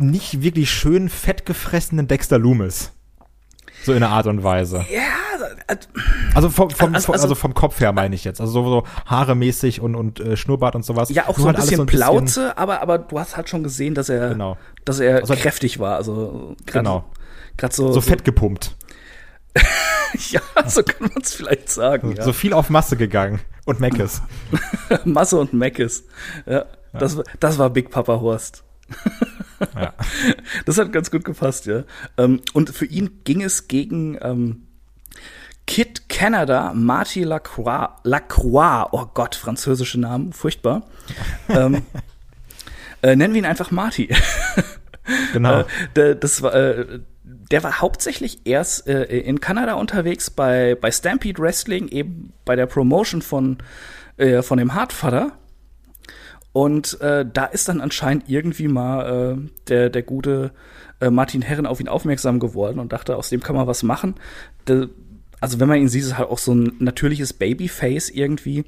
nicht 0.00 0.42
wirklich 0.42 0.70
schön 0.70 1.08
fettgefressenen 1.08 2.08
Dexter 2.08 2.38
Loomis. 2.38 2.92
So 3.82 3.92
in 3.92 4.02
einer 4.02 4.12
Art 4.12 4.26
und 4.26 4.42
Weise. 4.42 4.84
Ja, 4.92 5.20
äh, 5.66 5.76
also 6.34 6.50
vom, 6.50 6.70
vom, 6.70 6.94
also, 6.94 7.12
also, 7.12 7.34
vom 7.34 7.54
Kopf 7.54 7.80
her 7.80 7.92
meine 7.92 8.14
ich 8.14 8.24
jetzt. 8.24 8.40
Also 8.40 8.52
so, 8.52 8.68
so 8.68 8.84
Haare 9.06 9.34
mäßig 9.34 9.80
und, 9.80 9.94
und 9.94 10.20
äh, 10.20 10.36
Schnurrbart 10.36 10.74
und 10.74 10.84
sowas. 10.84 11.08
Ja, 11.10 11.28
auch 11.28 11.38
so 11.38 11.44
ein, 11.44 11.48
halt 11.48 11.56
bisschen 11.56 11.76
so 11.76 11.82
ein 11.84 11.86
Plauze, 11.86 12.22
bisschen, 12.24 12.58
aber, 12.58 12.82
aber 12.82 12.98
du 12.98 13.18
hast 13.18 13.36
halt 13.36 13.48
schon 13.48 13.62
gesehen, 13.62 13.94
dass 13.94 14.08
er, 14.08 14.30
genau. 14.30 14.58
dass 14.84 15.00
er 15.00 15.20
also, 15.20 15.34
kräftig 15.34 15.78
war. 15.78 15.96
Also 15.96 16.56
grad, 16.66 16.84
genau. 16.84 17.04
Grad 17.56 17.72
so, 17.72 17.92
so 17.92 18.00
fett 18.00 18.24
gepumpt. 18.24 18.76
ja, 20.30 20.40
so 20.66 20.82
kann 20.82 21.08
man 21.08 21.22
es 21.22 21.32
vielleicht 21.32 21.70
sagen. 21.70 22.14
Ja. 22.16 22.22
So 22.22 22.32
viel 22.32 22.52
auf 22.52 22.68
Masse 22.70 22.96
gegangen. 22.96 23.40
Und 23.64 23.80
Meckes. 23.80 24.22
Masse 25.04 25.38
und 25.38 25.52
Meckes. 25.52 26.04
Ja, 26.44 26.52
ja. 26.52 26.64
Das, 26.92 27.18
das 27.38 27.58
war 27.58 27.70
Big 27.70 27.90
Papa 27.90 28.20
Horst. 28.20 28.62
Ja. 29.74 29.94
Das 30.66 30.78
hat 30.78 30.92
ganz 30.92 31.10
gut 31.10 31.24
gepasst, 31.24 31.66
ja. 31.66 31.84
Ähm, 32.16 32.40
und 32.52 32.70
für 32.70 32.86
ihn 32.86 33.20
ging 33.24 33.42
es 33.42 33.68
gegen 33.68 34.18
ähm, 34.20 34.66
Kid 35.66 36.08
Canada, 36.08 36.72
Marty 36.74 37.22
Lacroix, 37.22 37.90
Lacroix, 38.02 38.88
oh 38.92 39.06
Gott, 39.14 39.34
französische 39.34 40.00
Namen, 40.00 40.32
furchtbar. 40.32 40.82
ähm, 41.48 41.82
äh, 43.02 43.14
nennen 43.14 43.34
wir 43.34 43.38
ihn 43.38 43.46
einfach 43.46 43.70
Marty. 43.70 44.08
genau. 45.32 45.64
Äh, 45.94 46.16
das 46.16 46.42
war, 46.42 46.54
äh, 46.54 47.00
der 47.22 47.62
war 47.62 47.80
hauptsächlich 47.80 48.46
erst 48.46 48.86
äh, 48.86 49.04
in 49.04 49.40
Kanada 49.40 49.74
unterwegs 49.74 50.30
bei, 50.30 50.76
bei 50.80 50.90
Stampede 50.90 51.40
Wrestling, 51.40 51.88
eben 51.88 52.32
bei 52.44 52.56
der 52.56 52.66
Promotion 52.66 53.22
von, 53.22 53.58
äh, 54.16 54.42
von 54.42 54.58
dem 54.58 54.74
Hardfather 54.74 55.32
Und 56.52 57.00
äh, 57.00 57.24
da 57.30 57.44
ist 57.44 57.68
dann 57.68 57.80
anscheinend 57.80 58.28
irgendwie 58.28 58.68
mal 58.68 59.38
äh, 59.38 59.50
der, 59.68 59.90
der 59.90 60.02
gute 60.02 60.52
äh, 61.00 61.10
Martin 61.10 61.42
Herren 61.42 61.66
auf 61.66 61.80
ihn 61.80 61.88
aufmerksam 61.88 62.40
geworden 62.40 62.78
und 62.78 62.92
dachte, 62.92 63.16
aus 63.16 63.28
dem 63.28 63.40
kann 63.40 63.56
man 63.56 63.66
was 63.66 63.82
machen. 63.82 64.16
De, 64.66 64.88
also 65.40 65.60
wenn 65.60 65.68
man 65.68 65.78
ihn 65.78 65.88
sieht, 65.88 66.02
ist 66.02 66.18
halt 66.18 66.28
auch 66.28 66.38
so 66.38 66.54
ein 66.54 66.74
natürliches 66.80 67.32
Babyface 67.32 68.10
irgendwie. 68.10 68.64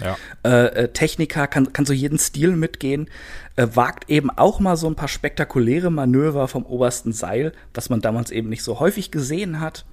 Ja. 0.00 0.16
Äh, 0.44 0.66
äh, 0.66 0.88
Techniker 0.92 1.46
kann, 1.46 1.72
kann 1.72 1.84
so 1.84 1.92
jeden 1.92 2.18
Stil 2.18 2.56
mitgehen, 2.56 3.10
äh, 3.56 3.66
wagt 3.74 4.08
eben 4.08 4.30
auch 4.30 4.60
mal 4.60 4.76
so 4.76 4.86
ein 4.86 4.94
paar 4.94 5.08
spektakuläre 5.08 5.90
Manöver 5.90 6.48
vom 6.48 6.64
obersten 6.64 7.12
Seil, 7.12 7.52
was 7.74 7.90
man 7.90 8.00
damals 8.00 8.30
eben 8.30 8.48
nicht 8.48 8.62
so 8.62 8.80
häufig 8.80 9.10
gesehen 9.10 9.60
hat. 9.60 9.84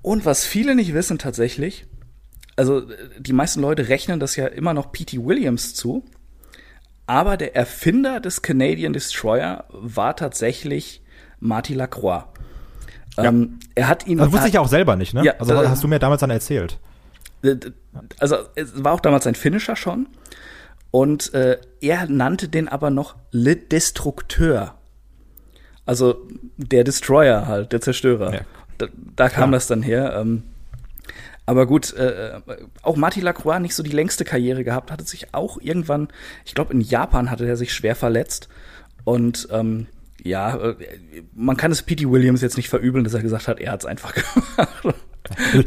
Und 0.00 0.24
was 0.24 0.44
viele 0.44 0.74
nicht 0.74 0.94
wissen 0.94 1.18
tatsächlich, 1.18 1.86
also 2.56 2.82
die 3.18 3.32
meisten 3.32 3.60
Leute 3.60 3.88
rechnen 3.88 4.20
das 4.20 4.36
ja 4.36 4.46
immer 4.46 4.74
noch 4.74 4.92
P.T. 4.92 5.24
Williams 5.24 5.74
zu, 5.74 6.04
aber 7.06 7.36
der 7.36 7.56
Erfinder 7.56 8.20
des 8.20 8.42
Canadian 8.42 8.92
Destroyer 8.92 9.64
war 9.70 10.16
tatsächlich 10.16 11.02
Marty 11.40 11.74
Lacroix. 11.74 12.24
Ja. 13.16 13.24
Ähm, 13.24 13.58
er 13.74 13.88
hat 13.88 14.06
ihn. 14.06 14.18
Das 14.18 14.32
wusste 14.32 14.48
ich 14.48 14.54
ja 14.54 14.60
auch 14.60 14.68
selber 14.68 14.96
nicht, 14.96 15.12
ne? 15.12 15.24
Ja, 15.24 15.34
also 15.38 15.54
äh, 15.54 15.68
hast 15.68 15.82
du 15.82 15.88
mir 15.88 15.98
damals 15.98 16.20
dann 16.20 16.30
erzählt. 16.30 16.78
Also 18.18 18.36
es 18.54 18.82
war 18.84 18.92
auch 18.92 19.00
damals 19.00 19.26
ein 19.26 19.34
Finisher 19.34 19.76
schon. 19.76 20.06
Und 20.90 21.32
äh, 21.34 21.58
er 21.80 22.06
nannte 22.06 22.48
den 22.48 22.68
aber 22.68 22.90
noch 22.90 23.16
Le 23.30 23.56
Destructeur. 23.56 24.74
Also 25.84 26.28
der 26.56 26.84
Destroyer 26.84 27.46
halt, 27.48 27.72
der 27.72 27.80
Zerstörer. 27.80 28.34
Ja. 28.34 28.40
Da, 28.78 28.86
da 29.16 29.28
kam 29.28 29.52
das 29.52 29.66
dann 29.66 29.82
her. 29.82 30.14
Ähm, 30.16 30.44
aber 31.46 31.66
gut, 31.66 31.92
äh, 31.94 32.40
auch 32.82 32.96
Marty 32.96 33.20
Lacroix 33.20 33.60
nicht 33.60 33.74
so 33.74 33.82
die 33.82 33.90
längste 33.90 34.24
Karriere 34.24 34.64
gehabt, 34.64 34.90
hatte 34.90 35.04
sich 35.04 35.34
auch 35.34 35.58
irgendwann, 35.60 36.08
ich 36.44 36.54
glaube 36.54 36.72
in 36.72 36.80
Japan 36.80 37.30
hatte 37.30 37.46
er 37.46 37.56
sich 37.56 37.72
schwer 37.72 37.96
verletzt. 37.96 38.48
Und 39.04 39.48
ähm, 39.50 39.86
ja, 40.22 40.56
äh, 40.56 40.76
man 41.34 41.56
kann 41.56 41.72
es 41.72 41.82
P.T. 41.82 42.08
Williams 42.08 42.42
jetzt 42.42 42.56
nicht 42.56 42.68
verübeln, 42.68 43.02
dass 43.02 43.14
er 43.14 43.22
gesagt 43.22 43.48
hat, 43.48 43.58
er 43.58 43.72
hat 43.72 43.80
es 43.80 43.86
einfach 43.86 44.14
gemacht. 44.82 44.98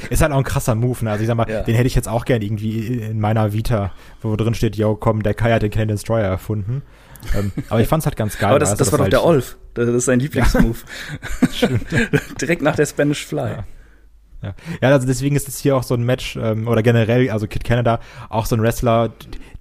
Ist 0.09 0.21
halt 0.21 0.31
auch 0.31 0.37
ein 0.37 0.43
krasser 0.43 0.75
Move, 0.75 1.03
ne? 1.03 1.11
Also 1.11 1.23
ich 1.23 1.27
sag 1.27 1.35
mal, 1.35 1.49
ja. 1.49 1.63
den 1.63 1.75
hätte 1.75 1.87
ich 1.87 1.95
jetzt 1.95 2.07
auch 2.07 2.25
gern 2.25 2.41
irgendwie 2.41 2.97
in 2.97 3.19
meiner 3.19 3.53
Vita, 3.53 3.91
wo 4.21 4.35
drin 4.35 4.53
steht, 4.53 4.75
yo, 4.75 4.95
komm, 4.95 5.23
der 5.23 5.33
Kai 5.33 5.51
hat 5.51 5.61
den 5.61 5.71
Canadian 5.71 5.97
Destroyer 5.97 6.25
erfunden. 6.25 6.83
Ähm, 7.33 7.51
aber 7.69 7.81
ich 7.81 7.87
fand's 7.87 8.05
halt 8.05 8.15
ganz 8.15 8.37
geil. 8.37 8.49
Aber 8.49 8.59
das, 8.59 8.75
das 8.75 8.91
war 8.91 8.97
doch 8.97 9.03
halt 9.03 9.13
der 9.13 9.23
Olf. 9.23 9.57
Das 9.73 9.87
ist 9.89 10.05
sein 10.05 10.19
Lieblingsmove. 10.21 10.83
Direkt 12.41 12.61
nach 12.61 12.75
der 12.75 12.85
Spanish 12.85 13.25
Fly. 13.25 13.51
Ja. 13.51 13.63
Ja. 14.41 14.53
ja, 14.81 14.89
also 14.89 15.07
deswegen 15.07 15.35
ist 15.35 15.47
es 15.47 15.59
hier 15.59 15.75
auch 15.75 15.83
so 15.83 15.95
ein 15.95 16.03
Match, 16.03 16.35
ähm, 16.35 16.67
oder 16.67 16.83
generell, 16.83 17.29
also 17.29 17.47
Kid 17.47 17.63
Canada, 17.63 17.99
auch 18.29 18.45
so 18.45 18.55
ein 18.55 18.61
Wrestler, 18.61 19.11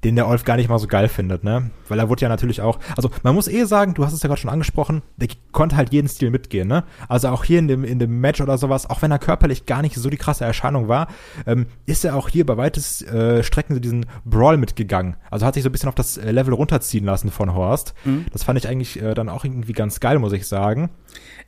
den 0.02 0.16
der 0.16 0.28
Olf 0.28 0.44
gar 0.44 0.56
nicht 0.56 0.68
mal 0.68 0.78
so 0.78 0.86
geil 0.86 1.08
findet, 1.08 1.44
ne? 1.44 1.70
Weil 1.94 2.00
er 2.00 2.08
wurde 2.08 2.22
ja 2.22 2.28
natürlich 2.28 2.60
auch, 2.60 2.80
also 2.96 3.08
man 3.22 3.36
muss 3.36 3.46
eh 3.46 3.66
sagen, 3.66 3.94
du 3.94 4.04
hast 4.04 4.12
es 4.12 4.20
ja 4.20 4.26
gerade 4.26 4.40
schon 4.40 4.50
angesprochen, 4.50 5.02
der 5.14 5.28
konnte 5.52 5.76
halt 5.76 5.92
jeden 5.92 6.08
Stil 6.08 6.32
mitgehen, 6.32 6.66
ne? 6.66 6.82
Also 7.08 7.28
auch 7.28 7.44
hier 7.44 7.60
in 7.60 7.68
dem, 7.68 7.84
in 7.84 8.00
dem 8.00 8.20
Match 8.20 8.40
oder 8.40 8.58
sowas, 8.58 8.90
auch 8.90 9.00
wenn 9.00 9.12
er 9.12 9.20
körperlich 9.20 9.64
gar 9.64 9.80
nicht 9.80 9.94
so 9.94 10.10
die 10.10 10.16
krasse 10.16 10.44
Erscheinung 10.44 10.88
war, 10.88 11.06
ähm, 11.46 11.66
ist 11.86 12.04
er 12.04 12.16
auch 12.16 12.28
hier 12.28 12.44
bei 12.46 12.56
weites 12.56 13.00
äh, 13.02 13.44
Strecken 13.44 13.74
so 13.74 13.80
diesen 13.80 14.06
Brawl 14.24 14.56
mitgegangen. 14.56 15.14
Also 15.30 15.46
hat 15.46 15.54
sich 15.54 15.62
so 15.62 15.68
ein 15.68 15.72
bisschen 15.72 15.88
auf 15.88 15.94
das 15.94 16.16
äh, 16.16 16.32
Level 16.32 16.52
runterziehen 16.52 17.04
lassen 17.04 17.30
von 17.30 17.54
Horst. 17.54 17.94
Mhm. 18.04 18.26
Das 18.32 18.42
fand 18.42 18.58
ich 18.58 18.66
eigentlich 18.66 19.00
äh, 19.00 19.14
dann 19.14 19.28
auch 19.28 19.44
irgendwie 19.44 19.72
ganz 19.72 20.00
geil, 20.00 20.18
muss 20.18 20.32
ich 20.32 20.48
sagen. 20.48 20.90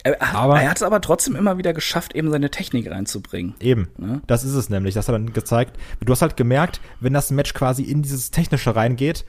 Er, 0.05 0.23
aber, 0.33 0.61
er 0.61 0.71
hat 0.71 0.77
es 0.77 0.85
aber 0.85 1.01
trotzdem 1.01 1.35
immer 1.35 1.59
wieder 1.59 1.73
geschafft, 1.73 2.15
eben 2.15 2.31
seine 2.31 2.53
Technik 2.53 2.89
reinzubringen. 2.89 3.55
Eben. 3.59 3.89
Ja? 3.99 4.21
Das 4.29 4.45
ist 4.45 4.55
es 4.55 4.71
nämlich. 4.71 4.95
Das 4.95 5.09
hat 5.09 5.17
er 5.17 5.19
dann 5.19 5.33
gezeigt. 5.33 5.77
Du 6.05 6.13
hast 6.13 6.23
halt 6.23 6.37
gemerkt, 6.37 6.81
wenn 7.01 7.15
das 7.15 7.33
Match 7.33 7.53
quasi 7.53 7.83
in 7.83 8.03
dieses 8.03 8.31
Technische 8.31 8.77
reingeht, 8.77 9.25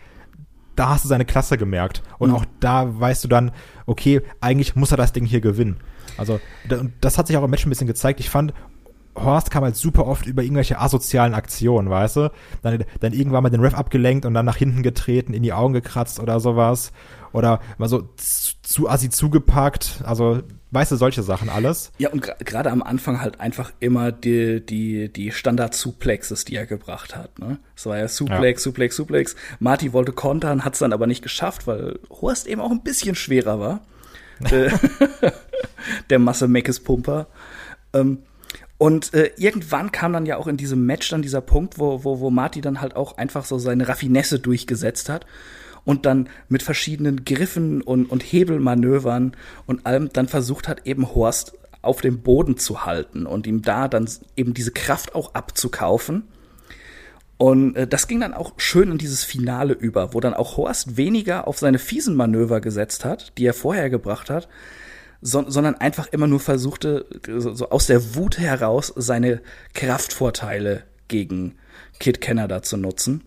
da 0.78 0.90
hast 0.90 1.04
du 1.04 1.10
seine 1.10 1.26
Klasse 1.26 1.58
gemerkt. 1.58 2.04
Und 2.20 2.30
mhm. 2.30 2.36
auch 2.36 2.46
da 2.60 3.00
weißt 3.00 3.24
du 3.24 3.28
dann, 3.28 3.52
okay, 3.86 4.22
eigentlich 4.40 4.76
muss 4.76 4.92
er 4.92 4.98
das 4.98 5.12
Ding 5.12 5.26
hier 5.26 5.42
gewinnen. 5.42 5.78
Also, 6.18 6.40
das 7.02 7.18
hat 7.18 7.28
sich 7.28 7.38
auch 7.38 7.44
im 7.44 7.50
Match 7.50 7.66
ein 7.66 7.70
bisschen 7.70 7.88
gezeigt. 7.88 8.20
Ich 8.20 8.30
fand, 8.30 8.54
Horst 9.16 9.52
kam 9.52 9.64
halt 9.64 9.76
super 9.76 10.06
oft 10.08 10.26
über 10.26 10.44
irgendwelche 10.44 10.80
asozialen 10.80 11.34
Aktionen, 11.34 11.90
weißt 11.90 12.16
du? 12.18 12.32
Dann, 12.62 12.86
dann 13.00 13.14
irgendwann 13.14 13.44
mal 13.44 13.50
den 13.50 13.62
Ref 13.62 13.74
abgelenkt 13.74 14.26
und 14.26 14.34
dann 14.34 14.46
nach 14.46 14.58
hinten 14.58 14.84
getreten, 14.84 15.34
in 15.34 15.44
die 15.44 15.54
Augen 15.54 15.74
gekratzt 15.74 16.20
oder 16.20 16.40
sowas. 16.40 16.92
Oder 17.34 17.60
mal 17.78 17.90
so 17.90 18.10
zu, 18.16 18.54
zu 18.62 18.90
assi 18.90 19.10
zugepackt. 19.10 20.02
Also 20.06 20.42
Weißt 20.78 20.92
du, 20.92 20.96
solche 20.96 21.24
Sachen 21.24 21.50
alles? 21.50 21.92
Ja, 21.98 22.12
und 22.12 22.22
gerade 22.22 22.70
am 22.70 22.84
Anfang 22.84 23.20
halt 23.20 23.40
einfach 23.40 23.72
immer 23.80 24.12
die, 24.12 24.64
die, 24.64 25.12
die 25.12 25.32
Standard-Suplexes, 25.32 26.46
die 26.46 26.56
er 26.56 26.68
gebracht 26.68 27.16
hat. 27.16 27.40
Ne? 27.40 27.58
Es 27.76 27.88
war 27.88 27.98
ja 27.98 28.08
Suplex, 28.08 28.62
ja. 28.62 28.64
Suplex, 28.66 28.96
Suplex. 28.96 29.36
Marty 29.58 29.92
wollte 29.92 30.12
kontern, 30.12 30.64
hat 30.64 30.74
es 30.74 30.80
dann 30.80 30.94
aber 30.94 31.08
nicht 31.08 31.24
geschafft, 31.24 31.66
weil 31.66 31.98
Horst 32.12 32.46
eben 32.46 32.62
auch 32.62 32.70
ein 32.70 32.84
bisschen 32.84 33.16
schwerer 33.16 33.60
war. 33.60 33.82
Äh, 34.52 34.70
der 36.12 36.20
Masse 36.20 36.48
Meckes 36.48 36.80
Pumper. 36.80 37.26
Ähm, 37.92 38.20
und 38.78 39.16
äh, 39.16 39.32
irgendwann 39.38 39.92
kam 39.92 40.14
dann 40.14 40.28
ja 40.28 40.38
auch 40.38 40.46
in 40.46 40.58
diesem 40.58 40.86
Match 40.86 41.10
dann 41.10 41.24
dieser 41.24 41.42
Punkt, 41.42 41.80
wo, 41.80 42.04
wo, 42.04 42.20
wo 42.20 42.30
Marty 42.30 42.62
dann 42.62 42.82
halt 42.82 42.96
auch 42.96 43.18
einfach 43.18 43.46
so 43.46 43.58
seine 43.58 43.88
Raffinesse 43.88 44.38
durchgesetzt 44.38 45.10
hat 45.10 45.26
und 45.88 46.06
dann 46.06 46.28
mit 46.50 46.64
verschiedenen 46.64 47.24
Griffen 47.24 47.82
und, 47.82 48.08
und 48.08 48.22
Hebelmanövern 48.22 49.38
und 49.68 49.86
allem 49.86 50.10
dann 50.12 50.28
versucht 50.28 50.68
hat, 50.68 50.86
eben 50.86 51.16
Horst 51.16 51.54
auf 51.82 52.02
dem 52.02 52.24
Boden 52.24 52.58
zu 52.58 52.86
halten 52.86 53.26
und 53.26 53.48
ihm 53.48 53.62
da 53.62 53.88
dann 53.88 54.10
eben 54.36 54.54
diese 54.54 54.72
Kraft 54.72 55.16
auch 55.16 55.34
abzukaufen. 55.34 56.24
Und 57.38 57.78
äh, 57.78 57.88
das 57.88 58.10
ging 58.10 58.20
dann 58.20 58.34
auch 58.34 58.52
schön 58.58 58.92
in 58.92 58.98
dieses 58.98 59.24
Finale 59.24 59.72
über, 59.72 60.14
wo 60.14 60.20
dann 60.20 60.34
auch 60.34 60.58
Horst 60.58 60.98
weniger 60.98 61.48
auf 61.48 61.58
seine 61.58 61.80
fiesen 61.80 62.18
Manöver 62.18 62.60
gesetzt 62.60 63.06
hat, 63.06 63.32
die 63.38 63.46
er 63.46 63.54
vorher 63.54 63.90
gebracht 63.90 64.30
hat, 64.30 64.50
so, 65.22 65.50
sondern 65.50 65.76
einfach 65.76 66.08
immer 66.08 66.28
nur 66.28 66.42
versuchte, 66.42 67.06
so, 67.38 67.70
aus 67.70 67.88
der 67.88 68.14
Wut 68.14 68.40
heraus 68.40 68.92
seine 68.98 69.42
Kraftvorteile 69.74 70.84
gegen 71.08 71.56
Kid 71.98 72.20
Canada 72.20 72.62
zu 72.62 72.76
nutzen. 72.76 73.24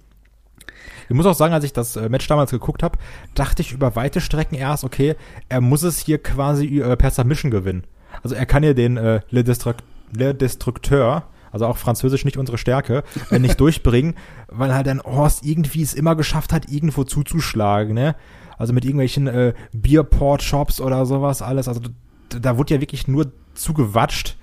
Ich 1.10 1.16
muss 1.16 1.26
auch 1.26 1.34
sagen, 1.34 1.52
als 1.52 1.64
ich 1.64 1.72
das 1.72 1.96
äh, 1.96 2.08
Match 2.08 2.28
damals 2.28 2.52
geguckt 2.52 2.84
habe, 2.84 2.96
dachte 3.34 3.62
ich 3.62 3.72
über 3.72 3.96
weite 3.96 4.20
Strecken 4.20 4.54
erst, 4.54 4.84
okay, 4.84 5.16
er 5.48 5.60
muss 5.60 5.82
es 5.82 5.98
hier 5.98 6.22
quasi 6.22 6.80
äh, 6.80 6.96
per 6.96 7.10
Submission 7.10 7.50
gewinnen. 7.50 7.82
Also 8.22 8.36
er 8.36 8.46
kann 8.46 8.62
ja 8.62 8.74
den 8.74 8.96
äh, 8.96 9.20
Le, 9.28 9.42
Destruc 9.42 9.78
Le 10.16 10.36
Destructeur, 10.36 11.24
also 11.50 11.66
auch 11.66 11.78
Französisch 11.78 12.24
nicht 12.24 12.36
unsere 12.36 12.58
Stärke, 12.58 13.02
äh, 13.32 13.40
nicht 13.40 13.58
durchbringen, 13.60 14.14
weil 14.46 14.72
halt 14.72 14.86
ein 14.86 15.02
Horst 15.02 15.44
irgendwie 15.44 15.82
es 15.82 15.94
immer 15.94 16.14
geschafft 16.14 16.52
hat, 16.52 16.70
irgendwo 16.70 17.02
zuzuschlagen, 17.02 17.92
ne? 17.92 18.14
Also 18.56 18.72
mit 18.72 18.84
irgendwelchen 18.84 19.26
äh, 19.26 19.54
Beerport-Shops 19.72 20.80
oder 20.80 21.06
sowas 21.06 21.42
alles. 21.42 21.66
Also 21.66 21.80
da, 22.28 22.38
da 22.38 22.56
wurde 22.56 22.74
ja 22.74 22.80
wirklich 22.80 23.08
nur 23.08 23.32
zugewatscht. 23.54 24.36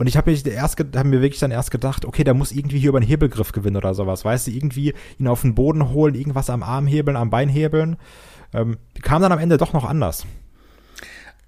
Und 0.00 0.06
ich 0.06 0.16
habe 0.16 0.34
hab 0.34 1.04
mir 1.04 1.20
wirklich 1.20 1.40
dann 1.40 1.50
erst 1.50 1.70
gedacht, 1.70 2.06
okay, 2.06 2.24
der 2.24 2.32
muss 2.32 2.52
irgendwie 2.52 2.78
hier 2.78 2.88
über 2.88 2.96
einen 2.96 3.06
Hebelgriff 3.06 3.52
gewinnen 3.52 3.76
oder 3.76 3.92
sowas. 3.92 4.24
Weißt 4.24 4.46
du, 4.46 4.50
irgendwie 4.50 4.94
ihn 5.18 5.28
auf 5.28 5.42
den 5.42 5.54
Boden 5.54 5.90
holen, 5.90 6.14
irgendwas 6.14 6.48
am 6.48 6.62
Arm 6.62 6.86
hebeln, 6.86 7.18
am 7.18 7.28
Bein 7.28 7.50
hebeln. 7.50 7.98
Ähm, 8.54 8.78
kam 9.02 9.20
dann 9.20 9.30
am 9.30 9.38
Ende 9.38 9.58
doch 9.58 9.74
noch 9.74 9.84
anders. 9.84 10.24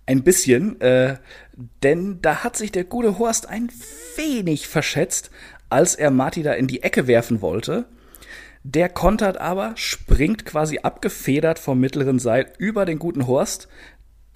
Ein 0.04 0.22
bisschen, 0.22 0.78
äh, 0.82 1.16
denn 1.82 2.18
da 2.20 2.44
hat 2.44 2.58
sich 2.58 2.70
der 2.70 2.84
gute 2.84 3.18
Horst 3.18 3.48
ein 3.48 3.70
wenig 4.16 4.68
verschätzt, 4.68 5.30
als 5.70 5.94
er 5.94 6.10
Marty 6.10 6.42
da 6.42 6.52
in 6.52 6.66
die 6.66 6.82
Ecke 6.82 7.06
werfen 7.06 7.40
wollte. 7.40 7.86
Der 8.64 8.90
kontert 8.90 9.38
aber, 9.38 9.72
springt 9.76 10.44
quasi 10.44 10.80
abgefedert 10.82 11.58
vom 11.58 11.80
mittleren 11.80 12.18
Seil 12.18 12.52
über 12.58 12.84
den 12.84 12.98
guten 12.98 13.26
Horst, 13.26 13.68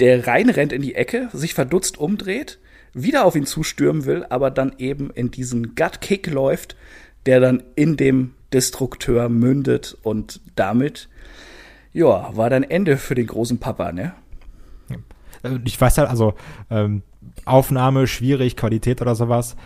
der 0.01 0.27
reinrennt 0.27 0.73
in 0.73 0.81
die 0.81 0.95
Ecke, 0.95 1.29
sich 1.35 1.53
verdutzt 1.53 1.99
umdreht, 1.99 2.59
wieder 2.97 3.25
auf 3.27 3.37
ihn 3.37 3.47
zustürmen 3.47 4.07
will, 4.07 4.25
aber 4.31 4.51
dann 4.51 4.73
eben 4.79 5.11
in 5.11 5.31
diesen 5.31 5.75
Gut-Kick 5.75 6.27
läuft, 6.29 6.77
der 7.27 7.41
dann 7.41 7.63
in 7.75 7.97
dem 7.97 8.33
Destrukteur 8.53 9.29
mündet 9.29 9.97
und 10.03 10.41
damit, 10.55 11.09
ja, 11.93 12.35
war 12.35 12.49
dann 12.49 12.63
Ende 12.63 12.97
für 12.97 13.15
den 13.15 13.27
großen 13.27 13.59
Papa, 13.59 13.93
ne? 13.93 14.15
Ich 15.65 15.81
weiß 15.81 15.99
halt, 15.99 16.09
also 16.09 16.35
ähm, 16.71 17.03
Aufnahme 17.45 18.07
schwierig, 18.07 18.57
Qualität 18.57 19.03
oder 19.03 19.15
sowas, 19.15 19.57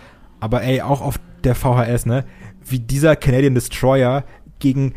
aber 0.41 0.63
ey, 0.63 0.83
auch 0.83 1.01
auf 1.01 1.21
der 1.45 1.55
VHS, 1.55 2.07
ne, 2.07 2.25
wie 2.67 2.81
dieser 2.81 3.15
Canadian 3.15 3.55
Destroyer 3.55 4.25
gegen 4.59 4.95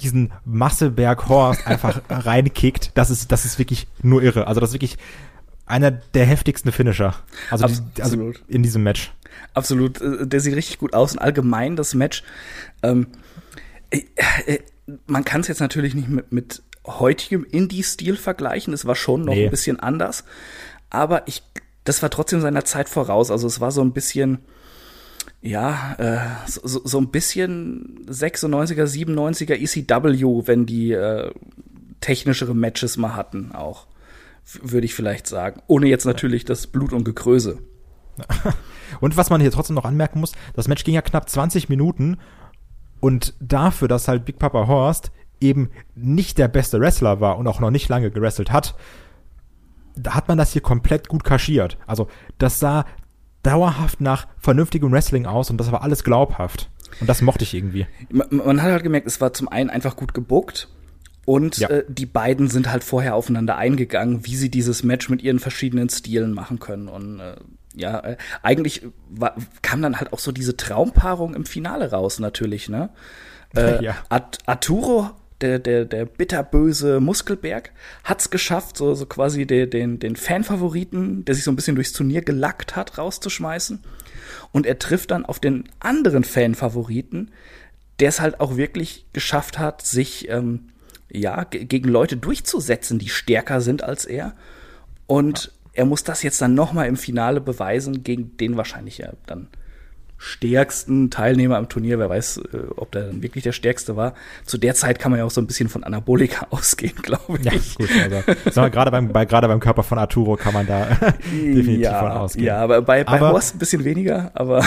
diesen 0.00 0.32
Masseberg 0.44 1.28
Horst 1.28 1.66
einfach 1.66 2.02
reinkickt, 2.10 2.90
das 2.94 3.10
ist, 3.10 3.30
das 3.32 3.44
ist 3.44 3.58
wirklich 3.58 3.86
nur 4.02 4.22
irre. 4.22 4.46
Also 4.46 4.60
das 4.60 4.70
ist 4.70 4.74
wirklich 4.74 4.98
einer 5.66 5.90
der 5.90 6.24
heftigsten 6.24 6.72
Finisher. 6.72 7.14
Also, 7.50 7.66
die, 7.96 8.02
also 8.02 8.32
in 8.48 8.62
diesem 8.62 8.82
Match. 8.82 9.12
Absolut. 9.52 10.00
Äh, 10.00 10.26
der 10.26 10.40
sieht 10.40 10.54
richtig 10.54 10.78
gut 10.78 10.94
aus. 10.94 11.12
Und 11.12 11.18
allgemein 11.18 11.76
das 11.76 11.94
Match. 11.94 12.22
Ähm, 12.82 13.08
äh, 13.90 14.02
äh, 14.46 14.58
man 15.06 15.24
kann 15.24 15.40
es 15.40 15.48
jetzt 15.48 15.60
natürlich 15.60 15.94
nicht 15.94 16.08
mit, 16.08 16.32
mit 16.32 16.62
heutigem 16.86 17.44
Indie-Stil 17.44 18.16
vergleichen. 18.16 18.72
Es 18.72 18.86
war 18.86 18.94
schon 18.94 19.22
noch 19.24 19.34
nee. 19.34 19.44
ein 19.44 19.50
bisschen 19.50 19.80
anders. 19.80 20.24
Aber 20.88 21.26
ich, 21.26 21.42
das 21.84 22.02
war 22.02 22.10
trotzdem 22.10 22.40
seiner 22.40 22.64
Zeit 22.64 22.88
voraus. 22.88 23.30
Also 23.30 23.46
es 23.46 23.60
war 23.60 23.72
so 23.72 23.82
ein 23.82 23.92
bisschen, 23.92 24.38
ja, 25.42 25.96
äh, 25.98 26.48
so, 26.48 26.80
so 26.84 26.98
ein 26.98 27.10
bisschen 27.10 28.06
96er, 28.08 28.84
97er 28.84 29.54
ECW, 29.54 30.46
wenn 30.46 30.66
die 30.66 30.92
äh, 30.92 31.32
technischere 32.00 32.54
Matches 32.54 32.96
mal 32.96 33.16
hatten, 33.16 33.52
auch, 33.52 33.86
würde 34.62 34.84
ich 34.84 34.94
vielleicht 34.94 35.26
sagen. 35.26 35.62
Ohne 35.66 35.88
jetzt 35.88 36.04
natürlich 36.04 36.44
das 36.44 36.66
Blut 36.66 36.92
und 36.92 37.04
Gekröse. 37.04 37.58
und 39.00 39.16
was 39.16 39.30
man 39.30 39.40
hier 39.40 39.50
trotzdem 39.50 39.76
noch 39.76 39.84
anmerken 39.84 40.20
muss, 40.20 40.32
das 40.54 40.68
Match 40.68 40.84
ging 40.84 40.94
ja 40.94 41.02
knapp 41.02 41.28
20 41.28 41.68
Minuten 41.68 42.18
und 43.00 43.34
dafür, 43.40 43.88
dass 43.88 44.08
halt 44.08 44.24
Big 44.24 44.38
Papa 44.38 44.66
Horst 44.66 45.10
eben 45.40 45.70
nicht 45.94 46.38
der 46.38 46.48
beste 46.48 46.80
Wrestler 46.80 47.20
war 47.20 47.38
und 47.38 47.46
auch 47.46 47.60
noch 47.60 47.70
nicht 47.70 47.88
lange 47.88 48.10
gewrestelt 48.10 48.50
hat, 48.52 48.74
da 49.96 50.14
hat 50.14 50.28
man 50.28 50.38
das 50.38 50.52
hier 50.52 50.62
komplett 50.62 51.08
gut 51.08 51.24
kaschiert. 51.24 51.78
Also 51.86 52.08
das 52.38 52.58
sah 52.58 52.86
dauerhaft 53.42 54.00
nach 54.00 54.26
vernünftigem 54.38 54.90
Wrestling 54.92 55.26
aus 55.26 55.50
und 55.50 55.58
das 55.58 55.72
war 55.72 55.82
alles 55.82 56.04
glaubhaft. 56.04 56.70
Und 57.00 57.08
das 57.08 57.20
mochte 57.20 57.44
ich 57.44 57.54
irgendwie. 57.54 57.86
Man, 58.10 58.28
man 58.30 58.62
hat 58.62 58.70
halt 58.70 58.82
gemerkt, 58.82 59.06
es 59.06 59.20
war 59.20 59.32
zum 59.32 59.48
einen 59.48 59.70
einfach 59.70 59.96
gut 59.96 60.14
gebuckt 60.14 60.68
und 61.26 61.58
ja. 61.58 61.68
äh, 61.68 61.84
die 61.88 62.06
beiden 62.06 62.48
sind 62.48 62.70
halt 62.70 62.84
vorher 62.84 63.16
aufeinander 63.16 63.56
eingegangen, 63.56 64.24
wie 64.24 64.36
sie 64.36 64.48
dieses 64.48 64.84
Match 64.84 65.10
mit 65.10 65.22
ihren 65.22 65.40
verschiedenen 65.40 65.88
Stilen 65.90 66.32
machen 66.32 66.60
können. 66.60 66.88
Und 66.88 67.18
äh, 67.18 67.34
ja, 67.74 67.98
äh, 67.98 68.16
eigentlich 68.42 68.82
war, 69.10 69.34
kam 69.60 69.82
dann 69.82 69.98
halt 69.98 70.12
auch 70.12 70.20
so 70.20 70.30
diese 70.30 70.56
Traumpaarung 70.56 71.34
im 71.34 71.44
Finale 71.44 71.90
raus, 71.90 72.18
natürlich, 72.20 72.70
ne? 72.70 72.88
Äh, 73.54 73.82
ja. 73.82 73.94
Arturo 74.10 75.12
der, 75.40 75.58
der, 75.60 75.84
der 75.84 76.04
bitterböse 76.04 77.00
Muskelberg 77.00 77.70
hat's 78.04 78.28
geschafft, 78.28 78.76
so, 78.76 78.94
so 78.94 79.06
quasi 79.06 79.46
den, 79.46 79.70
den, 79.70 79.98
den 79.98 80.16
Fanfavoriten, 80.16 81.24
der 81.24 81.34
sich 81.34 81.44
so 81.44 81.52
ein 81.52 81.56
bisschen 81.56 81.76
durchs 81.76 81.92
Turnier 81.92 82.22
gelackt 82.22 82.76
hat, 82.76 82.98
rauszuschmeißen. 82.98 83.82
Und 84.52 84.66
er 84.66 84.78
trifft 84.78 85.12
dann 85.12 85.24
auf 85.24 85.38
den 85.38 85.64
anderen 85.78 86.24
Fanfavoriten, 86.24 87.30
der 88.00 88.08
es 88.08 88.20
halt 88.20 88.40
auch 88.40 88.56
wirklich 88.56 89.06
geschafft 89.12 89.58
hat, 89.58 89.80
sich 89.82 90.28
ähm, 90.28 90.68
ja 91.10 91.44
gegen 91.44 91.88
Leute 91.88 92.16
durchzusetzen, 92.16 92.98
die 92.98 93.08
stärker 93.08 93.60
sind 93.60 93.82
als 93.82 94.04
er. 94.04 94.34
Und 95.06 95.44
ja. 95.44 95.50
er 95.74 95.84
muss 95.86 96.04
das 96.04 96.22
jetzt 96.22 96.40
dann 96.40 96.54
noch 96.54 96.72
mal 96.72 96.84
im 96.84 96.96
Finale 96.96 97.40
beweisen, 97.40 98.02
gegen 98.02 98.36
den 98.36 98.56
wahrscheinlich 98.56 98.98
ja 98.98 99.12
dann 99.26 99.48
stärksten 100.18 101.10
Teilnehmer 101.10 101.56
am 101.56 101.68
Turnier. 101.68 101.98
Wer 101.98 102.08
weiß, 102.08 102.38
äh, 102.38 102.58
ob 102.76 102.92
der 102.92 103.08
dann 103.08 103.22
wirklich 103.22 103.44
der 103.44 103.52
stärkste 103.52 103.96
war. 103.96 104.14
Zu 104.44 104.58
der 104.58 104.74
Zeit 104.74 104.98
kann 104.98 105.10
man 105.10 105.18
ja 105.18 105.26
auch 105.26 105.30
so 105.30 105.40
ein 105.40 105.46
bisschen 105.46 105.68
von 105.68 105.84
Anabolika 105.84 106.46
ausgehen, 106.50 106.96
glaube 107.02 107.38
ich. 107.38 107.44
Ja, 107.44 107.52
gut, 107.76 107.90
also 108.46 108.70
gerade 108.70 108.90
beim, 108.90 109.08
bei, 109.08 109.24
gerade 109.24 109.48
beim 109.48 109.60
Körper 109.60 109.82
von 109.82 109.98
Arturo 109.98 110.36
kann 110.36 110.54
man 110.54 110.66
da 110.66 110.86
definitiv 111.30 111.80
ja, 111.80 112.00
von 112.00 112.10
ausgehen. 112.12 112.46
Ja, 112.46 112.58
aber 112.58 112.82
bei, 112.82 113.04
bei 113.04 113.12
aber, 113.12 113.32
Horst 113.32 113.56
ein 113.56 113.58
bisschen 113.58 113.84
weniger, 113.84 114.30
aber. 114.34 114.66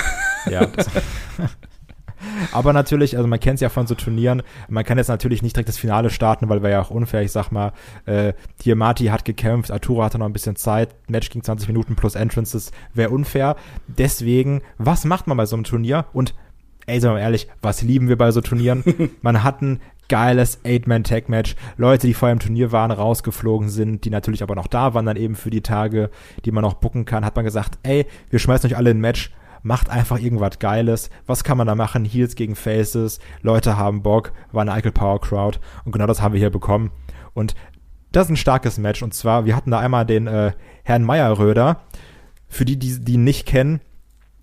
ja, 0.50 0.66
das, 0.68 0.88
Aber 2.52 2.74
natürlich, 2.74 3.18
also 3.18 3.28
man 3.28 3.40
kennt 3.40 3.56
es 3.56 3.62
ja 3.62 3.70
von 3.70 3.88
so 3.88 3.96
Turnieren, 3.96 4.44
man 4.68 4.84
kann 4.84 4.98
jetzt 4.98 5.08
natürlich 5.08 5.42
nicht 5.42 5.56
direkt 5.56 5.70
das 5.70 5.78
Finale 5.78 6.10
starten, 6.10 6.50
weil 6.50 6.62
wäre 6.62 6.74
ja 6.74 6.82
auch 6.82 6.92
unfair. 6.92 7.22
Ich 7.22 7.32
sag 7.32 7.52
mal, 7.52 7.74
äh, 8.06 8.34
hier 8.62 8.76
Marty 8.76 9.06
hat 9.06 9.26
gekämpft, 9.26 9.72
Arturo 9.72 10.04
hatte 10.04 10.20
noch 10.20 10.26
ein 10.26 10.34
bisschen 10.34 10.56
Zeit, 10.56 10.90
Match 11.08 11.30
ging 11.30 11.44
20 11.44 11.68
Minuten 11.68 11.96
plus 11.96 12.16
Entrances, 12.16 12.72
wäre 12.94 13.10
unfair. 13.10 13.56
Deswegen, 13.88 14.62
was 14.78 15.06
macht 15.06 15.28
man 15.28 15.38
bei 15.38 15.46
so 15.46 15.56
einem 15.56 15.64
Turnier? 15.64 16.06
Und 16.14 16.34
ey, 16.86 17.00
sagen 17.00 17.14
wir 17.14 17.20
mal 17.20 17.24
ehrlich, 17.24 17.48
was 17.62 17.82
lieben 17.82 18.10
wir 18.10 18.18
bei 18.18 18.32
so 18.32 18.42
Turnieren? 18.42 18.84
man 19.22 19.44
hat 19.44 19.62
ein 19.62 19.80
geiles 20.10 20.60
Eight-Man-Tag-Match. 20.66 21.56
Leute, 21.78 22.08
die 22.08 22.14
vorher 22.14 22.34
im 22.34 22.40
Turnier 22.40 22.72
waren, 22.72 22.92
rausgeflogen 22.92 23.70
sind, 23.70 24.04
die 24.06 24.10
natürlich 24.10 24.44
aber 24.44 24.56
noch 24.56 24.68
da 24.68 24.94
waren, 24.94 25.06
dann 25.06 25.18
eben 25.18 25.36
für 25.36 25.52
die 25.52 25.62
Tage, 25.62 26.10
die 26.46 26.52
man 26.52 26.64
noch 26.64 26.74
bucken 26.74 27.06
kann, 27.06 27.24
hat 27.24 27.36
man 27.36 27.46
gesagt, 27.46 27.78
ey, 27.84 28.06
wir 28.30 28.40
schmeißen 28.40 28.70
euch 28.70 28.76
alle 28.76 28.90
in 28.90 28.98
ein 28.98 29.02
Match 29.02 29.32
macht 29.62 29.90
einfach 29.90 30.20
irgendwas 30.20 30.60
Geiles. 30.60 31.10
Was 31.26 31.44
kann 31.44 31.58
man 31.58 31.68
da 31.68 31.76
machen? 31.76 32.06
Heels 32.06 32.36
gegen 32.36 32.56
Faces, 32.56 33.20
Leute 33.42 33.78
haben 33.78 34.02
Bock, 34.02 34.34
war 34.52 34.62
eine 34.62 34.74
Eichel 34.74 34.92
Power 34.92 35.22
Crowd 35.22 35.60
und 35.86 35.92
genau 35.92 36.08
das 36.08 36.22
haben 36.22 36.34
wir 36.34 36.40
hier 36.40 36.50
bekommen. 36.50 36.92
Und 37.34 37.56
das 38.12 38.26
ist 38.26 38.32
ein 38.32 38.38
starkes 38.38 38.78
Match 38.78 39.04
und 39.04 39.14
zwar, 39.14 39.46
wir 39.46 39.56
hatten 39.56 39.72
da 39.72 39.80
einmal 39.80 40.06
den 40.06 40.28
äh, 40.28 40.54
Herrn 40.84 41.04
Meyerröder, 41.04 41.82
für 42.48 42.66
die, 42.66 42.78
die, 42.78 43.00
die 43.00 43.14
ihn 43.14 43.24
nicht 43.24 43.46
kennen. 43.46 43.82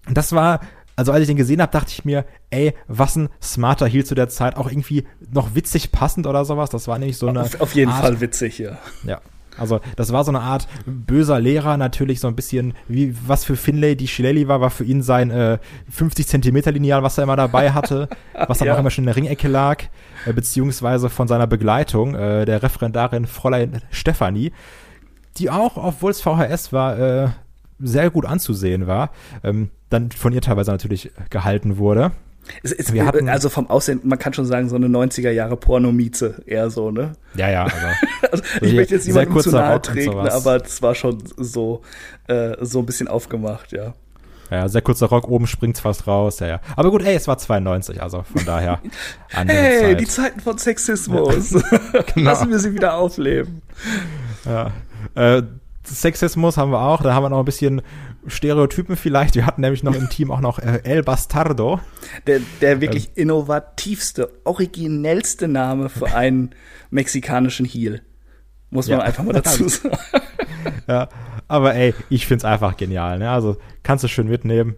Das 0.09 0.33
war 0.33 0.61
also 0.97 1.13
als 1.13 1.21
ich 1.21 1.27
den 1.27 1.37
gesehen 1.37 1.61
habe, 1.61 1.71
dachte 1.71 1.93
ich 1.93 2.05
mir, 2.07 2.25
ey, 2.49 2.73
was 2.89 3.17
ein 3.17 3.29
smarter 3.41 3.87
Heal 3.87 4.05
zu 4.05 4.15
der 4.15 4.31
Zeit, 4.31 4.57
auch 4.57 4.69
irgendwie 4.69 5.07
noch 5.31 5.55
witzig 5.55 5.93
passend 5.93 6.27
oder 6.27 6.47
sowas. 6.47 6.71
Das 6.71 6.89
war 6.89 6.99
nämlich 6.99 7.19
so 7.19 7.29
eine. 7.29 7.43
Auf, 7.43 7.61
auf 7.61 7.75
jeden 7.75 7.91
Art, 7.91 8.01
Fall 8.01 8.21
witzig, 8.23 8.59
ja. 8.59 8.79
Ja. 9.05 9.21
Also 9.59 9.81
das 9.97 10.13
war 10.13 10.25
so 10.25 10.31
eine 10.31 10.41
Art 10.41 10.69
böser 10.87 11.41
Lehrer, 11.41 11.77
natürlich 11.77 12.21
so 12.21 12.29
ein 12.29 12.37
bisschen, 12.37 12.75
wie 12.89 13.17
was 13.27 13.45
für 13.45 13.57
Finlay 13.57 13.95
die 13.97 14.09
Shillelagh 14.09 14.49
war, 14.49 14.61
war 14.61 14.71
für 14.71 14.85
ihn 14.85 15.03
sein 15.03 15.31
äh, 15.31 15.59
50 15.91 16.27
Zentimeter 16.27 16.73
Lineal, 16.73 17.03
was 17.03 17.19
er 17.19 17.25
immer 17.25 17.37
dabei 17.37 17.73
hatte, 17.73 18.09
was 18.47 18.59
dann 18.59 18.69
ja. 18.69 18.75
auch 18.75 18.79
immer 18.79 18.91
schon 18.91 19.03
in 19.03 19.07
der 19.07 19.17
Ringecke 19.17 19.49
lag, 19.49 19.83
äh, 20.27 20.33
beziehungsweise 20.33 21.11
von 21.11 21.29
seiner 21.29 21.47
Begleitung, 21.47 22.15
äh, 22.15 22.45
der 22.45 22.63
Referendarin 22.63 23.27
Fräulein 23.27 23.83
Stefanie, 23.91 24.53
die 25.39 25.51
auch, 25.51 25.77
obwohl 25.77 26.11
es 26.11 26.21
VHS 26.21 26.73
war, 26.73 26.99
äh, 26.99 27.29
sehr 27.79 28.11
gut 28.11 28.25
anzusehen 28.25 28.87
war, 28.87 29.11
ähm, 29.45 29.71
dann 29.91 30.11
von 30.11 30.33
ihr 30.33 30.41
teilweise 30.41 30.71
natürlich 30.71 31.11
gehalten 31.31 31.79
wurde. 31.79 32.13
Es, 32.63 32.73
es, 32.73 32.93
wir 32.93 33.07
hatten, 33.07 33.29
also 33.29 33.49
vom 33.49 33.69
Aussehen, 33.69 34.01
man 34.05 34.19
kann 34.19 34.33
schon 34.33 34.47
sagen, 34.47 34.69
so 34.69 34.77
eine 34.77 34.87
90er 34.87 35.31
Jahre 35.31 35.57
Pornomieze 35.57 36.43
eher 36.47 36.71
so, 36.71 36.91
ne? 36.91 37.13
Ja, 37.35 37.51
ja, 37.51 37.65
also. 37.65 37.77
also 38.31 38.45
ich 38.61 38.75
möchte 38.75 38.95
jetzt 38.95 39.07
niemandem 39.07 39.41
zu 39.41 39.51
nahe 39.51 39.81
treten, 39.83 40.19
aber 40.19 40.57
es 40.65 40.83
war 40.83 40.95
schon 40.95 41.23
so, 41.37 41.83
äh, 42.29 42.57
so 42.61 42.81
ein 42.81 42.87
bisschen 42.87 43.09
aufgemacht, 43.09 43.73
ja. 43.73 43.95
Ja, 44.51 44.69
sehr 44.69 44.83
kurzer 44.83 45.07
Rock, 45.07 45.29
oben 45.29 45.47
springt's 45.47 45.81
fast 45.81 46.07
raus, 46.07 46.39
ja, 46.39 46.47
ja. 46.47 46.61
Aber 46.77 46.91
gut, 46.91 47.03
ey, 47.03 47.15
es 47.15 47.27
war 47.27 47.37
92, 47.37 48.01
also 48.03 48.23
von 48.23 48.45
daher. 48.45 48.81
hey, 49.29 49.81
Zeit. 49.81 50.01
die 50.01 50.07
Zeiten 50.07 50.41
von 50.41 50.59
Sexismus. 50.59 51.51
genau. 52.15 52.31
Lassen 52.31 52.51
wir 52.51 52.59
sie 52.59 52.73
wieder 52.73 52.95
aufleben. 52.95 53.63
Ja. 54.45 54.71
Äh, 55.15 55.43
Sexismus 55.85 56.57
haben 56.57 56.71
wir 56.71 56.81
auch, 56.81 57.03
da 57.03 57.15
haben 57.15 57.25
wir 57.25 57.31
noch 57.31 57.41
ein 57.41 57.45
bisschen 57.45 57.83
Stereotypen 58.29 58.97
vielleicht. 58.97 59.35
Wir 59.35 59.47
hatten 59.47 59.61
nämlich 59.61 59.83
noch 59.83 59.95
im 59.95 60.09
Team 60.09 60.31
auch 60.31 60.41
noch 60.41 60.59
äh, 60.59 60.81
El 60.85 61.03
Bastardo. 61.03 61.81
Der, 62.27 62.41
der 62.61 62.81
wirklich 62.81 63.09
ähm. 63.09 63.23
innovativste, 63.23 64.31
originellste 64.45 65.49
Name 65.49 65.89
für 65.89 66.15
einen 66.15 66.51
mexikanischen 66.91 67.67
Heel. 67.67 68.03
Muss 68.71 68.89
man 68.89 68.99
ja. 68.99 69.05
einfach 69.05 69.25
mal 69.25 69.33
dazu 69.43 69.69
sagen. 69.69 69.97
ja, 70.89 71.09
aber 71.49 71.75
ey, 71.75 71.95
ich 72.09 72.27
find's 72.27 72.45
einfach 72.45 72.77
genial. 72.77 73.19
Ne? 73.19 73.31
Also 73.31 73.57
kannst 73.83 74.05
du 74.05 74.09
schön 74.09 74.29
mitnehmen. 74.29 74.77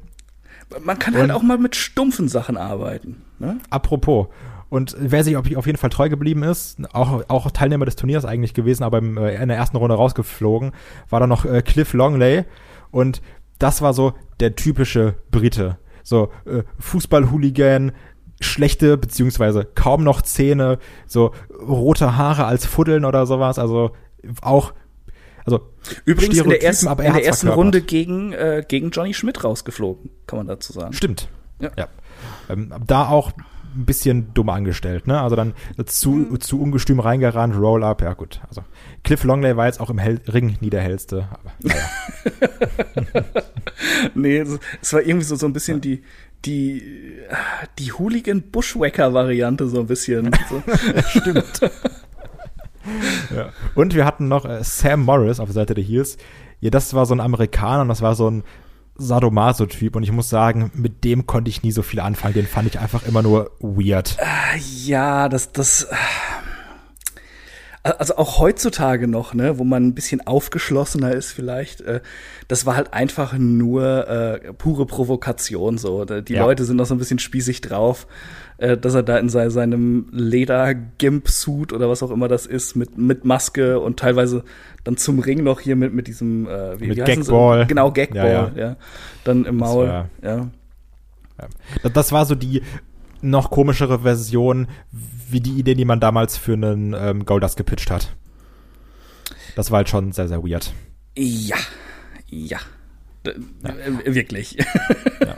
Man 0.80 0.98
kann 0.98 1.14
halt 1.14 1.24
Und 1.24 1.30
halt 1.30 1.40
auch 1.40 1.44
mal 1.44 1.58
mit 1.58 1.76
stumpfen 1.76 2.28
Sachen 2.28 2.56
arbeiten. 2.56 3.22
Ne? 3.38 3.58
Apropos. 3.70 4.28
Und 4.70 4.94
wer 4.98 5.24
sich 5.24 5.36
auf 5.36 5.46
jeden 5.46 5.78
Fall 5.78 5.90
treu 5.90 6.10
geblieben 6.10 6.42
ist, 6.42 6.76
auch, 6.92 7.24
auch 7.28 7.50
Teilnehmer 7.50 7.86
des 7.86 7.96
Turniers 7.96 8.26
eigentlich 8.26 8.52
gewesen, 8.52 8.84
aber 8.84 8.98
äh, 8.98 9.42
in 9.42 9.48
der 9.48 9.56
ersten 9.56 9.78
Runde 9.78 9.94
rausgeflogen, 9.94 10.72
war 11.08 11.20
dann 11.20 11.30
noch 11.30 11.46
äh, 11.46 11.62
Cliff 11.62 11.94
Longley. 11.94 12.44
Und 12.90 13.22
das 13.58 13.82
war 13.82 13.92
so 13.94 14.14
der 14.40 14.56
typische 14.56 15.14
Brite. 15.30 15.78
So 16.02 16.30
äh, 16.46 16.62
Fußball-Hooligan, 16.78 17.92
schlechte 18.40 18.96
beziehungsweise 18.96 19.66
kaum 19.74 20.04
noch 20.04 20.22
Zähne, 20.22 20.78
so 21.06 21.32
rote 21.60 22.16
Haare 22.16 22.46
als 22.46 22.66
Fuddeln 22.66 23.04
oder 23.04 23.26
sowas. 23.26 23.58
Also 23.58 23.90
auch 24.40 24.72
also 25.44 25.60
übrigens 26.04 26.38
in 26.38 26.48
der 26.48 26.62
ersten, 26.62 26.88
in 26.88 26.96
der 27.14 27.24
ersten 27.24 27.48
Runde 27.48 27.80
gegen 27.80 28.32
äh, 28.32 28.62
gegen 28.66 28.90
Johnny 28.90 29.14
Schmidt 29.14 29.42
rausgeflogen, 29.44 30.10
kann 30.26 30.38
man 30.38 30.46
dazu 30.46 30.74
sagen. 30.74 30.92
Stimmt. 30.92 31.28
Ja. 31.60 31.70
ja. 31.76 31.88
Ähm, 32.50 32.72
da 32.86 33.08
auch 33.08 33.32
ein 33.78 33.86
bisschen 33.86 34.34
dumm 34.34 34.48
angestellt, 34.50 35.06
ne? 35.06 35.20
Also 35.20 35.36
dann 35.36 35.54
zu, 35.86 36.10
mhm. 36.10 36.40
zu 36.40 36.60
ungestüm 36.60 37.00
reingerannt, 37.00 37.56
Roll-up, 37.56 38.02
ja 38.02 38.12
gut. 38.14 38.40
Also 38.48 38.62
Cliff 39.04 39.24
Longley 39.24 39.56
war 39.56 39.66
jetzt 39.66 39.80
auch 39.80 39.90
im 39.90 39.98
Hell 39.98 40.20
Ring 40.26 40.56
nie 40.60 40.70
der 40.70 40.82
hellste, 40.82 41.28
aber 41.30 41.52
naja. 41.62 43.24
nee, 44.14 44.44
es 44.82 44.92
war 44.92 45.00
irgendwie 45.00 45.24
so, 45.24 45.36
so 45.36 45.46
ein 45.46 45.52
bisschen 45.52 45.76
ja. 45.76 45.80
die, 45.80 46.02
die, 46.44 46.82
die 47.78 47.92
Hooligan 47.92 48.42
Bushwhacker-Variante, 48.42 49.68
so 49.68 49.80
ein 49.80 49.86
bisschen. 49.86 50.30
So. 50.48 50.62
Stimmt. 51.20 51.60
ja. 53.34 53.50
Und 53.74 53.94
wir 53.94 54.04
hatten 54.04 54.28
noch 54.28 54.44
äh, 54.44 54.62
Sam 54.62 55.04
Morris 55.04 55.40
auf 55.40 55.48
der 55.48 55.54
Seite 55.54 55.74
der 55.74 55.84
Heels. 55.84 56.16
Ja, 56.60 56.70
das 56.70 56.94
war 56.94 57.06
so 57.06 57.14
ein 57.14 57.20
Amerikaner 57.20 57.82
und 57.82 57.88
das 57.88 58.02
war 58.02 58.14
so 58.14 58.30
ein 58.30 58.42
Sadomaso-Typ 58.98 59.96
und 59.96 60.02
ich 60.02 60.12
muss 60.12 60.28
sagen, 60.28 60.72
mit 60.74 61.04
dem 61.04 61.26
konnte 61.26 61.48
ich 61.48 61.62
nie 61.62 61.70
so 61.72 61.82
viel 61.82 62.00
anfangen. 62.00 62.34
Den 62.34 62.46
fand 62.46 62.68
ich 62.68 62.78
einfach 62.78 63.06
immer 63.06 63.22
nur 63.22 63.52
weird. 63.60 64.16
Äh, 64.18 64.58
ja, 64.58 65.28
das, 65.28 65.52
das. 65.52 65.86
Also 67.92 68.16
auch 68.16 68.38
heutzutage 68.38 69.08
noch, 69.08 69.34
ne, 69.34 69.58
wo 69.58 69.64
man 69.64 69.86
ein 69.86 69.94
bisschen 69.94 70.26
aufgeschlossener 70.26 71.12
ist 71.12 71.32
vielleicht, 71.32 71.80
äh, 71.80 72.00
das 72.48 72.66
war 72.66 72.76
halt 72.76 72.92
einfach 72.92 73.34
nur 73.38 74.08
äh, 74.08 74.52
pure 74.54 74.86
Provokation 74.86 75.78
so. 75.78 76.04
Die 76.04 76.32
ja. 76.32 76.44
Leute 76.44 76.64
sind 76.64 76.76
noch 76.76 76.86
so 76.86 76.94
ein 76.94 76.98
bisschen 76.98 77.18
spießig 77.18 77.60
drauf 77.60 78.06
äh, 78.58 78.76
dass 78.76 78.94
er 78.94 79.02
da 79.02 79.18
in 79.18 79.28
sei, 79.28 79.48
seinem 79.50 80.08
Leder-Gimp-Suit 80.10 81.72
oder 81.72 81.88
was 81.88 82.02
auch 82.02 82.10
immer 82.10 82.28
das 82.28 82.44
ist, 82.44 82.74
mit, 82.74 82.98
mit 82.98 83.24
Maske 83.24 83.80
und 83.80 83.98
teilweise 83.98 84.44
dann 84.84 84.96
zum 84.96 85.20
Ring 85.20 85.44
noch 85.44 85.60
hier 85.60 85.76
mit, 85.76 85.94
mit 85.94 86.08
diesem, 86.08 86.46
äh, 86.46 86.80
wie, 86.80 86.88
mit 86.88 86.96
wie 86.98 87.02
Gagball. 87.02 87.66
Genau, 87.66 87.92
Gagball, 87.92 88.26
ja, 88.26 88.52
ja. 88.54 88.68
ja. 88.70 88.76
Dann 89.24 89.44
im 89.44 89.56
Maul. 89.56 90.06
Ja. 90.22 90.48
Das 91.94 92.10
war 92.10 92.26
so 92.26 92.34
die 92.34 92.62
noch 93.20 93.50
komischere 93.50 94.00
Version, 94.00 94.68
wie 95.30 95.40
die 95.40 95.58
Idee, 95.58 95.74
die 95.74 95.84
man 95.84 96.00
damals 96.00 96.36
für 96.36 96.54
einen 96.54 96.94
ähm, 96.94 97.24
Goldust 97.24 97.56
gepitcht 97.56 97.90
hat. 97.90 98.16
Das 99.56 99.70
war 99.70 99.78
halt 99.78 99.88
schon 99.88 100.12
sehr, 100.12 100.28
sehr 100.28 100.42
weird. 100.42 100.72
Ja, 101.16 101.56
ja. 102.26 102.58
ja. 103.24 103.70
Äh, 103.70 104.14
wirklich. 104.14 104.56
Ja. 105.20 105.36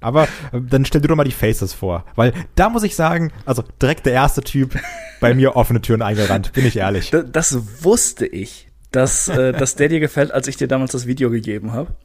Aber 0.00 0.24
äh, 0.52 0.60
dann 0.60 0.84
stell 0.84 1.00
dir 1.00 1.08
doch 1.08 1.16
mal 1.16 1.24
die 1.24 1.32
Faces 1.32 1.72
vor. 1.72 2.04
Weil 2.14 2.32
da 2.54 2.68
muss 2.68 2.82
ich 2.82 2.94
sagen, 2.94 3.32
also 3.44 3.64
direkt 3.80 4.06
der 4.06 4.12
erste 4.12 4.42
Typ 4.42 4.78
bei 5.20 5.34
mir 5.34 5.56
offene 5.56 5.80
Türen 5.80 6.02
eingerannt, 6.02 6.52
bin 6.52 6.66
ich 6.66 6.76
ehrlich. 6.76 7.10
Das, 7.10 7.24
das 7.32 7.82
wusste 7.82 8.26
ich, 8.26 8.68
dass, 8.92 9.28
äh, 9.28 9.52
dass 9.52 9.74
der 9.74 9.88
dir 9.88 10.00
gefällt, 10.00 10.32
als 10.32 10.48
ich 10.48 10.56
dir 10.56 10.68
damals 10.68 10.92
das 10.92 11.06
Video 11.06 11.30
gegeben 11.30 11.72
habe. 11.72 11.96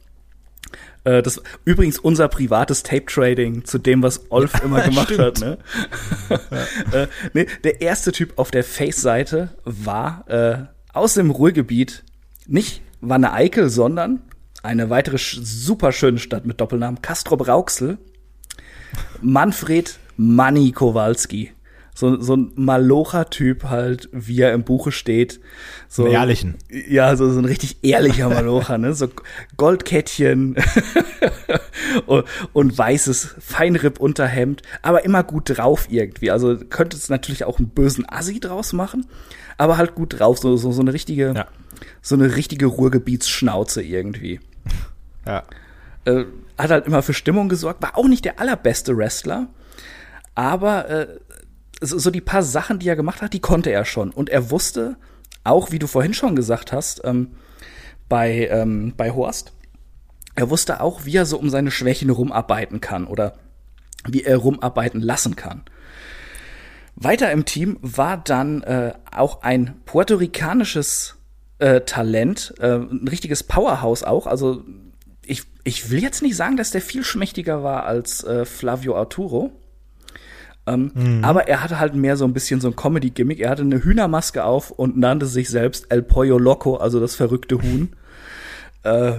Äh, 1.04 1.22
das 1.22 1.42
übrigens 1.64 1.98
unser 1.98 2.28
privates 2.28 2.82
Tape 2.82 3.06
Trading 3.06 3.64
zu 3.64 3.78
dem, 3.78 4.02
was 4.02 4.30
Olf 4.30 4.52
immer 4.64 4.82
gemacht 4.82 5.18
hat. 5.18 5.40
Ne? 5.40 5.58
äh, 6.92 7.06
nee, 7.32 7.46
der 7.64 7.80
erste 7.80 8.12
Typ 8.12 8.38
auf 8.38 8.50
der 8.50 8.64
Face-Seite 8.64 9.50
war 9.64 10.24
äh, 10.28 10.64
aus 10.92 11.14
dem 11.14 11.30
Ruhrgebiet 11.30 12.04
nicht 12.46 12.82
Wanne 13.00 13.32
Eickel, 13.32 13.68
sondern 13.68 14.22
eine 14.62 14.88
weitere 14.88 15.18
super 15.18 15.90
schöne 15.90 16.18
Stadt 16.18 16.46
mit 16.46 16.60
Doppelnamen 16.60 17.02
Castrop 17.02 17.48
Rauxel. 17.48 17.98
Manfred 19.20 19.98
Manni 20.16 20.70
Kowalski. 20.70 21.52
So, 21.94 22.18
so 22.20 22.36
ein 22.36 22.52
Malocher-Typ 22.54 23.64
halt, 23.64 24.08
wie 24.12 24.40
er 24.40 24.54
im 24.54 24.64
Buche 24.64 24.92
steht. 24.92 25.40
So, 25.88 26.04
Einen 26.04 26.14
ehrlichen. 26.14 26.54
Ja, 26.88 27.14
so, 27.16 27.30
so 27.30 27.38
ein 27.38 27.44
richtig 27.44 27.84
ehrlicher 27.84 28.30
Malocher, 28.30 28.78
ne? 28.78 28.94
So 28.94 29.08
Goldkettchen 29.58 30.56
und, 32.06 32.24
und 32.54 32.78
weißes 32.78 33.34
Feinripp-Unterhemd, 33.38 34.62
aber 34.80 35.04
immer 35.04 35.22
gut 35.22 35.56
drauf 35.56 35.88
irgendwie. 35.90 36.30
Also 36.30 36.56
könnte 36.56 36.96
es 36.96 37.10
natürlich 37.10 37.44
auch 37.44 37.58
einen 37.58 37.68
bösen 37.68 38.08
Assi 38.08 38.40
draus 38.40 38.72
machen, 38.72 39.06
aber 39.58 39.76
halt 39.76 39.94
gut 39.94 40.18
drauf. 40.18 40.38
So, 40.38 40.56
so, 40.56 40.72
so 40.72 40.80
eine 40.80 40.94
richtige, 40.94 41.34
Ja. 41.36 41.46
so 42.00 42.14
eine 42.14 42.36
richtige 42.36 42.66
Ruhrgebietsschnauze 42.66 43.82
irgendwie. 43.82 44.40
Ja. 45.26 45.42
Äh, 46.06 46.24
hat 46.56 46.70
halt 46.70 46.86
immer 46.86 47.02
für 47.02 47.14
Stimmung 47.14 47.48
gesorgt, 47.50 47.82
war 47.82 47.98
auch 47.98 48.08
nicht 48.08 48.24
der 48.24 48.40
allerbeste 48.40 48.96
Wrestler, 48.96 49.48
aber 50.34 50.88
äh, 50.88 51.06
so, 51.82 52.10
die 52.10 52.20
paar 52.20 52.42
Sachen, 52.42 52.78
die 52.78 52.88
er 52.88 52.96
gemacht 52.96 53.22
hat, 53.22 53.32
die 53.32 53.40
konnte 53.40 53.70
er 53.70 53.84
schon. 53.84 54.10
Und 54.10 54.30
er 54.30 54.50
wusste, 54.50 54.96
auch 55.44 55.72
wie 55.72 55.78
du 55.78 55.86
vorhin 55.86 56.14
schon 56.14 56.36
gesagt 56.36 56.72
hast, 56.72 57.02
ähm, 57.04 57.32
bei, 58.08 58.48
ähm, 58.48 58.94
bei 58.96 59.10
Horst, 59.10 59.52
er 60.34 60.50
wusste 60.50 60.80
auch, 60.80 61.04
wie 61.04 61.16
er 61.16 61.26
so 61.26 61.38
um 61.38 61.50
seine 61.50 61.70
Schwächen 61.70 62.10
rumarbeiten 62.10 62.80
kann 62.80 63.06
oder 63.06 63.34
wie 64.06 64.22
er 64.22 64.38
rumarbeiten 64.38 65.00
lassen 65.00 65.36
kann. 65.36 65.62
Weiter 66.94 67.30
im 67.32 67.44
Team 67.44 67.78
war 67.80 68.16
dann 68.18 68.62
äh, 68.62 68.92
auch 69.10 69.42
ein 69.42 69.80
puerto-ricanisches 69.84 71.16
äh, 71.58 71.80
Talent, 71.82 72.54
äh, 72.58 72.76
ein 72.76 73.08
richtiges 73.08 73.42
Powerhouse 73.42 74.04
auch. 74.04 74.26
Also 74.26 74.64
ich, 75.24 75.44
ich 75.64 75.90
will 75.90 76.02
jetzt 76.02 76.22
nicht 76.22 76.36
sagen, 76.36 76.56
dass 76.56 76.70
der 76.70 76.82
viel 76.82 77.04
schmächtiger 77.04 77.62
war 77.62 77.84
als 77.84 78.24
äh, 78.24 78.44
Flavio 78.44 78.96
Arturo. 78.96 79.52
Ähm, 80.66 81.20
Aber 81.22 81.48
er 81.48 81.62
hatte 81.62 81.80
halt 81.80 81.94
mehr 81.94 82.16
so 82.16 82.24
ein 82.24 82.32
bisschen 82.32 82.60
so 82.60 82.68
ein 82.68 82.76
Comedy-Gimmick. 82.76 83.40
Er 83.40 83.50
hatte 83.50 83.62
eine 83.62 83.82
Hühnermaske 83.82 84.44
auf 84.44 84.70
und 84.70 84.96
nannte 84.96 85.26
sich 85.26 85.48
selbst 85.48 85.86
El 85.90 86.02
Pollo 86.02 86.38
Loco, 86.38 86.76
also 86.76 87.00
das 87.00 87.16
verrückte 87.16 87.60
Huhn. 87.60 87.96
äh, 88.84 89.14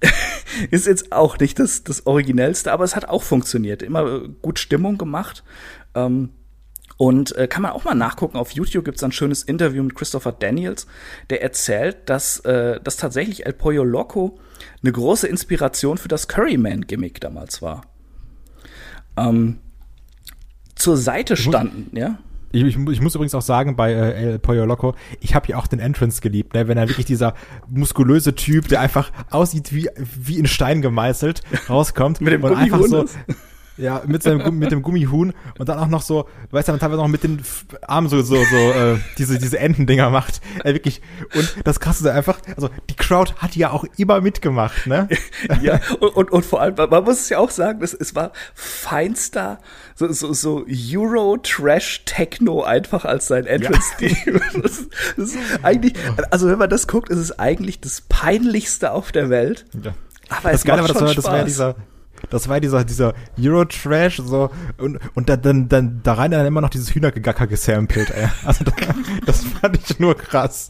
ist 0.70 0.86
jetzt 0.86 1.12
auch 1.12 1.38
nicht 1.38 1.58
das, 1.58 1.84
das 1.84 2.06
Originellste, 2.06 2.72
aber 2.72 2.84
es 2.84 2.96
hat 2.96 3.08
auch 3.08 3.22
funktioniert. 3.22 3.82
Immer 3.82 4.06
äh, 4.06 4.28
gut 4.42 4.58
Stimmung 4.58 4.98
gemacht. 4.98 5.44
Ähm, 5.94 6.30
und 6.96 7.34
äh, 7.36 7.48
kann 7.48 7.62
man 7.62 7.72
auch 7.72 7.84
mal 7.84 7.94
nachgucken, 7.94 8.36
auf 8.36 8.52
YouTube 8.52 8.84
gibt's 8.84 9.02
ein 9.02 9.10
schönes 9.10 9.42
Interview 9.42 9.82
mit 9.82 9.96
Christopher 9.96 10.32
Daniels, 10.32 10.86
der 11.28 11.42
erzählt, 11.42 12.08
dass, 12.08 12.38
äh, 12.40 12.80
dass 12.80 12.96
tatsächlich 12.96 13.46
El 13.46 13.52
Pollo 13.52 13.82
Loco 13.82 14.38
eine 14.82 14.92
große 14.92 15.26
Inspiration 15.26 15.98
für 15.98 16.08
das 16.08 16.28
Curryman-Gimmick 16.28 17.20
damals 17.20 17.62
war. 17.62 17.82
Ähm, 19.16 19.58
zur 20.84 20.96
Seite 20.96 21.34
muss- 21.34 21.40
standen, 21.40 21.96
ja? 21.96 22.18
Ich, 22.52 22.62
ich, 22.62 22.76
ich 22.76 23.00
muss 23.00 23.16
übrigens 23.16 23.34
auch 23.34 23.42
sagen, 23.42 23.74
bei 23.74 23.92
äh, 23.92 24.12
El 24.12 24.38
Pollo 24.38 24.64
Loco, 24.64 24.94
ich 25.20 25.34
habe 25.34 25.48
ja 25.48 25.56
auch 25.56 25.66
den 25.66 25.80
Entrance 25.80 26.20
geliebt, 26.20 26.54
ne? 26.54 26.68
wenn 26.68 26.78
er 26.78 26.88
wirklich 26.88 27.06
dieser 27.06 27.34
muskulöse 27.68 28.36
Typ, 28.36 28.68
der 28.68 28.80
einfach 28.80 29.10
aussieht 29.30 29.74
wie, 29.74 29.88
wie 30.16 30.38
in 30.38 30.46
Stein 30.46 30.80
gemeißelt, 30.80 31.42
rauskommt 31.68 32.20
Mit 32.20 32.32
dem 32.32 32.44
und 32.44 32.54
einfach 32.54 32.80
so, 32.84 33.06
ja, 33.76 34.02
mit 34.06 34.22
seinem 34.22 34.58
mit 34.58 34.70
dem 34.70 34.82
Gummihuhn 34.82 35.32
und 35.58 35.68
dann 35.68 35.78
auch 35.78 35.88
noch 35.88 36.02
so, 36.02 36.28
weißt 36.50 36.68
du, 36.68 36.72
dann 36.72 36.80
teilweise 36.80 37.00
noch 37.00 37.08
mit 37.08 37.24
den 37.24 37.42
Armen 37.86 38.08
so 38.08 38.22
so 38.22 38.36
so 38.44 38.56
äh, 38.56 38.98
diese 39.18 39.38
diese 39.38 39.58
Entendinger 39.58 40.10
macht. 40.10 40.40
Äh, 40.62 40.74
wirklich 40.74 41.00
und 41.34 41.56
das 41.64 41.80
krasse 41.80 42.04
ist 42.04 42.10
einfach, 42.10 42.38
also 42.56 42.70
die 42.88 42.94
Crowd 42.94 43.34
hat 43.38 43.56
ja 43.56 43.70
auch 43.70 43.84
immer 43.96 44.20
mitgemacht, 44.20 44.86
ne? 44.86 45.08
ja, 45.62 45.80
und, 46.00 46.16
und, 46.16 46.32
und 46.32 46.44
vor 46.44 46.60
allem, 46.60 46.74
man 46.76 47.04
muss 47.04 47.20
es 47.20 47.28
ja 47.28 47.38
auch 47.38 47.50
sagen, 47.50 47.82
es, 47.82 47.94
es 47.94 48.14
war 48.14 48.32
feinster, 48.54 49.58
so, 49.94 50.10
so, 50.12 50.32
so 50.32 50.64
Euro-Trash-Techno 50.68 52.62
einfach 52.62 53.04
als 53.04 53.26
sein 53.26 53.46
Entrance-Theme. 53.46 54.40
Das, 54.62 54.88
das 55.16 55.34
ist 55.34 55.38
eigentlich, 55.62 55.94
also 56.30 56.48
wenn 56.48 56.58
man 56.58 56.70
das 56.70 56.86
guckt, 56.86 57.10
ist 57.10 57.18
es 57.18 57.38
eigentlich 57.38 57.80
das 57.80 58.00
peinlichste 58.02 58.92
auf 58.92 59.12
der 59.12 59.30
Welt. 59.30 59.66
Ja. 59.72 59.94
Aber 60.28 60.50
das 60.50 60.60
es 60.60 60.64
Geile 60.64 60.82
war, 60.82 60.88
das 60.88 61.00
war, 61.00 61.14
das 61.14 61.24
war 61.24 61.36
ja 61.38 61.44
dieser, 61.44 61.76
das 62.30 62.48
war 62.48 62.60
dieser, 62.60 62.84
dieser 62.84 63.14
Euro-Trash, 63.40 64.22
so, 64.24 64.50
und, 64.78 64.98
und 65.14 65.28
da, 65.28 65.36
dann, 65.36 65.68
dann, 65.68 66.00
da 66.02 66.14
rein 66.14 66.30
dann 66.30 66.46
immer 66.46 66.60
noch 66.60 66.70
dieses 66.70 66.94
Hühnergegacker 66.94 67.46
gesampelt, 67.46 68.10
ey. 68.10 68.28
Also, 68.44 68.64
das, 68.64 68.74
das 69.26 69.44
fand 69.44 69.78
ich 69.78 69.98
nur 69.98 70.16
krass. 70.16 70.68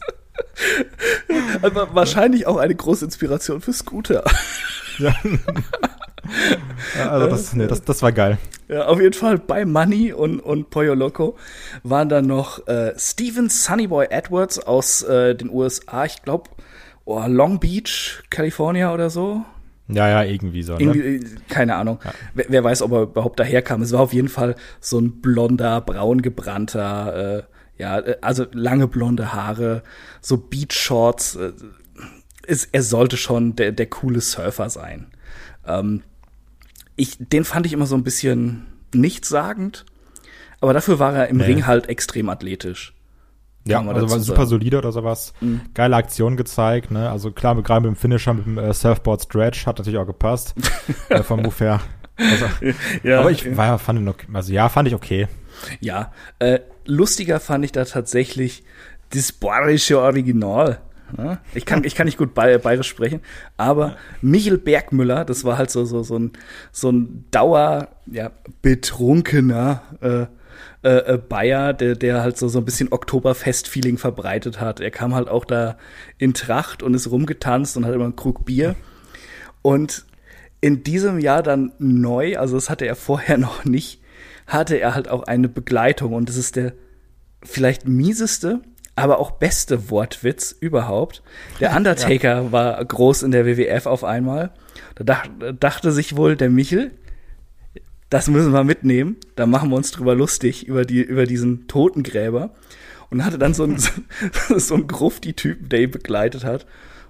Aber 1.61 1.93
wahrscheinlich 1.95 2.47
auch 2.47 2.57
eine 2.57 2.75
große 2.75 3.05
Inspiration 3.05 3.61
für 3.61 3.73
Scooter. 3.73 4.23
Ja, 6.97 7.09
also, 7.09 7.27
das, 7.27 7.53
nee, 7.53 7.67
das, 7.67 7.83
das 7.83 8.01
war 8.01 8.11
geil. 8.11 8.37
Ja, 8.67 8.87
auf 8.87 8.99
jeden 8.99 9.13
Fall 9.13 9.37
bei 9.37 9.65
Money 9.65 10.11
und, 10.13 10.39
und 10.39 10.69
Pollo 10.69 10.93
Loco 10.93 11.37
waren 11.83 12.09
dann 12.09 12.25
noch 12.25 12.67
äh, 12.67 12.93
Steven 12.97 13.49
Sunnyboy 13.49 14.07
Edwards 14.09 14.59
aus 14.59 15.03
äh, 15.03 15.35
den 15.35 15.49
USA, 15.49 16.05
ich 16.05 16.23
glaube, 16.23 16.49
oh, 17.05 17.23
Long 17.27 17.59
Beach, 17.59 18.23
California 18.29 18.93
oder 18.93 19.09
so. 19.09 19.45
Ja, 19.87 20.09
ja, 20.09 20.23
irgendwie 20.23 20.63
so, 20.63 20.77
ne? 20.77 20.97
Äh, 20.97 21.19
keine 21.47 21.75
Ahnung. 21.75 21.99
Wer, 22.33 22.45
wer 22.49 22.63
weiß, 22.63 22.81
ob 22.81 22.91
er 22.91 23.01
überhaupt 23.03 23.39
daherkam. 23.39 23.81
Es 23.81 23.91
war 23.91 23.99
auf 24.01 24.13
jeden 24.13 24.29
Fall 24.29 24.55
so 24.79 24.99
ein 24.99 25.21
blonder, 25.21 25.81
braun 25.81 26.21
gebrannter, 26.21 27.37
äh, 27.39 27.43
ja, 27.81 27.99
äh, 27.99 28.17
also 28.21 28.45
lange 28.51 28.87
blonde 28.87 29.33
Haare, 29.33 29.83
so 30.21 30.37
Beach-Shorts. 30.37 31.35
Äh, 31.35 31.51
ist, 32.47 32.69
er 32.71 32.83
sollte 32.83 33.17
schon 33.17 33.55
der, 33.55 33.71
der 33.71 33.87
coole 33.87 34.21
Surfer 34.21 34.69
sein. 34.69 35.07
Ähm, 35.65 36.03
ich, 36.95 37.17
den 37.19 37.43
fand 37.43 37.65
ich 37.65 37.73
immer 37.73 37.85
so 37.85 37.95
ein 37.95 38.03
bisschen 38.03 38.65
nichtssagend, 38.93 39.85
aber 40.61 40.73
dafür 40.73 40.99
war 40.99 41.15
er 41.15 41.27
im 41.27 41.37
Nee. 41.37 41.45
Ring 41.45 41.67
halt 41.67 41.89
extrem 41.89 42.29
athletisch. 42.29 42.94
Ja, 43.67 43.79
also 43.81 44.09
war 44.11 44.19
super 44.19 44.37
sagen. 44.37 44.49
solide 44.49 44.77
oder 44.77 44.91
sowas. 44.91 45.33
Geile 45.73 45.95
Aktion 45.95 46.37
gezeigt, 46.37 46.91
ne? 46.91 47.09
Also 47.09 47.31
klar, 47.31 47.55
mit- 47.55 47.65
gerade 47.65 47.87
mit 47.87 47.95
dem 47.97 47.99
Finisher, 47.99 48.33
mit 48.33 48.45
dem 48.45 48.57
äh, 48.57 48.73
Surfboard 48.73 49.23
Stretch 49.23 49.65
hat 49.65 49.77
natürlich 49.79 49.99
auch 49.99 50.05
gepasst. 50.05 50.53
äh, 51.09 51.23
vom 51.23 51.41
Move 51.41 51.55
her. 51.59 51.79
Also, 52.17 52.45
Ja, 53.03 53.19
aber 53.21 53.31
ich 53.31 53.57
war, 53.57 53.77
fand 53.79 53.99
ihn 53.99 54.07
okay. 54.07 54.27
Also 54.31 54.53
ja, 54.53 54.69
fand 54.69 54.87
ich 54.87 54.93
okay. 54.95 55.27
Ja, 55.79 56.11
äh, 56.39 56.59
lustiger 56.85 57.39
fand 57.39 57.65
ich 57.65 57.71
da 57.71 57.85
tatsächlich 57.85 58.63
das 59.09 59.31
bayerische 59.31 59.99
Original. 59.99 60.79
Ja, 61.17 61.37
ich 61.53 61.65
kann, 61.65 61.83
ich 61.83 61.93
kann 61.95 62.05
nicht 62.05 62.17
gut 62.17 62.33
Bay 62.33 62.57
bayerisch 62.57 62.87
sprechen, 62.89 63.21
aber 63.57 63.95
Michel 64.21 64.57
Bergmüller, 64.57 65.23
das 65.23 65.43
war 65.43 65.57
halt 65.57 65.69
so, 65.69 65.85
so, 65.85 66.01
so 66.03 66.17
ein, 66.17 66.31
so 66.71 66.91
ein 66.91 67.25
Dauer, 67.31 67.89
ja, 68.07 68.31
betrunkener, 68.63 69.81
äh, 70.01 70.25
äh, 70.83 71.13
äh, 71.13 71.17
Bayer, 71.17 71.73
der, 71.73 71.95
der 71.95 72.21
halt 72.21 72.37
so, 72.37 72.47
so 72.47 72.59
ein 72.59 72.65
bisschen 72.65 72.91
Oktoberfest-Feeling 72.91 73.97
verbreitet 73.97 74.59
hat. 74.59 74.79
Er 74.79 74.91
kam 74.91 75.15
halt 75.15 75.27
auch 75.27 75.45
da 75.45 75.77
in 76.17 76.33
Tracht 76.33 76.83
und 76.83 76.93
ist 76.93 77.09
rumgetanzt 77.09 77.77
und 77.77 77.85
hat 77.85 77.93
immer 77.93 78.05
einen 78.05 78.15
Krug 78.15 78.45
Bier. 78.45 78.75
Und 79.61 80.05
in 80.61 80.83
diesem 80.83 81.19
Jahr 81.19 81.43
dann 81.43 81.73
neu, 81.79 82.37
also 82.37 82.55
das 82.55 82.69
hatte 82.69 82.85
er 82.85 82.95
vorher 82.95 83.37
noch 83.39 83.65
nicht, 83.65 84.01
hatte 84.47 84.75
er 84.75 84.95
halt 84.95 85.09
auch 85.09 85.23
eine 85.23 85.49
Begleitung 85.49 86.13
und 86.13 86.29
das 86.29 86.37
ist 86.37 86.55
der 86.55 86.73
vielleicht 87.43 87.87
mieseste, 87.87 88.61
aber 88.95 89.19
auch 89.19 89.31
beste 89.31 89.89
Wortwitz 89.89 90.51
überhaupt. 90.51 91.21
Der 91.59 91.75
Undertaker 91.75 92.51
war 92.51 92.83
groß 92.83 93.23
in 93.23 93.31
der 93.31 93.45
WWF 93.45 93.85
auf 93.85 94.03
einmal. 94.03 94.51
Da 94.95 95.03
dach, 95.03 95.27
dachte 95.59 95.91
sich 95.91 96.15
wohl 96.15 96.35
der 96.35 96.49
Michel, 96.49 96.91
das 98.15 98.29
müssen 98.29 98.53
wir 98.53 98.63
mitnehmen, 98.63 99.17
da 99.35 99.45
machen 99.45 99.69
wir 99.69 99.75
uns 99.75 99.91
drüber 99.91 100.15
lustig 100.15 100.65
über 100.65 100.85
die 100.85 101.01
über 101.01 101.25
diesen 101.25 101.67
Totengräber 101.67 102.51
und 103.09 103.25
hatte 103.25 103.37
dann 103.37 103.53
so 103.53 103.63
einen 103.63 103.77
so 104.57 104.73
einen 104.73 104.87
Grufti-Typen, 104.87 105.67
der 105.67 105.81
ihn 105.81 105.91
begleitet 105.91 106.45
hat 106.45 106.65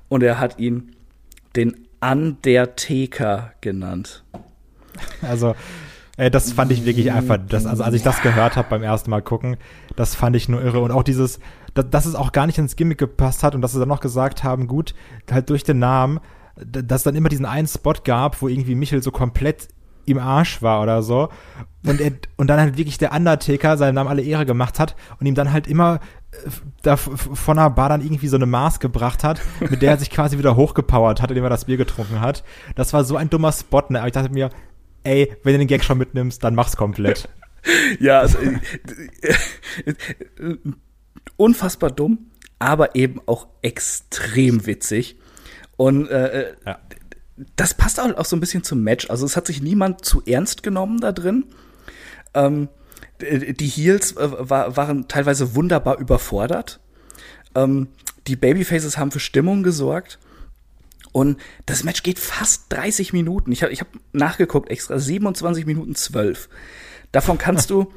und 0.10 0.24
er 0.24 0.39
hat 0.39 0.58
ihn 0.58 0.96
den 1.56 1.86
Undertaker 2.02 3.52
genannt. 3.62 4.24
Also, 5.22 5.54
ey, 6.18 6.32
das 6.32 6.54
fand 6.54 6.72
ich 6.72 6.86
wirklich 6.86 7.12
einfach, 7.12 7.38
das, 7.50 7.68
also 7.68 7.84
als 7.84 7.94
ich 7.94 8.02
das 8.02 8.24
gehört 8.24 8.56
habe 8.56 8.70
beim 8.72 8.82
ersten 8.82 9.12
Mal 9.12 9.22
gucken, 9.22 9.58
das 9.96 10.15
fand 10.15 10.36
ich 10.36 10.50
nur 10.50 10.63
irre. 10.63 10.80
Und 10.80 10.89
auch 10.89 11.04
dieses, 11.04 11.39
dass, 11.76 11.88
dass 11.91 12.08
es 12.08 12.15
auch 12.15 12.32
gar 12.32 12.48
nicht 12.48 12.58
ins 12.58 12.76
Gimmick 12.76 12.98
gepasst 12.98 13.44
hat 13.44 13.54
und 13.54 13.62
dass 13.62 13.74
sie 13.74 13.80
dann 13.80 13.89
noch 13.89 14.00
gesagt 14.00 14.44
haben, 14.44 14.65
gut, 14.65 14.96
halt 15.30 15.52
durch 15.52 15.63
den 15.63 15.78
Namen, 15.78 16.20
dass 16.56 17.02
es 17.02 17.04
dann 17.04 17.15
immer 17.15 17.30
diesen 17.30 17.46
einen 17.46 17.68
Spot 17.68 17.94
gab, 18.04 18.41
wo 18.41 18.48
irgendwie 18.48 18.74
Michel 18.74 19.04
so 19.04 19.12
komplett 19.12 19.68
im 20.06 20.20
Arsch 20.20 20.62
war 20.62 20.82
oder 20.82 21.04
so. 21.04 21.30
Und, 21.86 22.02
er, 22.02 22.12
und 22.36 22.48
dann 22.48 22.60
halt 22.60 22.78
wirklich 22.78 22.98
der 22.98 23.13
Undertaker 23.13 23.78
seinen 23.78 23.96
Namen 23.96 24.10
alle 24.10 24.24
Ehre 24.24 24.46
gemacht 24.46 24.80
hat 24.80 24.96
und 25.20 25.28
ihm 25.28 25.36
dann 25.36 25.52
halt 25.52 25.68
immer 25.68 26.00
äh, 26.32 26.50
da 26.82 26.98
von 26.98 27.58
der 27.58 27.70
Bar 27.70 27.89
dann 27.89 28.02
irgendwie 28.02 28.28
so 28.28 28.38
eine 28.38 28.46
Maß 28.46 28.80
gebracht 28.80 29.24
hat, 29.24 29.41
mit 29.60 29.82
der 29.82 29.91
er 29.91 29.98
sich 29.98 30.10
quasi 30.10 30.38
wieder 30.38 30.56
hochgepowert 30.56 31.22
hat, 31.22 31.30
indem 31.30 31.44
er 31.44 31.50
das 31.50 31.65
Bier 31.65 31.78
getrunken 31.78 32.22
hat. 32.22 32.44
Das 32.76 32.94
war 32.94 33.04
so 33.04 33.18
ein 33.18 33.30
dummer 33.30 33.52
Spot, 33.52 33.84
ne? 33.89 34.00
Aber 34.00 34.08
ich 34.08 34.13
dachte 34.13 34.32
mir, 34.32 34.50
ey, 35.04 35.36
wenn 35.44 35.54
du 35.54 35.60
den 35.60 35.68
Gag 35.68 35.84
schon 35.84 35.98
mitnimmst, 35.98 36.44
dann 36.44 36.56
mach's 36.56 36.76
komplett. 36.76 37.30
ja, 38.00 38.20
also, 38.20 38.38
äh, 38.39 38.56
äh, 39.86 40.58
unfassbar 41.38 41.91
dumm, 41.91 42.32
aber 42.58 42.96
eben 42.96 43.22
auch 43.28 43.48
extrem 43.62 44.65
witzig. 44.65 45.18
Und 45.78 46.08
äh, 46.08 46.54
ja 46.65 46.80
das 47.56 47.74
passt 47.74 48.00
auch, 48.00 48.13
auch 48.15 48.26
so 48.26 48.36
ein 48.36 48.39
bisschen 48.39 48.63
zum 48.63 48.84
Match. 48.84 49.10
Also 49.10 49.26
es 49.26 49.36
hat 49.36 49.48
sich 49.48 49.62
niemand 49.62 50.06
zu 50.06 50.24
ernst 50.26 50.63
genommen 50.63 51.00
da 51.02 51.12
drin. 51.12 51.45
Ähm, 52.34 52.69
die 53.19 53.67
Heels 53.67 54.13
äh, 54.13 54.50
war, 54.50 54.78
waren 54.78 55.08
teilweise 55.08 55.56
wunderbar 55.56 56.00
überfordert. 56.00 56.80
Ähm, 57.56 57.88
die 58.28 58.36
Babyfaces 58.36 58.98
haben 58.98 59.12
für 59.12 59.19
Stimmung 59.19 59.63
gesorgt. 59.63 60.19
Und 61.12 61.38
das 61.65 61.84
Match 61.84 62.04
geht 62.04 62.19
fast 62.19 62.65
30 62.74 63.13
Minuten. 63.13 63.52
Ich 63.52 63.63
habe 63.63 63.71
ich 63.71 63.80
hab 63.80 63.88
nachgeguckt, 64.12 64.69
extra 64.69 65.00
27 65.00 65.65
Minuten 65.65 65.95
12. 65.95 66.50
Davon 67.13 67.38
kannst 67.38 67.69
du 67.69 67.93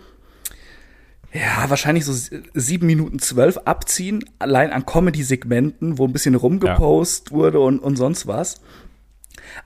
ja 1.32 1.68
wahrscheinlich 1.68 2.04
so 2.04 2.12
7 2.54 2.86
Minuten 2.86 3.18
12 3.18 3.58
abziehen, 3.64 4.24
allein 4.38 4.72
an 4.72 4.86
Comedy-Segmenten, 4.86 5.98
wo 5.98 6.06
ein 6.06 6.12
bisschen 6.12 6.36
rumgepost 6.36 7.30
ja. 7.30 7.36
wurde 7.36 7.60
und, 7.60 7.80
und 7.80 7.96
sonst 7.96 8.28
was. 8.28 8.60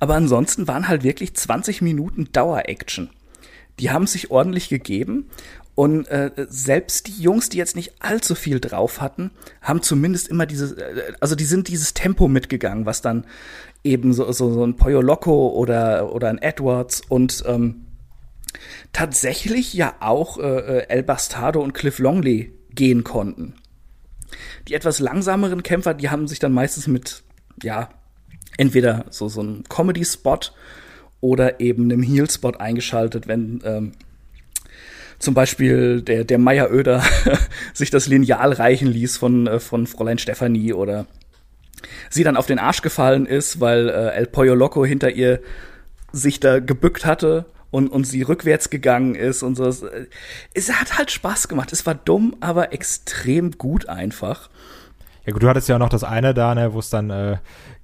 Aber 0.00 0.14
ansonsten 0.14 0.68
waren 0.68 0.88
halt 0.88 1.02
wirklich 1.02 1.34
20 1.34 1.82
Minuten 1.82 2.28
Dauer-Action. 2.32 3.10
Die 3.78 3.90
haben 3.90 4.06
sich 4.06 4.30
ordentlich 4.30 4.68
gegeben 4.68 5.30
und 5.74 6.06
äh, 6.08 6.30
selbst 6.48 7.06
die 7.06 7.22
Jungs, 7.22 7.48
die 7.48 7.56
jetzt 7.56 7.76
nicht 7.76 7.94
allzu 8.00 8.34
viel 8.34 8.60
drauf 8.60 9.00
hatten, 9.00 9.30
haben 9.62 9.82
zumindest 9.82 10.28
immer 10.28 10.44
dieses, 10.44 10.72
äh, 10.72 11.12
also 11.20 11.34
die 11.34 11.44
sind 11.44 11.68
dieses 11.68 11.94
Tempo 11.94 12.28
mitgegangen, 12.28 12.84
was 12.84 13.00
dann 13.00 13.24
eben 13.82 14.12
so, 14.12 14.30
so, 14.32 14.52
so 14.52 14.64
ein 14.64 14.76
Pollo 14.76 15.00
Loco 15.00 15.48
oder, 15.48 16.12
oder 16.12 16.28
ein 16.28 16.38
Edwards 16.38 17.00
und 17.08 17.42
ähm, 17.46 17.86
tatsächlich 18.92 19.72
ja 19.72 19.94
auch 20.00 20.38
äh, 20.38 20.42
äh 20.42 20.86
El 20.88 21.02
Bastardo 21.02 21.62
und 21.62 21.72
Cliff 21.72 21.98
Longley 21.98 22.52
gehen 22.74 23.02
konnten. 23.02 23.54
Die 24.68 24.74
etwas 24.74 24.98
langsameren 24.98 25.62
Kämpfer, 25.62 25.94
die 25.94 26.10
haben 26.10 26.28
sich 26.28 26.38
dann 26.38 26.52
meistens 26.52 26.86
mit, 26.86 27.22
ja, 27.62 27.88
entweder 28.56 29.06
so, 29.10 29.28
so 29.28 29.42
ein 29.42 29.64
Comedy-Spot 29.68 30.40
oder 31.20 31.60
eben 31.60 31.84
einem 31.84 32.02
Heel-Spot 32.02 32.52
eingeschaltet, 32.58 33.28
wenn 33.28 33.60
ähm, 33.64 33.92
zum 35.18 35.34
Beispiel 35.34 36.02
der, 36.02 36.24
der 36.24 36.38
Meier 36.38 36.70
Öder 36.70 37.02
sich 37.74 37.90
das 37.90 38.08
Lineal 38.08 38.52
reichen 38.52 38.88
ließ 38.88 39.16
von, 39.16 39.46
äh, 39.46 39.60
von 39.60 39.86
Fräulein 39.86 40.18
Stefanie 40.18 40.72
oder 40.72 41.06
sie 42.10 42.24
dann 42.24 42.36
auf 42.36 42.46
den 42.46 42.58
Arsch 42.58 42.82
gefallen 42.82 43.26
ist, 43.26 43.60
weil 43.60 43.88
äh, 43.88 44.14
El 44.14 44.26
Pollo 44.26 44.54
Loco 44.54 44.84
hinter 44.84 45.10
ihr 45.10 45.40
sich 46.12 46.40
da 46.40 46.58
gebückt 46.58 47.06
hatte 47.06 47.46
und, 47.70 47.88
und 47.88 48.04
sie 48.04 48.22
rückwärts 48.22 48.68
gegangen 48.68 49.14
ist 49.14 49.42
und 49.42 49.56
so. 49.56 49.64
Es 50.54 50.72
hat 50.72 50.98
halt 50.98 51.10
Spaß 51.10 51.48
gemacht. 51.48 51.72
Es 51.72 51.86
war 51.86 51.94
dumm, 51.94 52.36
aber 52.40 52.72
extrem 52.72 53.52
gut 53.52 53.88
einfach. 53.88 54.50
Ja 55.24 55.32
gut, 55.32 55.42
du 55.42 55.48
hattest 55.48 55.68
ja 55.68 55.76
auch 55.76 55.80
noch 55.80 55.88
das 55.88 56.04
eine 56.04 56.34
da, 56.34 56.54
ne, 56.54 56.72
wo 56.74 56.80
es 56.80 56.90
dann 56.90 57.10
äh, 57.10 57.36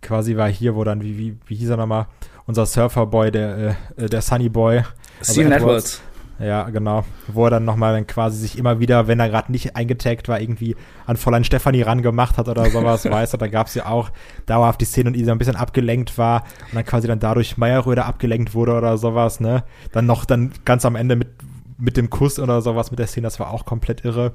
quasi 0.03 0.37
war 0.37 0.49
hier, 0.49 0.75
wo 0.75 0.85
dann, 0.85 1.03
wie, 1.03 1.17
wie, 1.19 1.37
wie 1.47 1.55
hieß 1.55 1.71
er 1.71 1.77
nochmal, 1.77 2.07
unser 2.47 2.67
Surferboy, 2.67 3.31
der, 3.31 3.77
äh, 3.97 4.09
der 4.09 4.23
Sunny 4.23 4.49
Boy. 4.49 4.83
Also 5.21 5.33
Steven 5.33 5.53
Edwards. 5.53 5.97
Edwards. 5.97 6.03
Ja, 6.41 6.71
genau. 6.71 7.05
Wo 7.27 7.45
er 7.45 7.51
dann 7.51 7.65
nochmal 7.65 7.95
dann 7.95 8.07
quasi 8.07 8.39
sich 8.39 8.59
immer 8.59 8.79
wieder, 8.79 9.09
wenn 9.09 9.19
er 9.19 9.29
gerade 9.29 9.51
nicht 9.51 9.75
eingetaggt 9.75 10.29
war, 10.29 10.41
irgendwie 10.41 10.77
an 11.05 11.17
Fräulein 11.17 11.43
Stefanie 11.43 11.83
rangemacht 11.83 12.39
hat 12.39 12.49
oder 12.49 12.71
sowas, 12.71 13.05
weißt 13.11 13.35
du, 13.35 13.39
da 13.39 13.49
gab's 13.49 13.75
ja 13.75 13.87
auch 13.87 14.11
dauerhaft 14.47 14.81
die 14.81 14.85
Szene 14.85 15.09
und 15.09 15.15
die 15.15 15.25
so 15.25 15.33
ein 15.33 15.39
bisschen 15.39 15.57
abgelenkt 15.57 16.17
war 16.17 16.45
und 16.69 16.77
dann 16.77 16.85
quasi 16.85 17.09
dann 17.09 17.19
dadurch 17.19 17.57
Meyerröder 17.57 18.07
abgelenkt 18.07 18.55
wurde 18.55 18.75
oder 18.75 18.99
sowas, 18.99 19.41
ne? 19.41 19.65
Dann 19.91 20.07
noch 20.07 20.25
dann 20.25 20.53
ganz 20.65 20.85
am 20.85 20.95
Ende 20.95 21.17
mit, 21.17 21.29
mit 21.77 21.97
dem 21.97 22.09
Kuss 22.09 22.39
oder 22.39 22.63
sowas 22.63 22.93
mit 22.93 23.01
der 23.01 23.09
Szene, 23.09 23.27
das 23.27 23.41
war 23.41 23.51
auch 23.51 23.65
komplett 23.65 24.05
irre. 24.05 24.33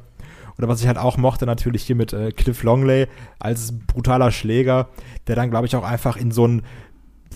Oder 0.57 0.67
was 0.67 0.81
ich 0.81 0.87
halt 0.87 0.97
auch 0.97 1.17
mochte, 1.17 1.45
natürlich 1.45 1.83
hier 1.83 1.95
mit 1.95 2.13
äh, 2.13 2.31
Cliff 2.31 2.63
Longley 2.63 3.07
als 3.39 3.73
brutaler 3.87 4.31
Schläger, 4.31 4.89
der 5.27 5.35
dann, 5.35 5.49
glaube 5.49 5.67
ich, 5.67 5.75
auch 5.75 5.83
einfach 5.83 6.17
in 6.17 6.31
so 6.31 6.47
ein 6.47 6.63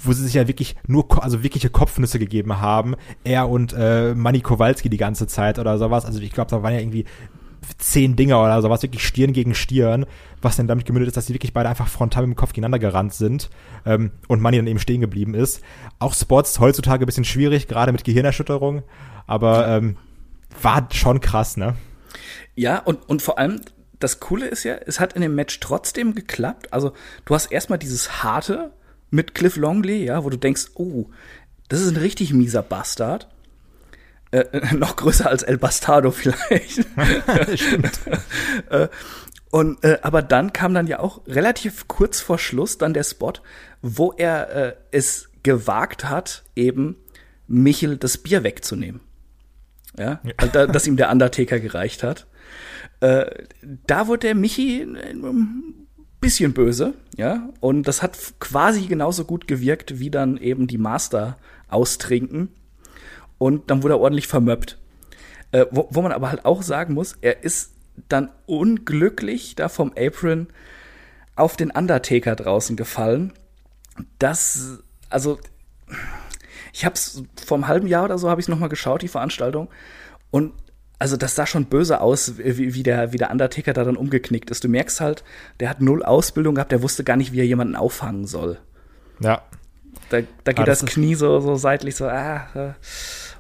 wo 0.04 0.14
sie 0.14 0.24
sich 0.24 0.36
ja 0.36 0.48
wirklich 0.48 0.76
nur, 0.86 1.24
also 1.24 1.42
wirkliche 1.42 1.72
Kopfnüsse 1.72 2.20
gegeben 2.20 2.60
haben, 2.60 2.96
er 3.24 3.50
und 3.50 3.74
äh, 3.74 4.14
Manny 4.14 4.42
Kowalski 4.42 4.90
die 4.90 4.98
ganze 4.98 5.26
Zeit 5.26 5.58
oder 5.58 5.80
sowas. 5.80 6.06
Also 6.06 6.20
ich 6.20 6.32
glaube, 6.32 6.52
da 6.52 6.62
waren 6.62 6.74
ja 6.74 6.80
irgendwie 6.80 7.06
zehn 7.78 8.16
Dinger 8.16 8.42
oder 8.42 8.62
sowas, 8.62 8.84
wirklich 8.84 9.06
Stirn 9.06 9.34
gegen 9.34 9.56
Stirn, 9.56 10.06
was 10.42 10.56
dann 10.56 10.68
damit 10.68 10.86
gemündet 10.86 11.08
ist, 11.08 11.18
dass 11.18 11.26
sie 11.26 11.34
wirklich 11.34 11.54
beide 11.54 11.70
einfach 11.70 11.88
frontal 11.88 12.26
mit 12.26 12.36
dem 12.36 12.40
Kopf 12.40 12.54
gegeneinander 12.54 12.80
gerannt 12.80 13.14
sind 13.14 13.50
ähm, 13.86 14.12
und 14.28 14.42
Manny 14.42 14.58
dann 14.58 14.68
eben 14.68 14.80
stehen 14.80 15.02
geblieben 15.02 15.34
ist. 15.34 15.62
Auch 16.00 16.14
Spots 16.14 16.60
heutzutage 16.60 17.04
ein 17.04 17.08
bisschen 17.08 17.26
schwierig, 17.26 17.68
gerade 17.68 17.92
mit 17.92 18.04
Gehirnerschütterung, 18.04 18.84
aber 19.26 19.68
ähm, 19.68 19.98
war 20.62 20.88
schon 20.92 21.20
krass, 21.20 21.58
ne? 21.58 21.76
Ja, 22.58 22.80
und, 22.80 23.08
und 23.08 23.22
vor 23.22 23.38
allem, 23.38 23.62
das 24.00 24.20
Coole 24.20 24.48
ist 24.48 24.64
ja, 24.64 24.74
es 24.74 25.00
hat 25.00 25.14
in 25.14 25.22
dem 25.22 25.36
Match 25.36 25.60
trotzdem 25.60 26.16
geklappt. 26.16 26.74
Also, 26.74 26.92
du 27.26 27.36
hast 27.36 27.52
erstmal 27.52 27.78
dieses 27.78 28.24
harte 28.24 28.72
mit 29.12 29.36
Cliff 29.36 29.56
Longley, 29.56 30.04
ja, 30.04 30.24
wo 30.24 30.30
du 30.32 30.38
denkst, 30.38 30.72
oh, 30.74 31.06
das 31.70 31.82
ist 31.82 31.90
ein 31.90 31.98
richtig 31.98 32.34
mieser 32.34 32.64
Bastard. 32.64 33.28
Äh, 34.32 34.46
noch 34.76 34.96
größer 34.96 35.30
als 35.30 35.44
El 35.44 35.60
Bastardo 35.60 36.10
vielleicht. 36.10 36.86
Stimmt. 37.56 38.00
äh, 38.72 38.88
und 39.52 39.84
äh, 39.84 40.00
aber 40.02 40.24
dann 40.24 40.52
kam 40.52 40.74
dann 40.74 40.88
ja 40.88 41.00
auch 41.00 41.22
relativ 41.28 41.88
kurz 41.88 42.20
vor 42.20 42.40
Schluss 42.40 42.80
dann 42.80 42.96
der 42.96 43.04
Spot, 43.04 43.34
wo 43.84 44.14
er 44.14 44.50
äh, 44.50 44.76
es 44.90 45.30
gewagt 45.44 46.06
hat, 46.06 46.44
eben 46.56 46.98
Michel 47.48 47.98
das 47.98 48.18
Bier 48.18 48.44
wegzunehmen. 48.44 49.00
Ja, 49.96 50.22
ja. 50.24 50.68
dass 50.68 50.88
ihm 50.88 50.98
der 50.98 51.12
Undertaker 51.12 51.60
gereicht 51.60 52.04
hat. 52.04 52.28
Äh, 53.00 53.26
da 53.86 54.08
wurde 54.08 54.28
der 54.28 54.36
Michi 54.36 54.82
ein 54.82 55.88
bisschen 56.20 56.54
böse, 56.54 56.94
ja, 57.16 57.50
und 57.60 57.88
das 57.88 58.02
hat 58.02 58.18
quasi 58.40 58.88
genauso 58.88 59.26
gut 59.26 59.48
gewirkt, 59.48 60.00
wie 60.00 60.10
dann 60.10 60.38
eben 60.38 60.68
die 60.68 60.80
Master 60.80 61.38
austrinken. 61.68 62.50
Und 63.38 63.70
dann 63.70 63.84
wurde 63.84 63.96
er 63.96 64.00
ordentlich 64.00 64.28
vermöppt. 64.28 64.80
Äh, 65.52 65.66
wo, 65.72 65.88
wo 65.92 66.02
man 66.02 66.12
aber 66.12 66.30
halt 66.30 66.46
auch 66.46 66.64
sagen 66.64 66.96
muss, 66.96 67.16
er 67.22 67.44
ist 67.44 67.74
dann 68.10 68.30
unglücklich 68.46 69.56
da 69.56 69.70
vom 69.70 69.94
Apron 69.98 70.48
auf 71.36 71.56
den 71.56 71.72
Undertaker 71.72 72.36
draußen 72.36 72.76
gefallen. 72.76 73.34
Das, 74.20 74.80
also, 75.10 75.40
ich 76.74 76.86
hab's 76.86 77.24
vor 77.46 77.58
einem 77.58 77.68
halben 77.68 77.88
Jahr 77.88 78.06
oder 78.06 78.18
so 78.18 78.30
habe 78.30 78.42
ich 78.42 78.48
noch 78.48 78.60
mal 78.60 78.68
geschaut, 78.70 79.02
die 79.04 79.08
Veranstaltung. 79.08 79.70
Und 80.32 80.54
also 81.00 81.16
das 81.18 81.36
sah 81.36 81.46
schon 81.46 81.66
böse 81.66 82.02
aus, 82.02 82.38
wie, 82.38 82.74
wie, 82.74 82.84
der, 82.84 83.14
wie 83.14 83.18
der 83.18 83.32
Undertaker 83.32 83.74
da 83.74 83.84
dann 83.84 83.98
umgeknickt 83.98 84.50
ist. 84.50 84.64
Du 84.64 84.68
merkst 84.68 85.00
halt, 85.00 85.24
der 85.60 85.70
hat 85.70 85.82
null 85.82 86.04
Ausbildung 86.04 86.56
gehabt, 86.56 86.72
der 86.72 86.82
wusste 86.82 87.04
gar 87.04 87.18
nicht, 87.18 87.34
wie 87.34 87.40
er 87.40 87.46
jemanden 87.46 87.76
auffangen 87.76 88.26
soll. 88.26 88.58
Ja. 89.20 89.42
Da, 90.10 90.20
da 90.44 90.52
geht 90.54 90.60
ah, 90.60 90.66
das, 90.66 90.80
das 90.80 90.90
Knie 90.90 91.16
so, 91.16 91.40
so 91.40 91.56
seitlich 91.56 91.96
so, 91.96 92.08
ah, 92.08 92.48
äh, 92.56 92.74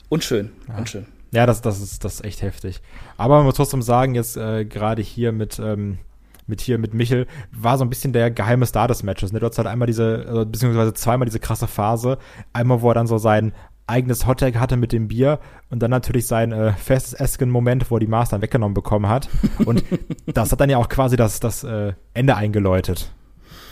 unschön, 0.09 0.51
ja. 0.67 0.77
unschön. 0.77 1.05
Ja, 1.31 1.45
das, 1.45 1.61
das, 1.61 1.81
ist, 1.81 2.03
das 2.03 2.15
ist 2.15 2.25
echt 2.25 2.41
heftig. 2.41 2.81
Aber 3.17 3.37
man 3.37 3.45
muss 3.45 3.55
trotzdem 3.55 3.81
sagen, 3.81 4.15
jetzt 4.15 4.37
äh, 4.37 4.65
gerade 4.65 5.01
hier 5.01 5.31
mit, 5.31 5.59
ähm, 5.59 5.99
mit 6.45 6.61
hier 6.61 6.77
mit 6.77 6.93
Michel, 6.93 7.27
war 7.51 7.77
so 7.77 7.83
ein 7.83 7.89
bisschen 7.89 8.13
der 8.13 8.31
geheime 8.31 8.65
Star 8.65 8.87
des 8.87 9.03
Matches. 9.03 9.33
Ne? 9.33 9.39
Du 9.39 9.47
hast 9.47 9.57
halt 9.57 9.67
einmal 9.67 9.87
diese, 9.87 10.25
also, 10.27 10.45
beziehungsweise 10.45 10.93
zweimal 10.93 11.25
diese 11.25 11.39
krasse 11.39 11.67
Phase. 11.67 12.17
Einmal, 12.53 12.81
wo 12.81 12.89
er 12.89 12.93
dann 12.93 13.07
so 13.07 13.17
sein 13.17 13.53
eigenes 13.87 14.27
Hottag 14.27 14.55
hatte 14.55 14.77
mit 14.77 14.91
dem 14.91 15.07
Bier 15.07 15.39
und 15.69 15.79
dann 15.81 15.91
natürlich 15.91 16.27
sein 16.27 16.51
äh, 16.51 16.73
festes 16.73 17.13
Esken-Moment, 17.13 17.89
wo 17.89 17.95
er 17.95 17.99
die 17.99 18.07
Maß 18.07 18.29
dann 18.29 18.41
weggenommen 18.41 18.73
bekommen 18.73 19.07
hat. 19.07 19.29
Und 19.65 19.83
das 20.25 20.51
hat 20.51 20.59
dann 20.59 20.69
ja 20.69 20.77
auch 20.77 20.89
quasi 20.89 21.15
das, 21.15 21.39
das 21.39 21.63
äh, 21.63 21.93
Ende 22.13 22.35
eingeläutet, 22.35 23.11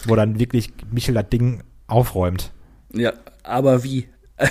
wo 0.05 0.15
dann 0.15 0.39
wirklich 0.39 0.73
Michel 0.91 1.15
das 1.15 1.29
Ding 1.29 1.63
aufräumt. 1.87 2.51
Ja, 2.93 3.13
aber 3.43 3.83
wie? 3.83 4.07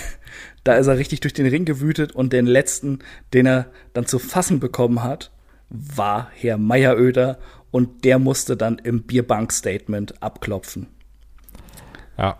da 0.64 0.74
ist 0.74 0.86
er 0.86 0.98
richtig 0.98 1.20
durch 1.20 1.34
den 1.34 1.46
Ring 1.46 1.64
gewütet 1.64 2.12
und 2.12 2.32
den 2.32 2.46
letzten, 2.46 3.00
den 3.32 3.46
er 3.46 3.66
dann 3.92 4.06
zu 4.06 4.18
fassen 4.18 4.60
bekommen 4.60 5.02
hat, 5.02 5.30
war 5.68 6.30
Herr 6.34 6.58
Meyeröder 6.58 7.38
und 7.70 8.04
der 8.04 8.18
musste 8.18 8.56
dann 8.56 8.78
im 8.78 9.02
Bierbank-Statement 9.02 10.22
abklopfen. 10.22 10.86
Ja, 12.16 12.38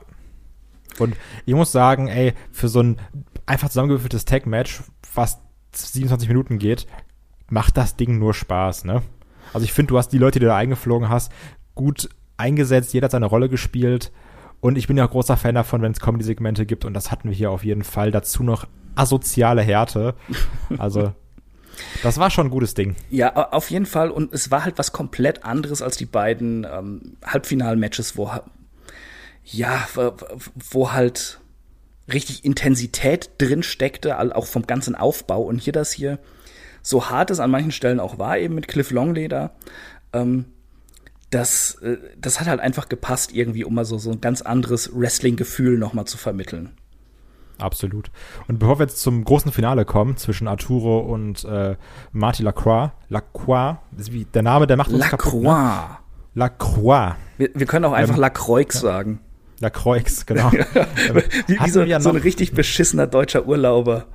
und 0.98 1.16
ich 1.46 1.54
muss 1.54 1.72
sagen, 1.72 2.08
ey, 2.08 2.34
für 2.52 2.68
so 2.68 2.80
ein 2.80 2.98
einfach 3.46 3.68
zusammengewürfeltes 3.68 4.24
Tag-Match, 4.24 4.82
was 5.14 5.38
27 5.72 6.28
Minuten 6.28 6.58
geht, 6.58 6.86
macht 7.48 7.76
das 7.76 7.96
Ding 7.96 8.18
nur 8.18 8.34
Spaß, 8.34 8.84
ne? 8.84 9.02
Also 9.52 9.64
ich 9.64 9.72
finde, 9.72 9.90
du 9.90 9.98
hast 9.98 10.08
die 10.08 10.18
Leute, 10.18 10.38
die 10.38 10.44
du 10.44 10.50
da 10.50 10.56
eingeflogen 10.56 11.08
hast, 11.08 11.30
gut 11.74 12.08
eingesetzt, 12.36 12.92
jeder 12.92 13.06
hat 13.06 13.12
seine 13.12 13.26
Rolle 13.26 13.48
gespielt. 13.48 14.12
Und 14.60 14.78
ich 14.78 14.86
bin 14.86 14.96
ja 14.96 15.06
auch 15.06 15.10
großer 15.10 15.36
Fan 15.36 15.54
davon, 15.54 15.82
wenn 15.82 15.92
es 15.92 16.00
Comedy-Segmente 16.00 16.64
gibt. 16.64 16.84
Und 16.84 16.94
das 16.94 17.10
hatten 17.10 17.28
wir 17.28 17.36
hier 17.36 17.50
auf 17.50 17.64
jeden 17.64 17.84
Fall. 17.84 18.10
Dazu 18.10 18.42
noch 18.42 18.66
asoziale 18.94 19.62
Härte. 19.62 20.14
Also, 20.78 21.12
das 22.02 22.18
war 22.18 22.30
schon 22.30 22.46
ein 22.46 22.50
gutes 22.50 22.74
Ding. 22.74 22.96
Ja, 23.10 23.34
auf 23.52 23.70
jeden 23.70 23.86
Fall. 23.86 24.10
Und 24.10 24.32
es 24.32 24.50
war 24.50 24.64
halt 24.64 24.78
was 24.78 24.92
komplett 24.92 25.44
anderes 25.44 25.82
als 25.82 25.96
die 25.96 26.06
beiden 26.06 26.66
ähm, 26.70 27.16
Halbfinal-Matches, 27.24 28.16
wo, 28.16 28.30
ja, 29.44 29.86
wo 30.70 30.92
halt 30.92 31.40
richtig 32.12 32.44
Intensität 32.44 33.30
drin 33.38 33.62
steckte, 33.62 34.18
auch 34.36 34.46
vom 34.46 34.66
ganzen 34.66 34.94
Aufbau. 34.94 35.42
Und 35.42 35.58
hier 35.58 35.72
das 35.72 35.92
hier, 35.92 36.18
so 36.82 37.08
hart 37.08 37.30
es 37.30 37.40
an 37.40 37.50
manchen 37.50 37.72
Stellen 37.72 38.00
auch 38.00 38.18
war, 38.18 38.38
eben 38.38 38.54
mit 38.54 38.68
Cliff 38.68 38.90
Longleder, 38.90 39.54
ähm, 40.12 40.46
das, 41.30 41.76
äh, 41.76 41.96
das 42.18 42.40
hat 42.40 42.46
halt 42.46 42.60
einfach 42.60 42.88
gepasst, 42.88 43.32
irgendwie, 43.32 43.64
um 43.64 43.74
mal 43.74 43.84
so, 43.84 43.98
so 43.98 44.12
ein 44.12 44.20
ganz 44.20 44.42
anderes 44.42 44.90
Wrestling-Gefühl 44.94 45.78
nochmal 45.78 46.04
zu 46.04 46.16
vermitteln. 46.16 46.70
Absolut. 47.58 48.10
Und 48.48 48.58
bevor 48.58 48.78
wir 48.78 48.86
jetzt 48.86 49.00
zum 49.00 49.24
großen 49.24 49.52
Finale 49.52 49.84
kommen, 49.84 50.16
zwischen 50.16 50.48
Arturo 50.48 51.00
und 51.00 51.44
äh, 51.44 51.76
Marty 52.12 52.42
Lacroix, 52.42 52.90
Lacroix, 53.08 53.76
der 54.34 54.42
Name, 54.42 54.66
der 54.66 54.76
macht 54.76 54.90
uns 54.90 54.98
Lacroix. 54.98 55.42
kaputt. 55.42 55.42
Ne? 55.42 55.96
Lacroix. 56.34 57.14
Wir, 57.38 57.50
wir 57.54 57.66
können 57.66 57.84
auch 57.84 57.92
einfach 57.92 58.16
ähm, 58.16 58.20
Lacroix 58.20 58.60
ja. 58.60 59.18
Sagen. 59.60 59.74
Lacroix, 59.74 60.26
genau. 60.26 60.50
wie, 61.46 61.58
wie 61.60 61.70
so, 61.70 61.82
ja 61.82 62.00
so, 62.00 62.10
ein 62.10 62.16
richtig 62.16 62.52
beschissener 62.52 63.06
deutscher 63.06 63.46
Urlauber. 63.46 64.06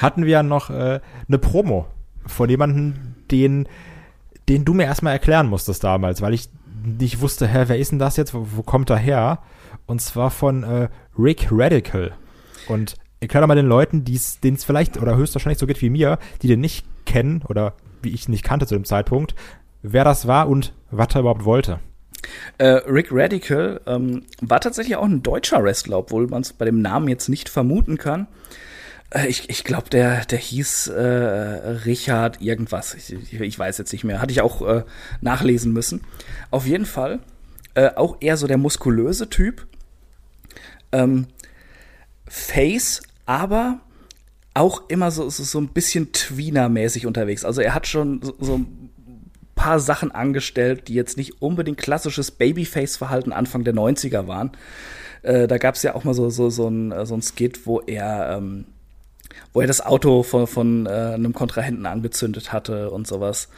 hatten 0.00 0.24
wir 0.24 0.30
ja 0.30 0.42
noch 0.42 0.70
äh, 0.70 1.00
eine 1.28 1.38
Promo 1.38 1.86
von 2.26 2.48
jemandem, 2.48 3.14
den 3.30 3.68
den 4.48 4.64
du 4.64 4.74
mir 4.74 4.84
erstmal 4.84 5.12
erklären 5.12 5.48
musstest 5.48 5.82
damals, 5.82 6.22
weil 6.22 6.34
ich 6.34 6.48
nicht 6.84 7.20
wusste, 7.20 7.48
hä, 7.48 7.64
wer 7.66 7.78
ist 7.78 7.90
denn 7.90 7.98
das 7.98 8.16
jetzt? 8.16 8.34
Wo, 8.34 8.46
wo 8.52 8.62
kommt 8.62 8.90
er 8.90 8.96
her? 8.96 9.40
Und 9.86 10.00
zwar 10.00 10.30
von 10.30 10.62
äh, 10.62 10.88
Rick 11.18 11.48
Radical. 11.50 12.12
Und 12.68 12.94
erklär 13.20 13.40
doch 13.40 13.48
mal 13.48 13.54
den 13.54 13.66
Leuten, 13.66 14.04
denen 14.04 14.56
es 14.56 14.64
vielleicht 14.64 15.00
oder 15.00 15.16
höchstwahrscheinlich 15.16 15.58
so 15.58 15.66
geht 15.66 15.82
wie 15.82 15.90
mir, 15.90 16.18
die 16.42 16.48
den 16.48 16.60
nicht 16.60 16.86
kennen 17.04 17.42
oder 17.48 17.74
wie 18.02 18.10
ich 18.10 18.28
ihn 18.28 18.32
nicht 18.32 18.44
kannte 18.44 18.66
zu 18.66 18.74
dem 18.74 18.84
Zeitpunkt, 18.84 19.34
wer 19.82 20.04
das 20.04 20.26
war 20.26 20.48
und 20.48 20.74
was 20.90 21.14
er 21.14 21.20
überhaupt 21.20 21.44
wollte. 21.44 21.80
Äh, 22.58 22.66
Rick 22.66 23.08
Radical 23.10 23.80
ähm, 23.86 24.24
war 24.40 24.60
tatsächlich 24.60 24.96
auch 24.96 25.04
ein 25.04 25.22
deutscher 25.22 25.62
Wrestler, 25.62 25.98
obwohl 25.98 26.26
man 26.26 26.42
es 26.42 26.52
bei 26.52 26.64
dem 26.64 26.80
Namen 26.80 27.08
jetzt 27.08 27.28
nicht 27.28 27.48
vermuten 27.48 27.98
kann. 27.98 28.26
Äh, 29.10 29.28
ich, 29.28 29.48
ich 29.48 29.64
glaube, 29.64 29.90
der, 29.90 30.24
der 30.24 30.38
hieß 30.38 30.88
äh, 30.88 31.00
Richard 31.84 32.40
irgendwas. 32.40 32.94
Ich, 32.94 33.40
ich, 33.40 33.58
weiß 33.58 33.78
jetzt 33.78 33.92
nicht 33.92 34.04
mehr. 34.04 34.20
Hatte 34.20 34.32
ich 34.32 34.40
auch 34.40 34.66
äh, 34.66 34.84
nachlesen 35.20 35.72
müssen. 35.72 36.02
Auf 36.50 36.66
jeden 36.66 36.86
Fall 36.86 37.20
äh, 37.74 37.90
auch 37.94 38.16
eher 38.20 38.36
so 38.36 38.46
der 38.46 38.58
muskulöse 38.58 39.28
Typ. 39.28 39.66
Ähm, 40.92 41.26
Face, 42.28 43.02
aber 43.24 43.80
auch 44.54 44.88
immer 44.88 45.10
so, 45.10 45.28
so, 45.28 45.44
so 45.44 45.60
ein 45.60 45.68
bisschen 45.68 46.12
Tweener-mäßig 46.12 47.06
unterwegs. 47.06 47.44
Also 47.44 47.60
er 47.60 47.74
hat 47.74 47.86
schon 47.86 48.22
so, 48.22 48.34
so 48.40 48.60
paar 49.56 49.80
Sachen 49.80 50.12
angestellt, 50.12 50.86
die 50.86 50.94
jetzt 50.94 51.16
nicht 51.16 51.42
unbedingt 51.42 51.78
klassisches 51.78 52.30
Babyface-Verhalten 52.30 53.32
Anfang 53.32 53.64
der 53.64 53.74
90er 53.74 54.28
waren. 54.28 54.52
Äh, 55.22 55.48
da 55.48 55.58
gab 55.58 55.74
es 55.74 55.82
ja 55.82 55.96
auch 55.96 56.04
mal 56.04 56.14
so, 56.14 56.30
so, 56.30 56.50
so, 56.50 56.68
ein, 56.68 56.94
so 57.04 57.14
ein 57.14 57.22
Skit, 57.22 57.66
wo 57.66 57.80
er 57.80 58.36
ähm, 58.36 58.66
wo 59.52 59.60
er 59.62 59.66
das 59.66 59.84
Auto 59.84 60.22
von, 60.22 60.46
von 60.46 60.86
äh, 60.86 60.90
einem 60.90 61.32
Kontrahenten 61.32 61.86
angezündet 61.86 62.52
hatte 62.52 62.90
und 62.90 63.08
sowas. 63.08 63.48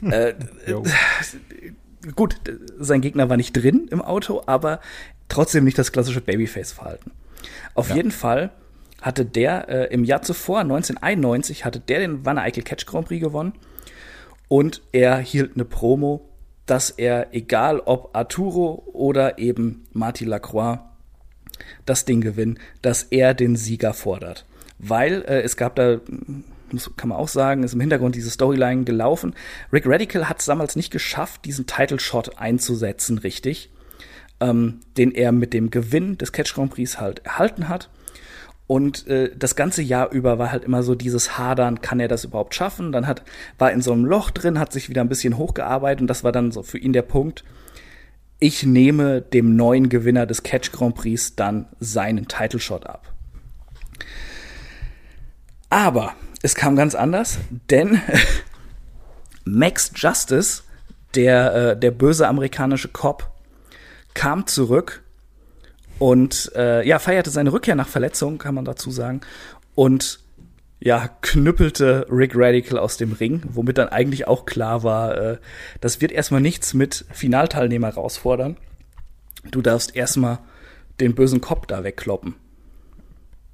Hm. 0.00 0.12
Äh, 0.66 2.12
gut, 2.14 2.36
sein 2.78 3.00
Gegner 3.00 3.30
war 3.30 3.36
nicht 3.36 3.52
drin 3.52 3.88
im 3.90 4.02
Auto, 4.02 4.42
aber 4.46 4.80
trotzdem 5.28 5.64
nicht 5.64 5.78
das 5.78 5.92
klassische 5.92 6.20
Babyface-Verhalten. 6.20 7.12
Auf 7.74 7.90
ja. 7.90 7.96
jeden 7.96 8.10
Fall 8.10 8.50
hatte 9.00 9.24
der 9.24 9.68
äh, 9.68 9.94
im 9.94 10.04
Jahr 10.04 10.22
zuvor, 10.22 10.60
1991, 10.60 11.64
hatte 11.64 11.80
der 11.80 12.00
den 12.00 12.24
Wanne 12.24 12.42
Eickel 12.42 12.62
Catch 12.62 12.86
Grand 12.86 13.06
Prix 13.06 13.22
gewonnen 13.22 13.54
und 14.48 14.82
er 14.92 15.18
hielt 15.18 15.54
eine 15.54 15.64
Promo, 15.64 16.28
dass 16.66 16.90
er, 16.90 17.34
egal 17.34 17.80
ob 17.80 18.16
Arturo 18.16 18.82
oder 18.92 19.38
eben 19.38 19.84
Marty 19.92 20.24
Lacroix, 20.24 20.78
das 21.86 22.04
Ding 22.04 22.20
gewinnen, 22.20 22.58
dass 22.82 23.04
er 23.04 23.34
den 23.34 23.56
Sieger 23.56 23.94
fordert 23.94 24.46
weil 24.78 25.22
äh, 25.22 25.42
es 25.42 25.56
gab 25.56 25.76
da 25.76 26.00
kann 26.96 27.10
man 27.10 27.18
auch 27.18 27.28
sagen, 27.28 27.62
ist 27.62 27.74
im 27.74 27.80
Hintergrund 27.80 28.16
diese 28.16 28.30
Storyline 28.30 28.82
gelaufen. 28.82 29.34
Rick 29.72 29.86
Radical 29.86 30.28
hat 30.28 30.40
es 30.40 30.46
damals 30.46 30.74
nicht 30.74 30.90
geschafft, 30.90 31.44
diesen 31.44 31.66
Title 31.66 32.00
Shot 32.00 32.38
einzusetzen, 32.38 33.18
richtig, 33.18 33.70
ähm, 34.40 34.80
den 34.96 35.12
er 35.12 35.30
mit 35.30 35.52
dem 35.52 35.70
Gewinn 35.70 36.18
des 36.18 36.32
Catch 36.32 36.52
Grand 36.54 36.72
Prix 36.72 36.98
halt 36.98 37.20
erhalten 37.24 37.68
hat. 37.68 37.90
Und 38.66 39.06
äh, 39.08 39.30
das 39.36 39.56
ganze 39.56 39.82
Jahr 39.82 40.10
über 40.10 40.38
war 40.38 40.50
halt 40.50 40.64
immer 40.64 40.82
so 40.82 40.94
dieses 40.94 41.36
Hadern, 41.36 41.82
kann 41.82 42.00
er 42.00 42.08
das 42.08 42.24
überhaupt 42.24 42.54
schaffen? 42.54 42.92
Dann 42.92 43.06
hat, 43.06 43.22
war 43.58 43.70
in 43.72 43.82
so 43.82 43.92
einem 43.92 44.06
Loch 44.06 44.30
drin, 44.30 44.58
hat 44.58 44.72
sich 44.72 44.88
wieder 44.88 45.02
ein 45.02 45.08
bisschen 45.08 45.36
hochgearbeitet 45.36 46.00
und 46.00 46.06
das 46.06 46.24
war 46.24 46.32
dann 46.32 46.50
so 46.50 46.62
für 46.62 46.78
ihn 46.78 46.94
der 46.94 47.02
Punkt. 47.02 47.44
Ich 48.38 48.64
nehme 48.64 49.20
dem 49.20 49.54
neuen 49.54 49.90
Gewinner 49.90 50.26
des 50.26 50.42
Catch 50.42 50.72
Grand 50.72 50.94
Prix 50.94 51.36
dann 51.36 51.66
seinen 51.78 52.26
Title 52.26 52.58
Shot 52.58 52.86
ab. 52.86 53.12
Aber 55.68 56.14
es 56.42 56.54
kam 56.54 56.74
ganz 56.74 56.94
anders, 56.94 57.38
denn 57.70 58.00
Max 59.44 59.92
Justice, 59.94 60.62
der, 61.14 61.54
äh, 61.54 61.78
der 61.78 61.90
böse 61.90 62.26
amerikanische 62.28 62.88
Cop, 62.88 63.30
kam 64.14 64.46
zurück 64.46 65.03
und 65.98 66.52
äh, 66.54 66.86
ja, 66.86 66.98
feierte 66.98 67.30
seine 67.30 67.52
Rückkehr 67.52 67.74
nach 67.74 67.88
Verletzung, 67.88 68.38
kann 68.38 68.54
man 68.54 68.64
dazu 68.64 68.90
sagen. 68.90 69.20
Und 69.74 70.20
ja, 70.80 71.08
knüppelte 71.22 72.06
Rick 72.10 72.32
Radical 72.34 72.78
aus 72.78 72.96
dem 72.96 73.12
Ring, 73.12 73.42
womit 73.48 73.78
dann 73.78 73.88
eigentlich 73.88 74.28
auch 74.28 74.44
klar 74.44 74.82
war, 74.82 75.16
äh, 75.16 75.38
das 75.80 76.00
wird 76.00 76.12
erstmal 76.12 76.40
nichts 76.40 76.74
mit 76.74 77.06
Finalteilnehmer 77.10 77.88
herausfordern. 77.88 78.56
Du 79.50 79.62
darfst 79.62 79.96
erstmal 79.96 80.38
den 81.00 81.14
bösen 81.14 81.40
Cop 81.40 81.68
da 81.68 81.84
wegkloppen 81.84 82.34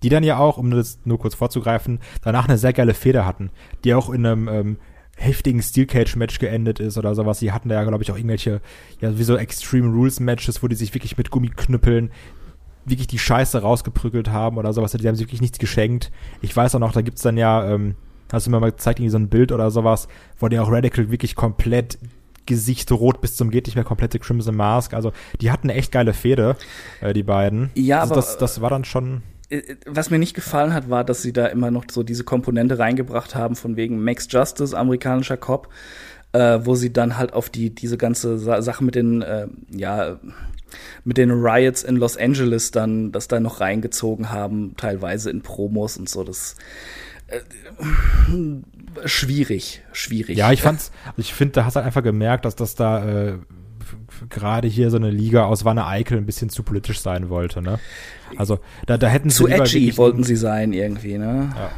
die 0.02 0.08
dann 0.08 0.24
ja 0.24 0.38
auch, 0.38 0.58
um 0.58 0.70
das 0.70 0.98
nur 1.04 1.18
kurz 1.18 1.34
vorzugreifen, 1.34 2.00
danach 2.22 2.48
eine 2.48 2.58
sehr 2.58 2.72
geile 2.72 2.94
Feder 2.94 3.26
hatten, 3.26 3.50
die 3.84 3.94
auch 3.94 4.10
in 4.10 4.26
einem 4.26 4.48
ähm, 4.48 4.76
heftigen 5.20 5.62
Steel 5.62 5.86
Cage 5.86 6.16
Match 6.16 6.38
geendet 6.38 6.80
ist 6.80 6.96
oder 6.96 7.14
sowas. 7.14 7.38
Die 7.40 7.52
hatten 7.52 7.68
da 7.68 7.74
ja, 7.76 7.84
glaube 7.84 8.02
ich, 8.02 8.10
auch 8.10 8.16
irgendwelche, 8.16 8.60
ja, 9.00 9.18
wie 9.18 9.22
so 9.22 9.36
Extreme 9.36 9.88
Rules 9.88 10.18
Matches, 10.18 10.62
wo 10.62 10.68
die 10.68 10.74
sich 10.74 10.94
wirklich 10.94 11.16
mit 11.18 11.30
Gummiknüppeln 11.30 12.10
wirklich 12.86 13.06
die 13.06 13.18
Scheiße 13.18 13.60
rausgeprügelt 13.60 14.30
haben 14.30 14.56
oder 14.56 14.72
sowas. 14.72 14.92
Die 14.92 15.06
haben 15.06 15.14
sich 15.14 15.26
wirklich 15.26 15.42
nichts 15.42 15.58
geschenkt. 15.58 16.10
Ich 16.40 16.56
weiß 16.56 16.74
auch 16.74 16.80
noch, 16.80 16.92
da 16.92 17.02
gibt's 17.02 17.20
dann 17.20 17.36
ja, 17.36 17.68
ähm, 17.70 17.94
hast 18.32 18.46
du 18.46 18.50
mir 18.50 18.60
mal 18.60 18.70
gezeigt, 18.70 18.98
irgendwie 18.98 19.10
so 19.10 19.18
ein 19.18 19.28
Bild 19.28 19.52
oder 19.52 19.70
sowas, 19.70 20.08
wo 20.38 20.48
die 20.48 20.58
auch 20.58 20.72
Radical 20.72 21.10
wirklich 21.10 21.34
komplett 21.34 21.98
Gesicht 22.46 22.90
rot 22.90 23.20
bis 23.20 23.36
zum 23.36 23.50
geht 23.50 23.66
nicht 23.66 23.76
mehr 23.76 23.84
komplette 23.84 24.18
Crimson 24.18 24.56
Mask. 24.56 24.94
Also 24.94 25.12
die 25.40 25.50
hatten 25.50 25.68
eine 25.68 25.78
echt 25.78 25.92
geile 25.92 26.14
Fehde, 26.14 26.56
äh, 27.00 27.12
die 27.12 27.22
beiden. 27.22 27.70
Ja, 27.74 28.00
also 28.00 28.14
aber 28.14 28.22
das, 28.22 28.38
das 28.38 28.60
war 28.60 28.70
dann 28.70 28.84
schon 28.84 29.18
äh, 29.18 29.20
was 29.86 30.10
mir 30.10 30.18
nicht 30.18 30.34
gefallen 30.34 30.72
hat, 30.72 30.90
war, 30.90 31.04
dass 31.04 31.22
sie 31.22 31.32
da 31.32 31.46
immer 31.46 31.70
noch 31.70 31.84
so 31.90 32.02
diese 32.02 32.24
Komponente 32.24 32.78
reingebracht 32.78 33.34
haben, 33.34 33.56
von 33.56 33.76
wegen 33.76 34.02
Max 34.02 34.28
Justice, 34.30 34.76
amerikanischer 34.76 35.36
Cop, 35.36 35.68
äh, 36.32 36.60
wo 36.62 36.74
sie 36.74 36.92
dann 36.92 37.16
halt 37.18 37.32
auf 37.32 37.50
die, 37.50 37.74
diese 37.74 37.98
ganze 37.98 38.38
Sa 38.38 38.62
Sache 38.62 38.84
mit 38.84 38.94
den, 38.94 39.22
äh, 39.22 39.48
ja, 39.70 40.20
mit 41.04 41.16
den 41.16 41.32
Riots 41.32 41.82
in 41.82 41.96
Los 41.96 42.16
Angeles 42.16 42.70
dann, 42.70 43.10
das 43.10 43.26
da 43.26 43.40
noch 43.40 43.60
reingezogen 43.60 44.30
haben, 44.30 44.74
teilweise 44.76 45.30
in 45.30 45.42
Promos 45.42 45.96
und 45.96 46.08
so, 46.08 46.22
das, 46.22 46.54
äh, 47.26 47.40
schwierig, 49.04 49.82
schwierig. 49.92 50.38
Ja, 50.38 50.52
ich 50.52 50.62
fand's, 50.62 50.92
ich 51.16 51.34
finde, 51.34 51.54
da 51.54 51.64
hast 51.64 51.74
du 51.74 51.78
halt 51.78 51.86
einfach 51.86 52.04
gemerkt, 52.04 52.44
dass 52.44 52.54
das 52.54 52.76
da, 52.76 53.04
äh, 53.04 53.38
gerade 54.28 54.68
hier 54.68 54.90
so 54.90 54.96
eine 54.96 55.10
Liga 55.10 55.44
aus 55.44 55.64
Wanne 55.64 55.86
Eickel 55.86 56.18
ein 56.18 56.26
bisschen 56.26 56.50
zu 56.50 56.62
politisch 56.62 57.00
sein 57.00 57.28
wollte, 57.28 57.62
ne? 57.62 57.78
Also 58.36 58.58
da, 58.86 58.96
da 58.98 59.08
hätten 59.08 59.30
sie 59.30 59.36
zu 59.36 59.48
edgy 59.48 59.96
wollten 59.96 60.24
sie 60.24 60.36
sein 60.36 60.72
irgendwie, 60.72 61.18
ne? 61.18 61.50
Ja. 61.56 61.70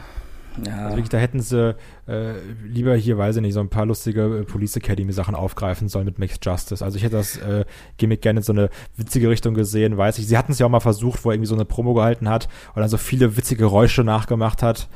Ja. 0.66 0.76
Also 0.84 0.96
wirklich, 0.96 1.08
da 1.08 1.18
hätten 1.18 1.40
sie 1.40 1.74
äh, 2.08 2.32
lieber 2.66 2.96
hier, 2.96 3.16
weiß 3.16 3.36
ich 3.36 3.42
nicht, 3.42 3.54
so 3.54 3.60
ein 3.60 3.68
paar 3.68 3.86
lustige 3.86 4.40
äh, 4.40 4.42
Police 4.42 4.76
Academy-Sachen 4.76 5.36
aufgreifen 5.36 5.88
sollen 5.88 6.04
mit 6.04 6.18
Mixed 6.18 6.44
Justice. 6.44 6.84
Also 6.84 6.96
ich 6.96 7.04
hätte 7.04 7.16
das 7.16 7.36
äh, 7.36 7.64
Gimmick 7.96 8.22
gerne 8.22 8.40
in 8.40 8.44
so 8.44 8.52
eine 8.52 8.70
witzige 8.96 9.30
Richtung 9.30 9.54
gesehen, 9.54 9.96
weiß 9.96 10.18
ich. 10.18 10.26
Sie 10.26 10.36
hatten 10.36 10.52
es 10.52 10.58
ja 10.58 10.66
auch 10.66 10.70
mal 10.70 10.80
versucht, 10.80 11.24
wo 11.24 11.30
er 11.30 11.34
irgendwie 11.34 11.46
so 11.46 11.54
eine 11.54 11.64
Promo 11.64 11.94
gehalten 11.94 12.28
hat 12.28 12.48
und 12.74 12.80
dann 12.80 12.88
so 12.88 12.96
viele 12.96 13.36
witzige 13.36 13.60
Geräusche 13.60 14.02
nachgemacht 14.02 14.62
hat. 14.64 14.88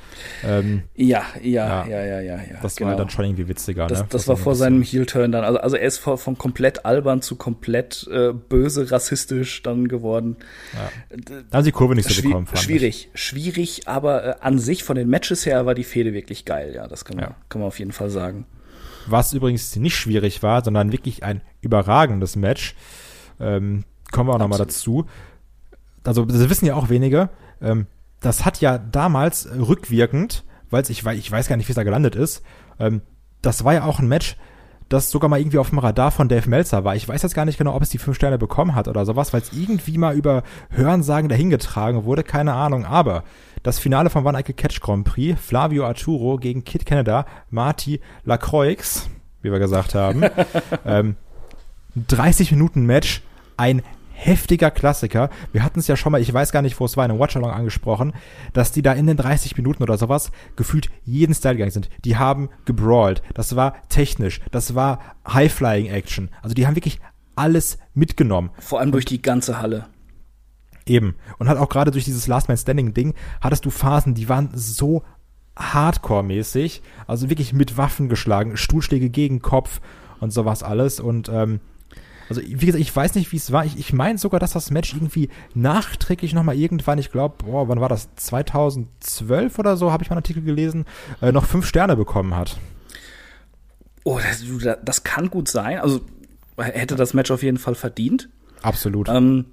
Ähm, 0.44 0.82
ja, 0.96 1.22
ja, 1.42 1.86
ja, 1.86 2.04
ja, 2.04 2.20
ja, 2.20 2.36
ja. 2.36 2.42
Das 2.60 2.74
genau. 2.74 2.90
war 2.90 2.96
dann 2.96 3.08
schon 3.08 3.24
irgendwie 3.24 3.46
witziger. 3.46 3.86
Das, 3.86 4.00
ne? 4.00 4.06
das 4.10 4.26
war 4.26 4.36
vor 4.36 4.56
seinem 4.56 4.82
Heel-Turn 4.82 5.30
dann. 5.30 5.44
Also, 5.44 5.60
also 5.60 5.76
er 5.76 5.86
ist 5.86 5.98
von, 5.98 6.18
von 6.18 6.36
komplett 6.36 6.84
albern 6.84 7.22
zu 7.22 7.36
komplett 7.36 8.08
äh, 8.10 8.32
böse, 8.32 8.90
rassistisch 8.90 9.62
dann 9.62 9.86
geworden. 9.86 10.36
Ja. 10.72 11.16
Da 11.50 11.58
haben 11.58 11.64
sie 11.64 11.70
Kurve 11.72 11.94
nicht 11.94 12.08
so 12.08 12.14
Schwi 12.14 12.28
bekommen. 12.28 12.48
Schwierig, 12.54 13.10
ich. 13.14 13.20
schwierig, 13.20 13.82
aber 13.86 14.24
äh, 14.24 14.34
an 14.40 14.58
sich 14.58 14.82
von 14.82 14.96
den 14.96 15.08
Matches 15.08 15.46
her 15.46 15.66
war 15.66 15.74
die 15.74 15.84
Fehde 15.84 16.12
wirklich 16.12 16.44
geil. 16.44 16.72
Ja, 16.74 16.88
das 16.96 17.04
kann 17.04 17.16
man, 17.16 17.26
ja. 17.26 17.34
kann 17.48 17.60
man 17.60 17.68
auf 17.68 17.78
jeden 17.78 17.92
Fall 17.92 18.10
sagen. 18.10 18.46
Was 19.06 19.32
übrigens 19.32 19.76
nicht 19.76 19.96
schwierig 19.96 20.42
war, 20.42 20.64
sondern 20.64 20.92
wirklich 20.92 21.22
ein 21.22 21.42
überragendes 21.60 22.36
Match. 22.36 22.74
Ähm, 23.38 23.84
kommen 24.10 24.28
wir 24.28 24.34
auch 24.34 24.38
nochmal 24.38 24.58
dazu. 24.58 25.06
Also, 26.04 26.24
das 26.24 26.48
wissen 26.48 26.66
ja 26.66 26.74
auch 26.74 26.88
wenige. 26.88 27.28
Ähm, 27.60 27.86
das 28.20 28.44
hat 28.44 28.60
ja 28.60 28.78
damals 28.78 29.46
rückwirkend, 29.46 30.44
weil 30.70 30.82
ich, 30.90 31.04
ich 31.06 31.30
weiß 31.30 31.48
gar 31.48 31.56
nicht, 31.56 31.68
wie 31.68 31.72
es 31.72 31.76
da 31.76 31.82
gelandet 31.82 32.16
ist, 32.16 32.42
ähm, 32.78 33.02
das 33.42 33.64
war 33.64 33.74
ja 33.74 33.84
auch 33.84 33.98
ein 33.98 34.08
Match, 34.08 34.36
das 34.88 35.10
sogar 35.10 35.28
mal 35.28 35.40
irgendwie 35.40 35.58
auf 35.58 35.70
dem 35.70 35.78
Radar 35.78 36.10
von 36.10 36.28
Dave 36.28 36.48
Meltzer 36.48 36.84
war. 36.84 36.96
Ich 36.96 37.08
weiß 37.08 37.22
jetzt 37.22 37.34
gar 37.34 37.44
nicht 37.44 37.58
genau, 37.58 37.74
ob 37.74 37.82
es 37.82 37.90
die 37.90 37.98
fünf 37.98 38.16
Sterne 38.16 38.38
bekommen 38.38 38.74
hat 38.74 38.88
oder 38.88 39.04
sowas, 39.04 39.32
weil 39.32 39.42
es 39.42 39.52
irgendwie 39.52 39.98
mal 39.98 40.16
über 40.16 40.42
Hörensagen 40.70 41.28
dahingetragen 41.28 42.04
wurde, 42.04 42.22
keine 42.22 42.54
Ahnung. 42.54 42.84
Aber 42.84 43.24
das 43.66 43.80
Finale 43.80 44.10
vom 44.10 44.24
One 44.24 44.38
Ike 44.38 44.52
Catch 44.52 44.80
Grand 44.80 45.04
Prix, 45.04 45.40
Flavio 45.40 45.84
Arturo 45.84 46.36
gegen 46.38 46.62
Kid 46.62 46.86
Canada, 46.86 47.26
Marty 47.50 48.00
Lacroix, 48.24 49.08
wie 49.42 49.50
wir 49.50 49.58
gesagt 49.58 49.94
haben, 49.96 50.22
ähm, 50.86 51.16
30 51.96 52.52
Minuten 52.52 52.86
Match, 52.86 53.22
ein 53.56 53.82
heftiger 54.12 54.70
Klassiker. 54.70 55.30
Wir 55.52 55.64
hatten 55.64 55.80
es 55.80 55.88
ja 55.88 55.96
schon 55.96 56.12
mal, 56.12 56.20
ich 56.20 56.32
weiß 56.32 56.52
gar 56.52 56.62
nicht, 56.62 56.78
wo 56.78 56.84
es 56.84 56.96
war, 56.96 57.04
in 57.04 57.10
einem 57.10 57.18
Watchalong 57.18 57.50
angesprochen, 57.50 58.12
dass 58.52 58.70
die 58.70 58.82
da 58.82 58.92
in 58.92 59.08
den 59.08 59.16
30 59.16 59.56
Minuten 59.56 59.82
oder 59.82 59.98
sowas 59.98 60.30
gefühlt 60.54 60.88
jeden 61.04 61.34
Style 61.34 61.56
gegangen 61.56 61.72
sind. 61.72 61.90
Die 62.04 62.16
haben 62.16 62.48
gebrawlt. 62.66 63.20
Das 63.34 63.56
war 63.56 63.74
technisch. 63.88 64.40
Das 64.52 64.76
war 64.76 65.00
High-Flying-Action. 65.28 66.30
Also 66.40 66.54
die 66.54 66.68
haben 66.68 66.76
wirklich 66.76 67.00
alles 67.34 67.78
mitgenommen. 67.94 68.50
Vor 68.60 68.78
allem 68.78 68.92
durch 68.92 69.04
die 69.06 69.20
ganze 69.20 69.60
Halle. 69.60 69.86
Eben. 70.86 71.16
Und 71.38 71.48
hat 71.48 71.58
auch 71.58 71.68
gerade 71.68 71.90
durch 71.90 72.04
dieses 72.04 72.26
Last 72.26 72.48
Man 72.48 72.56
Standing 72.56 72.94
Ding, 72.94 73.14
hattest 73.40 73.64
du 73.64 73.70
Phasen, 73.70 74.14
die 74.14 74.28
waren 74.28 74.50
so 74.54 75.02
Hardcore-mäßig. 75.56 76.82
Also 77.06 77.28
wirklich 77.28 77.52
mit 77.52 77.76
Waffen 77.76 78.08
geschlagen, 78.08 78.56
Stuhlschläge 78.56 79.10
gegen 79.10 79.42
Kopf 79.42 79.80
und 80.20 80.32
sowas 80.32 80.62
alles. 80.62 81.00
Und 81.00 81.28
ähm, 81.28 81.60
also, 82.28 82.40
wie 82.42 82.66
gesagt, 82.66 82.82
ich 82.82 82.94
weiß 82.94 83.14
nicht, 83.14 83.32
wie 83.32 83.36
es 83.36 83.52
war. 83.52 83.64
Ich, 83.64 83.78
ich 83.78 83.92
meine 83.92 84.18
sogar, 84.18 84.40
dass 84.40 84.52
das 84.52 84.70
Match 84.70 84.94
irgendwie 84.94 85.28
nachträglich 85.54 86.34
nochmal 86.34 86.56
irgendwann, 86.56 86.98
ich 86.98 87.10
glaube, 87.10 87.36
boah, 87.44 87.68
wann 87.68 87.80
war 87.80 87.88
das? 87.88 88.14
2012 88.16 89.58
oder 89.58 89.76
so, 89.76 89.92
habe 89.92 90.02
ich 90.02 90.10
mal 90.10 90.14
einen 90.14 90.22
Artikel 90.22 90.42
gelesen, 90.42 90.86
äh, 91.22 91.32
noch 91.32 91.44
fünf 91.44 91.66
Sterne 91.66 91.96
bekommen 91.96 92.34
hat. 92.34 92.58
Oh, 94.04 94.18
das, 94.18 94.44
das 94.84 95.04
kann 95.04 95.30
gut 95.30 95.48
sein. 95.48 95.78
Also, 95.78 96.00
hätte 96.56 96.96
das 96.96 97.14
Match 97.14 97.30
auf 97.30 97.42
jeden 97.42 97.58
Fall 97.58 97.74
verdient. 97.74 98.28
Absolut. 98.62 99.08
Ähm, 99.08 99.46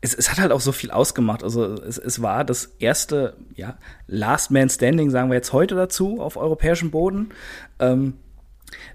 es, 0.00 0.14
es, 0.14 0.30
hat 0.30 0.38
halt 0.38 0.52
auch 0.52 0.60
so 0.60 0.72
viel 0.72 0.90
ausgemacht. 0.90 1.42
Also 1.42 1.64
es, 1.64 1.98
es, 1.98 2.22
war 2.22 2.44
das 2.44 2.74
erste, 2.78 3.36
ja, 3.54 3.78
Last 4.06 4.50
Man 4.50 4.68
Standing, 4.68 5.10
sagen 5.10 5.30
wir 5.30 5.36
jetzt 5.36 5.52
heute 5.52 5.74
dazu, 5.74 6.20
auf 6.20 6.36
europäischem 6.36 6.90
Boden. 6.90 7.30
Ähm, 7.78 8.14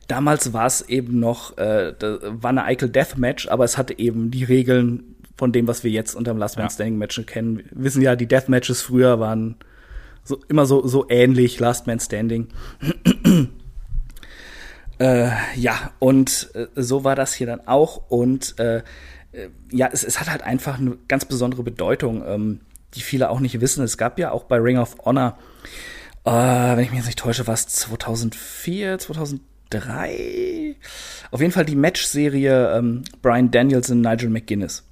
Damals 0.07 0.51
war 0.53 0.65
es 0.65 0.81
eben 0.81 1.19
noch, 1.19 1.57
äh, 1.57 1.93
war 1.99 2.49
eine 2.49 2.65
Eichel 2.65 2.89
Deathmatch, 2.89 3.47
aber 3.47 3.63
es 3.63 3.77
hatte 3.77 3.97
eben 3.97 4.31
die 4.31 4.43
Regeln 4.43 5.15
von 5.37 5.51
dem, 5.51 5.67
was 5.67 5.83
wir 5.83 5.91
jetzt 5.91 6.15
unter 6.15 6.33
dem 6.33 6.37
Last 6.37 6.57
Man 6.57 6.69
Standing 6.69 6.97
Match 6.97 7.21
kennen. 7.25 7.63
Wir 7.71 7.85
wissen 7.85 8.01
ja, 8.01 8.15
die 8.15 8.27
Deathmatches 8.27 8.81
früher 8.81 9.19
waren 9.19 9.55
so, 10.23 10.39
immer 10.49 10.65
so, 10.65 10.85
so 10.85 11.05
ähnlich, 11.09 11.59
Last 11.59 11.87
Man 11.87 11.99
Standing. 11.99 12.49
äh, 14.99 15.29
ja, 15.55 15.91
und 15.99 16.51
äh, 16.53 16.67
so 16.75 17.03
war 17.03 17.15
das 17.15 17.33
hier 17.33 17.47
dann 17.47 17.67
auch. 17.67 18.09
Und 18.09 18.59
äh, 18.59 18.77
äh, 18.77 18.81
ja, 19.71 19.89
es, 19.91 20.03
es 20.03 20.19
hat 20.19 20.29
halt 20.29 20.43
einfach 20.43 20.79
eine 20.79 20.97
ganz 21.07 21.25
besondere 21.25 21.63
Bedeutung, 21.63 22.23
ähm, 22.25 22.59
die 22.93 23.01
viele 23.01 23.29
auch 23.29 23.39
nicht 23.39 23.61
wissen. 23.61 23.83
Es 23.83 23.97
gab 23.97 24.19
ja 24.19 24.31
auch 24.31 24.43
bei 24.43 24.57
Ring 24.57 24.77
of 24.77 24.95
Honor, 25.05 25.37
äh, 26.25 26.31
wenn 26.31 26.79
ich 26.79 26.89
mich 26.89 26.99
jetzt 26.99 27.07
nicht 27.07 27.19
täusche, 27.19 27.47
war 27.47 27.53
es 27.53 27.67
2004, 27.67 28.99
2003 28.99 29.51
drei. 29.71 30.75
Auf 31.31 31.41
jeden 31.41 31.51
Fall 31.51 31.65
die 31.65 31.75
Match-Serie 31.75 32.77
ähm, 32.77 33.03
Brian 33.23 33.49
Danielson, 33.49 34.01
Nigel 34.01 34.29
McGuinness. 34.29 34.83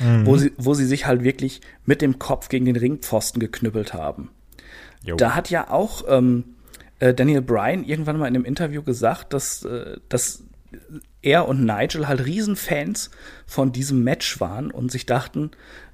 Mhm. 0.00 0.26
Wo, 0.26 0.36
sie, 0.36 0.52
wo 0.56 0.74
sie 0.74 0.86
sich 0.86 1.06
halt 1.06 1.22
wirklich 1.22 1.60
mit 1.84 2.02
dem 2.02 2.18
Kopf 2.18 2.48
gegen 2.48 2.64
den 2.64 2.76
Ringpfosten 2.76 3.40
geknüppelt 3.40 3.94
haben. 3.94 4.30
Jo. 5.02 5.16
Da 5.16 5.34
hat 5.34 5.50
ja 5.50 5.70
auch 5.70 6.04
ähm, 6.08 6.56
äh, 6.98 7.14
Daniel 7.14 7.42
Bryan 7.42 7.84
irgendwann 7.84 8.18
mal 8.18 8.26
in 8.26 8.34
einem 8.34 8.44
Interview 8.44 8.82
gesagt, 8.82 9.32
dass, 9.32 9.64
äh, 9.64 9.98
dass 10.08 10.42
er 11.22 11.48
und 11.48 11.64
Nigel 11.64 12.08
halt 12.08 12.24
Riesenfans 12.24 13.10
von 13.46 13.72
diesem 13.72 14.04
Match 14.04 14.40
waren 14.40 14.70
und 14.70 14.90
sich 14.90 15.06
dachten, 15.06 15.50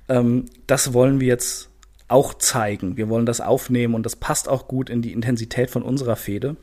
ähm, 0.09 0.47
das 0.67 0.93
wollen 0.93 1.21
wir 1.21 1.29
jetzt 1.29 1.71
auch 2.09 2.35
zeigen. 2.35 2.97
Wir 2.97 3.09
wollen 3.09 3.27
das 3.27 3.41
aufnehmen 3.41 3.95
und 3.95 4.05
das 4.05 4.17
passt 4.17 4.49
auch 4.49 4.69
gut 4.69 4.91
in 4.91 5.03
die 5.03 5.13
Intensität 5.13 5.71
von 5.71 5.83
unserer 5.83 6.17
Fehde. 6.17 6.57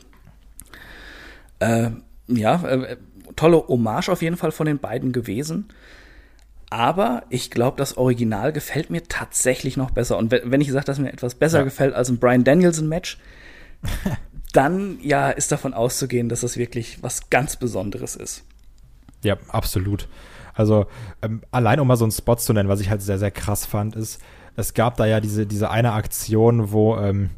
Äh, 1.59 1.91
ja, 2.27 2.63
äh, 2.63 2.97
tolle 3.35 3.67
Hommage 3.67 4.09
auf 4.09 4.21
jeden 4.21 4.37
Fall 4.37 4.51
von 4.51 4.65
den 4.65 4.79
beiden 4.79 5.11
gewesen. 5.11 5.69
Aber 6.69 7.23
ich 7.29 7.51
glaube, 7.51 7.77
das 7.77 7.97
Original 7.97 8.53
gefällt 8.53 8.89
mir 8.89 9.03
tatsächlich 9.03 9.75
noch 9.75 9.91
besser. 9.91 10.17
Und 10.17 10.31
wenn 10.31 10.61
ich 10.61 10.71
sage, 10.71 10.85
dass 10.85 10.99
mir 10.99 11.11
etwas 11.11 11.35
besser 11.35 11.59
ja. 11.59 11.63
gefällt 11.65 11.93
als 11.93 12.09
ein 12.09 12.17
Brian 12.17 12.45
Danielson-Match, 12.45 13.19
dann 14.51 14.97
ja 15.01 15.29
ist 15.29 15.51
davon 15.51 15.73
auszugehen, 15.73 16.29
dass 16.29 16.41
das 16.41 16.57
wirklich 16.57 17.01
was 17.01 17.29
ganz 17.29 17.55
Besonderes 17.55 18.15
ist. 18.15 18.43
Ja, 19.23 19.37
absolut. 19.49 20.07
Also 20.53 20.87
ähm, 21.21 21.41
allein 21.51 21.79
um 21.79 21.87
mal 21.87 21.95
so 21.95 22.05
einen 22.05 22.11
Spot 22.11 22.35
zu 22.35 22.53
nennen, 22.53 22.69
was 22.69 22.81
ich 22.81 22.89
halt 22.89 23.01
sehr, 23.01 23.19
sehr 23.19 23.31
krass 23.31 23.65
fand, 23.65 23.95
ist, 23.95 24.21
es 24.55 24.73
gab 24.73 24.97
da 24.97 25.05
ja 25.05 25.19
diese, 25.19 25.45
diese 25.45 25.69
eine 25.69 25.93
Aktion, 25.93 26.71
wo 26.71 26.97
ähm, 26.97 27.29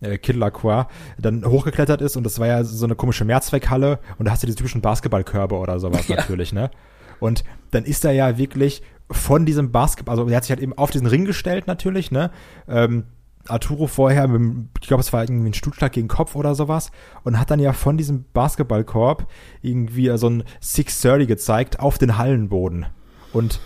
äh, 0.00 0.18
Kid 0.18 0.36
Lacroix 0.36 0.86
dann 1.18 1.44
hochgeklettert 1.44 2.00
ist 2.00 2.16
und 2.16 2.24
das 2.24 2.38
war 2.38 2.46
ja 2.46 2.64
so 2.64 2.84
eine 2.84 2.94
komische 2.94 3.24
Mehrzweckhalle 3.24 3.98
und 4.18 4.26
da 4.26 4.32
hast 4.32 4.42
du 4.42 4.46
diese 4.46 4.58
typischen 4.58 4.80
Basketballkörbe 4.80 5.56
oder 5.56 5.78
sowas 5.80 6.08
ja. 6.08 6.16
natürlich, 6.16 6.52
ne? 6.52 6.70
Und 7.18 7.44
dann 7.70 7.84
ist 7.84 8.04
er 8.04 8.12
ja 8.12 8.38
wirklich 8.38 8.82
von 9.10 9.44
diesem 9.44 9.72
Basketball, 9.72 10.18
also 10.18 10.30
er 10.30 10.36
hat 10.36 10.44
sich 10.44 10.50
halt 10.50 10.60
eben 10.60 10.76
auf 10.78 10.90
diesen 10.90 11.06
Ring 11.06 11.24
gestellt 11.24 11.66
natürlich, 11.66 12.10
ne? 12.10 12.30
Ähm, 12.68 13.04
Arturo 13.48 13.86
vorher, 13.86 14.28
mit, 14.28 14.68
ich 14.80 14.88
glaube, 14.88 15.00
es 15.00 15.12
war 15.12 15.22
irgendwie 15.22 15.50
ein 15.50 15.54
Stuhlschlag 15.54 15.92
gegen 15.92 16.08
Kopf 16.08 16.34
oder 16.36 16.54
sowas 16.54 16.90
und 17.24 17.38
hat 17.38 17.50
dann 17.50 17.60
ja 17.60 17.72
von 17.72 17.96
diesem 17.96 18.24
Basketballkorb 18.32 19.26
irgendwie 19.62 20.16
so 20.18 20.28
ein 20.28 20.44
630 20.60 21.26
gezeigt 21.26 21.80
auf 21.80 21.98
den 21.98 22.18
Hallenboden. 22.18 22.86
Und 23.32 23.60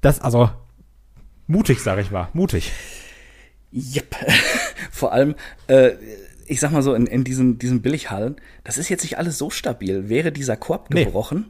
das, 0.00 0.20
also 0.20 0.50
mutig, 1.46 1.80
sag 1.80 1.98
ich 1.98 2.10
mal, 2.10 2.28
mutig. 2.32 2.72
Yep. 3.72 4.16
Vor 4.90 5.12
allem, 5.12 5.34
äh, 5.68 5.92
ich 6.46 6.60
sag 6.60 6.72
mal 6.72 6.82
so, 6.82 6.94
in, 6.94 7.06
in 7.06 7.24
diesen, 7.24 7.58
diesen 7.58 7.82
Billighallen, 7.82 8.36
das 8.64 8.78
ist 8.78 8.88
jetzt 8.88 9.02
nicht 9.02 9.18
alles 9.18 9.38
so 9.38 9.50
stabil. 9.50 10.08
Wäre 10.08 10.32
dieser 10.32 10.56
Korb 10.56 10.92
nee. 10.92 11.04
gebrochen, 11.04 11.46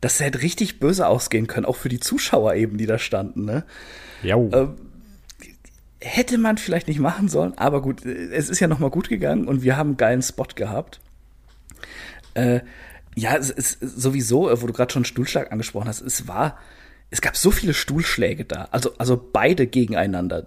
das 0.00 0.20
hätte 0.20 0.42
richtig 0.42 0.80
böse 0.80 1.06
ausgehen 1.06 1.46
können, 1.46 1.66
auch 1.66 1.76
für 1.76 1.88
die 1.88 2.00
Zuschauer 2.00 2.54
eben, 2.54 2.78
die 2.78 2.86
da 2.86 2.98
standen, 2.98 3.44
ne? 3.44 3.64
Ja. 4.22 4.36
Ähm, 4.36 4.76
hätte 6.00 6.38
man 6.38 6.58
vielleicht 6.58 6.88
nicht 6.88 7.00
machen 7.00 7.28
sollen, 7.28 7.56
aber 7.56 7.82
gut, 7.82 8.04
es 8.04 8.48
ist 8.48 8.60
ja 8.60 8.68
noch 8.68 8.78
mal 8.78 8.90
gut 8.90 9.08
gegangen 9.08 9.46
und 9.46 9.62
wir 9.62 9.76
haben 9.76 9.90
einen 9.90 9.96
geilen 9.96 10.22
Spot 10.22 10.46
gehabt. 10.54 11.00
Äh, 12.34 12.60
ja, 13.16 13.36
es 13.36 13.50
ist 13.50 13.78
sowieso, 13.80 14.50
wo 14.62 14.66
du 14.66 14.72
gerade 14.72 14.92
schon 14.92 15.04
Stuhlschlag 15.04 15.52
angesprochen 15.52 15.88
hast, 15.88 16.00
es 16.00 16.26
war 16.28 16.58
es 17.10 17.20
gab 17.20 17.36
so 17.36 17.50
viele 17.50 17.74
Stuhlschläge 17.74 18.44
da, 18.44 18.68
also, 18.70 18.92
also 18.98 19.20
beide 19.32 19.66
gegeneinander. 19.66 20.42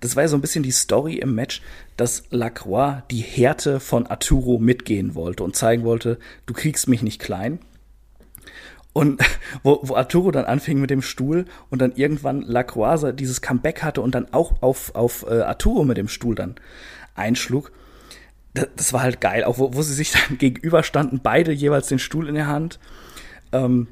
Das 0.00 0.14
war 0.14 0.24
ja 0.24 0.28
so 0.28 0.36
ein 0.36 0.42
bisschen 0.42 0.62
die 0.62 0.70
Story 0.70 1.14
im 1.14 1.34
Match, 1.34 1.62
dass 1.96 2.24
Lacroix 2.30 3.02
die 3.10 3.22
Härte 3.22 3.80
von 3.80 4.06
Arturo 4.06 4.58
mitgehen 4.58 5.14
wollte 5.14 5.42
und 5.42 5.56
zeigen 5.56 5.84
wollte, 5.84 6.18
du 6.44 6.52
kriegst 6.52 6.86
mich 6.86 7.02
nicht 7.02 7.20
klein. 7.20 7.58
Und 8.96 9.20
wo, 9.62 9.80
wo 9.82 9.94
Arturo 9.94 10.30
dann 10.30 10.46
anfing 10.46 10.80
mit 10.80 10.88
dem 10.88 11.02
Stuhl 11.02 11.44
und 11.68 11.82
dann 11.82 11.92
irgendwann 11.96 12.40
Lacroix 12.40 13.14
dieses 13.14 13.42
Comeback 13.42 13.82
hatte 13.82 14.00
und 14.00 14.14
dann 14.14 14.32
auch 14.32 14.62
auf, 14.62 14.94
auf 14.94 15.26
äh, 15.28 15.42
Arturo 15.42 15.84
mit 15.84 15.98
dem 15.98 16.08
Stuhl 16.08 16.34
dann 16.34 16.54
einschlug, 17.14 17.72
das, 18.54 18.68
das 18.74 18.92
war 18.94 19.02
halt 19.02 19.20
geil. 19.20 19.44
Auch 19.44 19.58
wo, 19.58 19.74
wo 19.74 19.82
sie 19.82 19.92
sich 19.92 20.12
dann 20.28 20.38
gegenüberstanden, 20.38 21.20
beide 21.22 21.52
jeweils 21.52 21.88
den 21.88 21.98
Stuhl 21.98 22.26
in 22.26 22.36
der 22.36 22.46
Hand. 22.46 22.78
Ähm, 23.52 23.88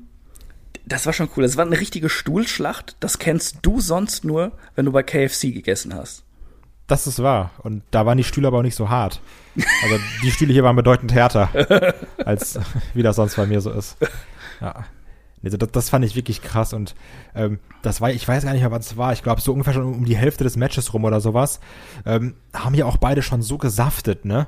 das 0.87 1.05
war 1.05 1.13
schon 1.13 1.29
cool. 1.37 1.43
Das 1.43 1.59
war 1.59 1.67
eine 1.67 1.79
richtige 1.79 2.09
Stuhlschlacht. 2.09 2.97
Das 3.01 3.19
kennst 3.19 3.59
du 3.61 3.83
sonst 3.83 4.25
nur, 4.25 4.53
wenn 4.75 4.87
du 4.87 4.93
bei 4.93 5.03
KFC 5.03 5.53
gegessen 5.53 5.95
hast. 5.95 6.25
Das 6.87 7.07
ist 7.07 7.23
wahr. 7.23 7.51
Und 7.59 7.83
da 7.91 8.07
waren 8.07 8.17
die 8.17 8.25
Stühle 8.25 8.49
aber 8.49 8.61
auch 8.61 8.63
nicht 8.63 8.75
so 8.75 8.89
hart. 8.89 9.21
Also 9.83 9.99
die 10.23 10.31
Stühle 10.31 10.55
hier 10.55 10.65
waren 10.65 10.77
bedeutend 10.77 11.13
härter, 11.13 11.51
als 12.25 12.59
wie 12.95 13.03
das 13.03 13.17
sonst 13.17 13.37
bei 13.37 13.45
mir 13.45 13.61
so 13.61 13.71
ist. 13.71 13.99
Ja. 14.65 14.85
Also 15.45 15.59
das, 15.59 15.73
das 15.73 15.91
fand 15.91 16.07
ich 16.07 16.17
wirklich 16.17 16.41
krass 16.41 16.73
und 16.73 16.95
ähm, 17.35 17.59
das 17.83 18.01
war, 18.01 18.11
ich 18.11 18.27
weiß 18.27 18.45
gar 18.45 18.53
nicht 18.53 18.63
mehr, 18.63 18.71
was 18.71 18.87
es 18.87 18.97
war. 18.97 19.13
Ich 19.13 19.23
glaube, 19.23 19.43
so 19.43 19.53
ungefähr 19.53 19.75
schon 19.75 19.85
um 19.85 20.05
die 20.07 20.17
Hälfte 20.17 20.43
des 20.43 20.57
Matches 20.57 20.95
rum 20.95 21.05
oder 21.05 21.21
sowas. 21.21 21.61
Ähm, 22.07 22.35
haben 22.55 22.75
ja 22.75 22.87
auch 22.87 22.97
beide 22.97 23.21
schon 23.21 23.43
so 23.43 23.59
gesaftet, 23.59 24.25
ne? 24.25 24.47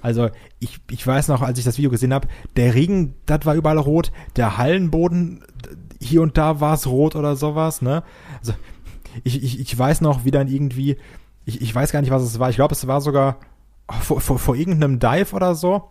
Also 0.00 0.30
ich, 0.58 0.80
ich 0.90 1.06
weiß 1.06 1.28
noch, 1.28 1.42
als 1.42 1.58
ich 1.58 1.66
das 1.66 1.76
Video 1.76 1.90
gesehen 1.90 2.14
habe, 2.14 2.28
der 2.56 2.74
Regen, 2.74 3.14
das 3.26 3.44
war 3.44 3.56
überall 3.56 3.76
rot, 3.78 4.10
der 4.36 4.56
Hallenboden, 4.56 5.44
hier 6.00 6.22
und 6.22 6.38
da 6.38 6.60
war 6.60 6.74
es 6.74 6.86
rot 6.86 7.14
oder 7.14 7.36
sowas, 7.36 7.82
ne? 7.82 8.02
Also 8.38 8.54
ich, 9.24 9.42
ich, 9.42 9.60
ich 9.60 9.78
weiß 9.78 10.00
noch, 10.00 10.24
wie 10.24 10.30
dann 10.30 10.48
irgendwie, 10.48 10.96
ich, 11.44 11.60
ich 11.60 11.74
weiß 11.74 11.92
gar 11.92 12.00
nicht, 12.00 12.10
was 12.10 12.22
es 12.22 12.38
war. 12.38 12.48
Ich 12.48 12.56
glaube, 12.56 12.74
es 12.74 12.86
war 12.86 13.02
sogar 13.02 13.36
vor, 14.00 14.20
vor, 14.22 14.38
vor 14.38 14.56
irgendeinem 14.56 14.98
Dive 14.98 15.34
oder 15.34 15.54
so. 15.54 15.90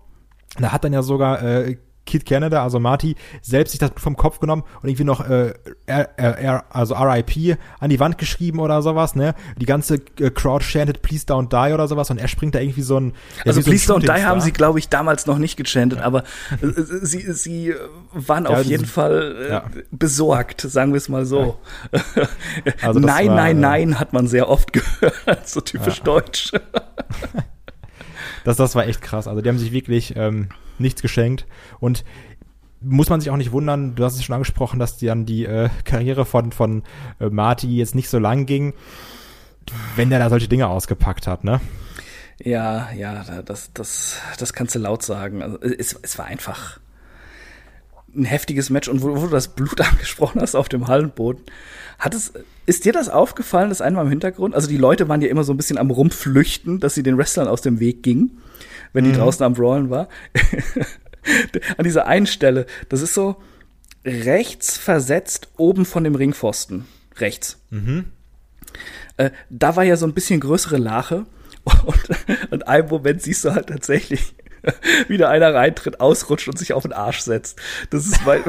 Da 0.57 0.71
hat 0.71 0.83
dann 0.83 0.93
ja 0.93 1.03
sogar 1.03 1.43
äh, 1.43 1.77
Kid 2.07 2.25
Canada, 2.25 2.63
also 2.63 2.79
Marty, 2.79 3.15
selbst 3.41 3.71
sich 3.71 3.79
das 3.79 3.91
vom 3.97 4.17
Kopf 4.17 4.39
genommen 4.39 4.63
und 4.81 4.89
irgendwie 4.89 5.03
noch 5.03 5.21
äh, 5.29 5.53
R, 5.85 6.09
R, 6.17 6.39
R, 6.39 6.65
also 6.69 6.95
RIP 6.95 7.57
an 7.79 7.89
die 7.89 7.99
Wand 7.99 8.17
geschrieben 8.17 8.59
oder 8.59 8.81
sowas, 8.81 9.15
ne? 9.15 9.35
Die 9.57 9.65
ganze 9.65 9.95
äh, 10.19 10.31
Crowd 10.31 10.65
chanted 10.65 11.01
Please 11.01 11.25
Don't 11.25 11.49
Die 11.49 11.73
oder 11.73 11.87
sowas 11.87 12.09
und 12.09 12.17
er 12.17 12.27
springt 12.27 12.55
da 12.55 12.59
irgendwie 12.59 12.81
so 12.81 12.99
ein 12.99 13.13
ja, 13.37 13.45
Also 13.45 13.61
Please 13.61 13.85
so 13.85 13.97
Don't 13.97 14.01
Die 14.01 14.25
haben 14.25 14.41
sie, 14.41 14.51
glaube 14.51 14.79
ich, 14.79 14.89
damals 14.89 15.27
noch 15.27 15.37
nicht 15.37 15.57
gechantet, 15.57 15.99
ja. 15.99 16.05
aber 16.05 16.23
äh, 16.61 16.67
sie, 17.01 17.31
sie 17.31 17.75
waren 18.13 18.45
ja, 18.45 18.49
auf 18.51 18.63
jeden 18.63 18.85
Fall 18.85 19.35
äh, 19.39 19.49
ja. 19.51 19.65
besorgt, 19.91 20.61
sagen 20.61 20.93
wir 20.93 20.97
es 20.97 21.09
mal 21.09 21.25
so. 21.25 21.59
Also 22.81 22.99
nein, 22.99 23.29
war, 23.29 23.35
nein, 23.35 23.59
nein 23.59 23.99
hat 23.99 24.13
man 24.13 24.27
sehr 24.27 24.49
oft 24.49 24.73
gehört, 24.73 25.47
so 25.47 25.61
typisch 25.61 26.01
deutsch. 26.01 26.51
das, 28.43 28.57
das 28.57 28.75
war 28.75 28.87
echt 28.87 29.01
krass. 29.01 29.27
Also 29.27 29.41
die 29.41 29.49
haben 29.49 29.57
sich 29.57 29.71
wirklich 29.71 30.15
ähm, 30.15 30.49
nichts 30.79 31.01
geschenkt. 31.01 31.45
Und 31.79 32.03
muss 32.81 33.09
man 33.09 33.19
sich 33.19 33.29
auch 33.29 33.37
nicht 33.37 33.51
wundern, 33.51 33.95
du 33.95 34.03
hast 34.03 34.15
es 34.15 34.23
schon 34.23 34.33
angesprochen, 34.35 34.79
dass 34.79 34.97
dann 34.97 35.25
die 35.25 35.45
äh, 35.45 35.69
Karriere 35.83 36.25
von, 36.25 36.51
von 36.51 36.83
äh, 37.19 37.29
Marty 37.29 37.75
jetzt 37.75 37.95
nicht 37.95 38.09
so 38.09 38.19
lang 38.19 38.45
ging, 38.45 38.73
wenn 39.95 40.09
der 40.09 40.19
da 40.19 40.29
solche 40.29 40.47
Dinge 40.47 40.67
ausgepackt 40.67 41.27
hat, 41.27 41.43
ne? 41.43 41.59
Ja, 42.43 42.91
ja, 42.91 43.41
das, 43.41 43.71
das, 43.73 44.17
das 44.37 44.53
kannst 44.53 44.75
du 44.75 44.79
laut 44.79 45.01
sagen. 45.01 45.41
Also, 45.41 45.57
es, 45.59 45.97
es 46.03 46.19
war 46.19 46.25
einfach 46.25 46.79
ein 48.15 48.25
heftiges 48.25 48.69
Match 48.69 48.87
und 48.87 49.01
wo, 49.01 49.15
wo, 49.15 49.25
du 49.25 49.31
das 49.31 49.49
Blut 49.49 49.81
angesprochen 49.91 50.41
hast 50.41 50.55
auf 50.55 50.69
dem 50.69 50.87
Hallenboden, 50.87 51.43
hat 51.97 52.13
es, 52.13 52.33
ist 52.67 52.85
dir 52.85 52.93
das 52.93 53.09
aufgefallen, 53.09 53.69
das 53.69 53.81
einmal 53.81 54.05
im 54.05 54.11
Hintergrund? 54.11 54.53
Also 54.53 54.67
die 54.67 54.77
Leute 54.77 55.09
waren 55.09 55.21
ja 55.21 55.29
immer 55.29 55.43
so 55.43 55.51
ein 55.51 55.57
bisschen 55.57 55.79
am 55.79 55.89
Rumflüchten, 55.89 56.79
dass 56.79 56.93
sie 56.93 57.01
den 57.01 57.17
Wrestlern 57.17 57.47
aus 57.47 57.61
dem 57.61 57.79
Weg 57.79 58.03
gingen 58.03 58.39
wenn 58.93 59.03
die 59.03 59.11
mhm. 59.11 59.17
draußen 59.17 59.45
am 59.45 59.53
Brawlen 59.53 59.89
war. 59.89 60.07
An 61.77 61.83
dieser 61.83 62.07
einen 62.07 62.27
Stelle, 62.27 62.65
das 62.89 63.01
ist 63.01 63.13
so 63.13 63.37
rechts 64.05 64.77
versetzt 64.77 65.49
oben 65.57 65.85
von 65.85 66.03
dem 66.03 66.15
Ringpfosten. 66.15 66.85
Rechts. 67.17 67.59
Mhm. 67.69 68.05
Äh, 69.17 69.31
da 69.49 69.75
war 69.75 69.83
ja 69.83 69.97
so 69.97 70.05
ein 70.05 70.13
bisschen 70.13 70.39
größere 70.39 70.77
Lache. 70.77 71.25
Und 71.85 72.09
in 72.51 72.63
einem 72.63 72.87
Moment 72.87 73.21
siehst 73.21 73.43
du 73.43 73.53
halt 73.53 73.67
tatsächlich, 73.67 74.35
wie 75.07 75.17
da 75.17 75.29
einer 75.29 75.53
reintritt, 75.53 75.99
ausrutscht 75.99 76.47
und 76.47 76.57
sich 76.57 76.73
auf 76.73 76.83
den 76.83 76.93
Arsch 76.93 77.19
setzt. 77.19 77.59
Das 77.89 78.05
ist 78.05 78.25
mein, 78.25 78.41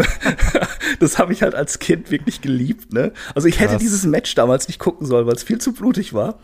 das 1.01 1.19
habe 1.19 1.33
ich 1.33 1.43
halt 1.43 1.55
als 1.55 1.81
Kind 1.81 2.11
wirklich 2.11 2.41
geliebt, 2.41 2.93
ne? 2.93 3.13
Also 3.35 3.49
ich 3.49 3.59
hätte 3.59 3.73
Krass. 3.73 3.83
dieses 3.83 4.05
Match 4.05 4.35
damals 4.35 4.69
nicht 4.69 4.79
gucken 4.79 5.07
sollen, 5.07 5.27
weil 5.27 5.35
es 5.35 5.43
viel 5.43 5.59
zu 5.59 5.73
blutig 5.73 6.15
war. 6.15 6.39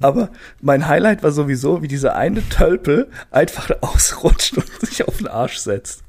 Aber 0.00 0.30
mein 0.60 0.86
Highlight 0.86 1.22
war 1.22 1.32
sowieso, 1.32 1.82
wie 1.82 1.88
dieser 1.88 2.14
eine 2.14 2.48
Tölpel 2.48 3.08
einfach 3.30 3.70
ausrutscht 3.80 4.56
und 4.56 4.68
sich 4.80 5.06
auf 5.06 5.18
den 5.18 5.28
Arsch 5.28 5.58
setzt. 5.58 6.02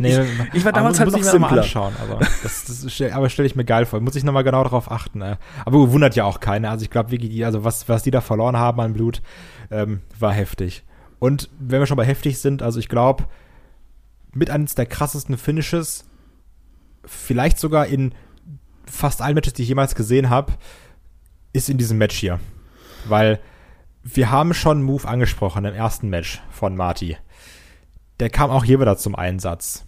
Nee, 0.00 0.18
ich, 0.18 0.54
ich, 0.54 0.64
war 0.64 0.72
damals 0.72 0.98
halt 0.98 1.12
noch 1.12 1.22
simpler. 1.22 1.38
Mal 1.38 1.58
anschauen, 1.60 1.94
aber 2.02 2.18
das, 2.42 2.64
das 2.64 3.12
aber 3.12 3.28
stelle 3.28 3.46
ich 3.46 3.54
mir 3.54 3.64
geil 3.64 3.86
vor. 3.86 4.00
Muss 4.00 4.16
ich 4.16 4.24
nochmal 4.24 4.42
genau 4.42 4.64
darauf 4.64 4.90
achten. 4.90 5.22
Äh. 5.22 5.36
Aber 5.64 5.92
wundert 5.92 6.16
ja 6.16 6.24
auch 6.24 6.40
keiner. 6.40 6.70
Also 6.70 6.82
ich 6.82 6.90
glaube 6.90 7.16
also 7.44 7.62
was, 7.62 7.88
was 7.88 8.02
die 8.02 8.10
da 8.10 8.20
verloren 8.20 8.56
haben 8.56 8.80
an 8.80 8.92
Blut, 8.92 9.22
ähm, 9.70 10.00
war 10.18 10.32
heftig. 10.32 10.82
Und 11.20 11.48
wenn 11.60 11.80
wir 11.80 11.86
schon 11.86 11.96
bei 11.96 12.04
heftig 12.04 12.38
sind, 12.38 12.62
also 12.62 12.80
ich 12.80 12.88
glaube, 12.88 13.26
mit 14.32 14.50
eines 14.50 14.74
der 14.74 14.86
krassesten 14.86 15.36
Finishes, 15.36 16.04
vielleicht 17.04 17.58
sogar 17.58 17.86
in 17.86 18.14
fast 18.86 19.22
allen 19.22 19.34
Matches, 19.34 19.52
die 19.52 19.62
ich 19.62 19.68
jemals 19.68 19.94
gesehen 19.94 20.30
habe, 20.30 20.54
ist 21.52 21.68
in 21.68 21.78
diesem 21.78 21.98
Match 21.98 22.16
hier. 22.16 22.40
Weil 23.08 23.40
wir 24.02 24.30
haben 24.30 24.54
schon 24.54 24.78
einen 24.78 24.86
Move 24.86 25.06
angesprochen 25.06 25.64
im 25.64 25.74
ersten 25.74 26.08
Match 26.08 26.40
von 26.50 26.76
Marty. 26.76 27.16
Der 28.18 28.30
kam 28.30 28.50
auch 28.50 28.64
hier 28.64 28.80
wieder 28.80 28.96
zum 28.96 29.14
Einsatz. 29.14 29.84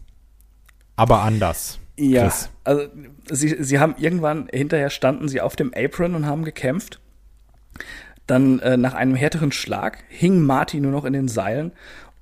Aber 0.96 1.22
anders. 1.22 1.78
Ja, 1.96 2.22
Chris. 2.22 2.50
also 2.64 2.86
sie, 3.30 3.62
sie 3.62 3.78
haben 3.78 3.94
irgendwann, 3.98 4.48
hinterher 4.50 4.90
standen 4.90 5.28
sie 5.28 5.40
auf 5.40 5.56
dem 5.56 5.72
Apron 5.74 6.14
und 6.14 6.26
haben 6.26 6.44
gekämpft. 6.44 7.00
Dann 8.26 8.60
äh, 8.60 8.76
nach 8.76 8.94
einem 8.94 9.14
härteren 9.14 9.52
Schlag 9.52 10.04
hing 10.08 10.40
Marty 10.40 10.80
nur 10.80 10.92
noch 10.92 11.04
in 11.04 11.12
den 11.12 11.28
Seilen 11.28 11.72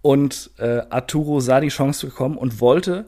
und 0.02 0.50
äh, 0.58 0.82
Arturo 0.90 1.40
sah 1.40 1.60
die 1.60 1.68
Chance 1.68 2.06
bekommen 2.06 2.36
und 2.36 2.60
wollte 2.60 3.06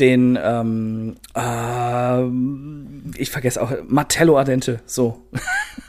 den, 0.00 0.38
ähm, 0.42 1.16
äh, 1.34 3.20
ich 3.20 3.30
vergesse 3.30 3.62
auch, 3.62 3.72
Martello 3.86 4.38
Ardente, 4.38 4.80
so. 4.86 5.22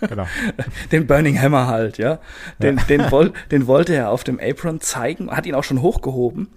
Genau. 0.02 0.28
den 0.92 1.08
Burning 1.08 1.40
Hammer 1.40 1.68
halt, 1.68 1.98
ja. 1.98 2.20
Den, 2.62 2.78
ja. 2.78 2.84
Den, 2.84 3.12
woll, 3.12 3.34
den 3.52 3.68
wollte 3.68 3.96
er 3.96 4.10
auf 4.10 4.24
dem 4.24 4.40
Apron 4.40 4.82
zeigen, 4.82 5.32
hat 5.32 5.46
ihn 5.46 5.56
auch 5.56 5.64
schon 5.64 5.82
hochgehoben. 5.82 6.50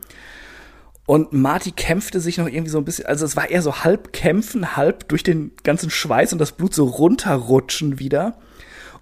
Und 1.06 1.32
Marty 1.32 1.70
kämpfte 1.70 2.18
sich 2.18 2.38
noch 2.38 2.48
irgendwie 2.48 2.70
so 2.70 2.78
ein 2.78 2.84
bisschen, 2.84 3.06
also 3.06 3.24
es 3.26 3.36
war 3.36 3.50
eher 3.50 3.62
so 3.62 3.84
halb 3.84 4.12
kämpfen, 4.12 4.76
halb 4.76 5.08
durch 5.08 5.22
den 5.22 5.52
ganzen 5.62 5.90
Schweiß 5.90 6.32
und 6.32 6.38
das 6.38 6.52
Blut 6.52 6.74
so 6.74 6.86
runterrutschen 6.86 7.98
wieder 7.98 8.38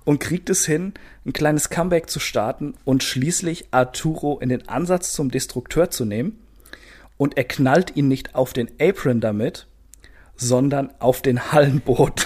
und 0.05 0.19
kriegt 0.19 0.51
es 0.51 0.67
hin, 0.67 0.95
ein 1.25 1.33
kleines 1.33 1.71
Comeback 1.71 2.11
zu 2.11 2.19
starten 2.19 2.75
und 2.85 3.05
schließlich 3.05 3.69
Arturo 3.71 4.41
in 4.41 4.49
den 4.49 4.69
Ansatz 4.69 5.13
zum 5.13 5.31
Destrukteur 5.31 5.91
zu 5.91 6.05
nehmen 6.05 6.42
und 7.17 7.37
er 7.37 7.45
knallt 7.45 7.97
ihn 7.97 8.09
nicht 8.09 8.35
auf 8.35 8.53
den 8.53 8.71
Apron 8.81 9.21
damit, 9.21 9.67
sondern 10.37 10.93
auf 10.99 11.23
den 11.23 11.53
Hallenboden. 11.53 12.25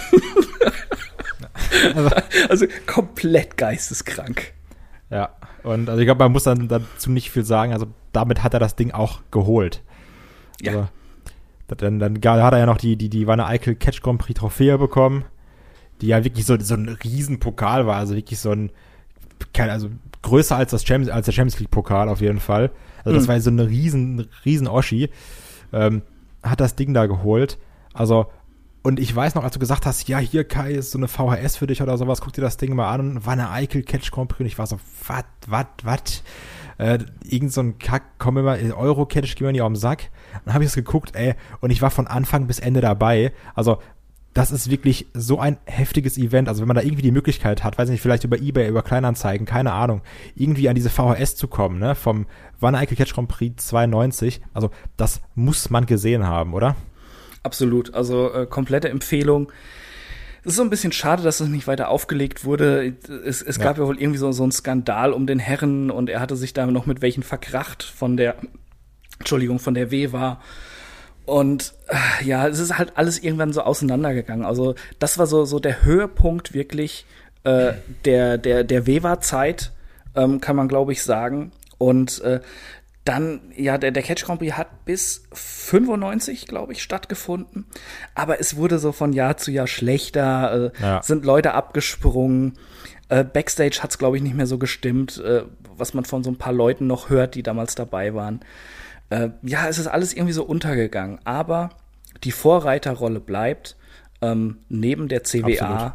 also, 1.95 2.09
also 2.49 2.65
komplett 2.85 3.57
geisteskrank. 3.57 4.53
Ja, 5.09 5.35
und 5.63 5.89
also 5.89 6.01
ich 6.01 6.05
glaube, 6.05 6.23
man 6.23 6.31
muss 6.31 6.43
dann 6.43 6.67
dazu 6.67 7.11
nicht 7.11 7.31
viel 7.31 7.43
sagen. 7.43 7.73
Also 7.73 7.87
damit 8.11 8.43
hat 8.43 8.53
er 8.53 8.59
das 8.59 8.75
Ding 8.75 8.91
auch 8.91 9.21
geholt. 9.31 9.83
Ja. 10.61 10.71
Also, 10.71 10.87
dann, 11.67 11.99
dann 11.99 12.15
hat 12.15 12.53
er 12.53 12.59
ja 12.59 12.65
noch 12.65 12.77
die, 12.77 12.95
die, 12.95 13.09
die 13.09 13.27
Wanne 13.27 13.45
Eichel 13.45 13.75
Catch 13.75 14.01
Grand 14.01 14.19
Prix 14.19 14.39
Trophäe 14.39 14.77
bekommen, 14.77 15.25
die 16.01 16.07
ja 16.07 16.23
wirklich 16.23 16.45
so, 16.45 16.57
so 16.59 16.75
ein 16.75 16.87
Riesenpokal 16.87 17.85
war, 17.85 17.97
also 17.97 18.15
wirklich 18.15 18.39
so 18.39 18.51
ein, 18.51 18.71
also 19.57 19.89
größer 20.27 20.55
als 20.55 20.71
das 20.71 20.85
Champions, 20.85 21.11
als 21.11 21.25
der 21.25 21.31
Champions 21.31 21.59
League 21.59 21.71
Pokal 21.71 22.09
auf 22.09 22.21
jeden 22.21 22.39
Fall. 22.39 22.71
Also 23.03 23.17
das 23.17 23.27
mhm. 23.27 23.31
war 23.31 23.41
so 23.41 23.49
eine 23.49 23.69
riesen, 23.69 24.27
riesen 24.45 24.67
Oschi. 24.67 25.09
Ähm, 25.73 26.01
hat 26.43 26.59
das 26.59 26.75
Ding 26.75 26.93
da 26.93 27.05
geholt. 27.05 27.57
Also, 27.93 28.27
und 28.83 28.99
ich 28.99 29.13
weiß 29.13 29.35
noch, 29.35 29.43
als 29.43 29.53
du 29.53 29.59
gesagt 29.59 29.85
hast, 29.85 30.07
ja, 30.07 30.17
hier 30.19 30.43
Kai 30.43 30.71
ist 30.71 30.91
so 30.91 30.97
eine 30.97 31.07
VHS 31.07 31.57
für 31.57 31.67
dich 31.67 31.81
oder 31.81 31.97
sowas, 31.97 32.21
guck 32.21 32.33
dir 32.33 32.41
das 32.41 32.57
Ding 32.57 32.75
mal 32.75 32.93
an. 32.93 33.25
War 33.25 33.33
eine 33.33 33.49
Eichel 33.49 33.83
Catch 33.83 34.11
Grand 34.11 34.29
Prix 34.29 34.41
und 34.41 34.45
ich 34.45 34.57
war 34.57 34.67
so, 34.67 34.79
wat, 35.07 35.25
wat, 35.47 35.67
wat? 35.83 36.23
Äh, 36.77 36.99
irgend 37.23 37.51
so 37.51 37.61
ein 37.61 37.79
Kack, 37.79 38.03
komm 38.19 38.37
immer, 38.37 38.57
Euro 38.77 39.05
Catch, 39.05 39.35
geh 39.35 39.43
mir 39.43 39.51
nicht 39.51 39.61
auf 39.61 39.71
den 39.71 39.75
Sack. 39.75 40.09
Dann 40.45 40.53
habe 40.53 40.63
ich 40.63 40.69
es 40.69 40.75
geguckt, 40.75 41.15
ey, 41.15 41.33
und 41.59 41.71
ich 41.71 41.81
war 41.81 41.89
von 41.89 42.07
Anfang 42.07 42.47
bis 42.47 42.59
Ende 42.59 42.81
dabei. 42.81 43.33
Also, 43.55 43.79
das 44.37 44.51
ist 44.51 44.69
wirklich 44.69 45.07
so 45.15 45.39
ein 45.39 45.57
heftiges 45.65 46.15
Event. 46.15 46.47
Also 46.47 46.61
wenn 46.61 46.67
man 46.67 46.75
da 46.75 46.83
irgendwie 46.83 47.01
die 47.01 47.11
Möglichkeit 47.11 47.63
hat, 47.63 47.75
weiß 47.79 47.89
nicht, 47.89 48.01
vielleicht 48.01 48.23
über 48.23 48.37
Ebay, 48.37 48.67
über 48.67 48.83
Kleinanzeigen, 48.83 49.47
keine 49.47 49.71
Ahnung, 49.73 50.01
irgendwie 50.35 50.69
an 50.69 50.75
diese 50.75 50.91
VHS 50.91 51.35
zu 51.35 51.47
kommen, 51.47 51.79
ne, 51.79 51.95
vom 51.95 52.27
Wanne 52.59 52.77
Eickel 52.77 52.95
Catch 52.95 53.15
Grand 53.15 53.29
Prix 53.29 53.65
92. 53.65 54.41
Also 54.53 54.69
das 54.95 55.21
muss 55.33 55.71
man 55.71 55.87
gesehen 55.87 56.27
haben, 56.27 56.53
oder? 56.53 56.75
Absolut. 57.41 57.95
Also 57.95 58.31
äh, 58.31 58.45
komplette 58.45 58.89
Empfehlung. 58.89 59.51
Es 60.43 60.51
ist 60.51 60.57
so 60.57 60.61
ein 60.61 60.69
bisschen 60.69 60.91
schade, 60.91 61.23
dass 61.23 61.39
es 61.39 61.47
nicht 61.47 61.65
weiter 61.65 61.89
aufgelegt 61.89 62.45
wurde. 62.45 62.95
Es, 63.25 63.41
es 63.41 63.57
gab 63.57 63.77
ja. 63.77 63.83
ja 63.83 63.87
wohl 63.89 63.99
irgendwie 63.99 64.19
so, 64.19 64.31
so 64.33 64.43
einen 64.43 64.51
Skandal 64.51 65.13
um 65.13 65.25
den 65.25 65.39
Herren 65.39 65.89
und 65.89 66.11
er 66.11 66.19
hatte 66.19 66.35
sich 66.35 66.53
da 66.53 66.67
noch 66.67 66.85
mit 66.85 67.01
welchen 67.01 67.23
verkracht 67.23 67.81
von 67.81 68.17
der, 68.17 68.35
Entschuldigung, 69.17 69.57
von 69.57 69.73
der 69.73 69.89
W 69.89 70.11
war. 70.11 70.41
Und 71.27 71.73
äh, 71.89 72.25
ja, 72.25 72.47
es 72.47 72.57
ist 72.57 72.77
halt 72.77 72.93
alles 72.95 73.19
irgendwann 73.19 73.51
so 73.51 73.61
auseinandergegangen. 73.61 74.45
Also 74.45 74.75
das 74.97 75.17
war 75.17 75.27
so 75.27 75.43
so 75.43 75.59
der 75.59 75.83
Höhepunkt 75.83 76.53
wirklich 76.53 77.05
äh, 77.43 77.73
der 78.05 78.37
der 78.37 78.63
der 78.63 78.87
Wewa-Zeit, 78.87 79.73
ähm, 80.15 80.39
kann 80.39 80.55
man 80.55 80.69
glaube 80.69 80.93
ich 80.93 81.03
sagen. 81.03 81.51
Und 81.77 82.21
äh, 82.21 82.39
dann, 83.03 83.41
ja, 83.55 83.77
der, 83.77 83.91
der 83.91 84.03
Catch 84.03 84.25
Grand 84.25 84.39
Prix 84.39 84.57
hat 84.57 84.85
bis 84.85 85.23
95, 85.31 86.47
glaube 86.47 86.73
ich, 86.73 86.81
stattgefunden. 86.81 87.65
Aber 88.15 88.39
es 88.39 88.57
wurde 88.57 88.79
so 88.79 88.91
von 88.91 89.13
Jahr 89.13 89.37
zu 89.37 89.51
Jahr 89.51 89.67
schlechter, 89.67 90.71
äh, 90.77 90.81
ja. 90.81 91.01
sind 91.03 91.23
Leute 91.23 91.53
abgesprungen. 91.53 92.57
Äh, 93.09 93.23
Backstage 93.23 93.79
hat's 93.81 93.97
glaube 93.97 94.17
ich, 94.17 94.23
nicht 94.23 94.35
mehr 94.35 94.47
so 94.47 94.57
gestimmt, 94.57 95.19
äh, 95.19 95.43
was 95.77 95.93
man 95.93 96.03
von 96.03 96.23
so 96.23 96.31
ein 96.31 96.37
paar 96.37 96.53
Leuten 96.53 96.87
noch 96.87 97.09
hört, 97.09 97.35
die 97.35 97.43
damals 97.43 97.75
dabei 97.75 98.13
waren. 98.13 98.41
Äh, 99.09 99.29
ja, 99.41 99.67
es 99.67 99.77
ist 99.77 99.87
alles 99.87 100.13
irgendwie 100.13 100.33
so 100.33 100.43
untergegangen. 100.43 101.19
Aber 101.23 101.69
die 102.23 102.31
Vorreiterrolle 102.31 103.19
bleibt. 103.19 103.75
Ähm, 104.19 104.59
neben 104.67 105.09
der 105.09 105.23
CWA 105.23 105.67
Absolut. 105.67 105.93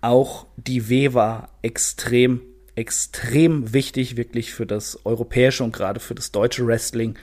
auch 0.00 0.46
die 0.56 0.88
WEWA 0.88 1.48
extrem, 1.62 2.40
extrem 2.76 3.72
wichtig, 3.72 4.16
wirklich 4.16 4.54
für 4.54 4.64
das 4.64 5.04
europäische 5.04 5.64
und 5.64 5.72
gerade 5.72 5.98
für 5.98 6.14
das 6.14 6.30
deutsche 6.30 6.64
Wrestling. 6.66 7.16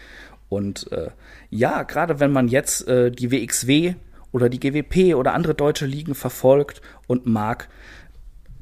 Und 0.50 0.92
äh, 0.92 1.12
ja, 1.50 1.84
gerade 1.84 2.20
wenn 2.20 2.34
man 2.34 2.50
jetzt 2.50 2.86
äh, 2.90 3.12
die 3.12 3.32
WXW 3.32 3.96
oder 4.34 4.50
die 4.50 4.60
GWP 4.60 5.16
oder 5.16 5.34
andere 5.34 5.56
deutsche 5.56 5.86
Ligen 5.86 6.16
verfolgt 6.16 6.82
und 7.08 7.26
mag, 7.26 7.70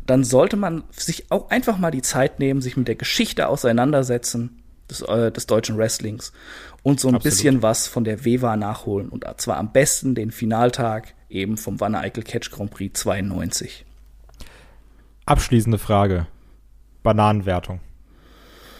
dann 0.05 0.23
sollte 0.23 0.57
man 0.57 0.83
sich 0.91 1.31
auch 1.31 1.49
einfach 1.49 1.79
mal 1.79 1.91
die 1.91 2.03
Zeit 2.03 2.39
nehmen, 2.39 2.61
sich 2.61 2.77
mit 2.77 2.87
der 2.87 2.95
Geschichte 2.95 3.47
auseinandersetzen 3.47 4.58
des, 4.89 5.01
äh, 5.01 5.31
des 5.31 5.47
deutschen 5.47 5.77
Wrestlings 5.77 6.31
und 6.83 6.99
so 6.99 7.07
ein 7.07 7.15
Absolut. 7.15 7.23
bisschen 7.23 7.61
was 7.61 7.87
von 7.87 8.03
der 8.03 8.25
WEWA 8.25 8.55
nachholen. 8.55 9.09
Und 9.09 9.25
zwar 9.37 9.57
am 9.57 9.71
besten 9.71 10.15
den 10.15 10.31
Finaltag 10.31 11.13
eben 11.29 11.57
vom 11.57 11.79
Wanne 11.79 11.99
Eickel 11.99 12.23
Catch 12.23 12.51
Grand 12.51 12.71
Prix 12.71 12.99
92. 12.99 13.85
Abschließende 15.25 15.77
Frage. 15.77 16.27
Bananenwertung. 17.03 17.79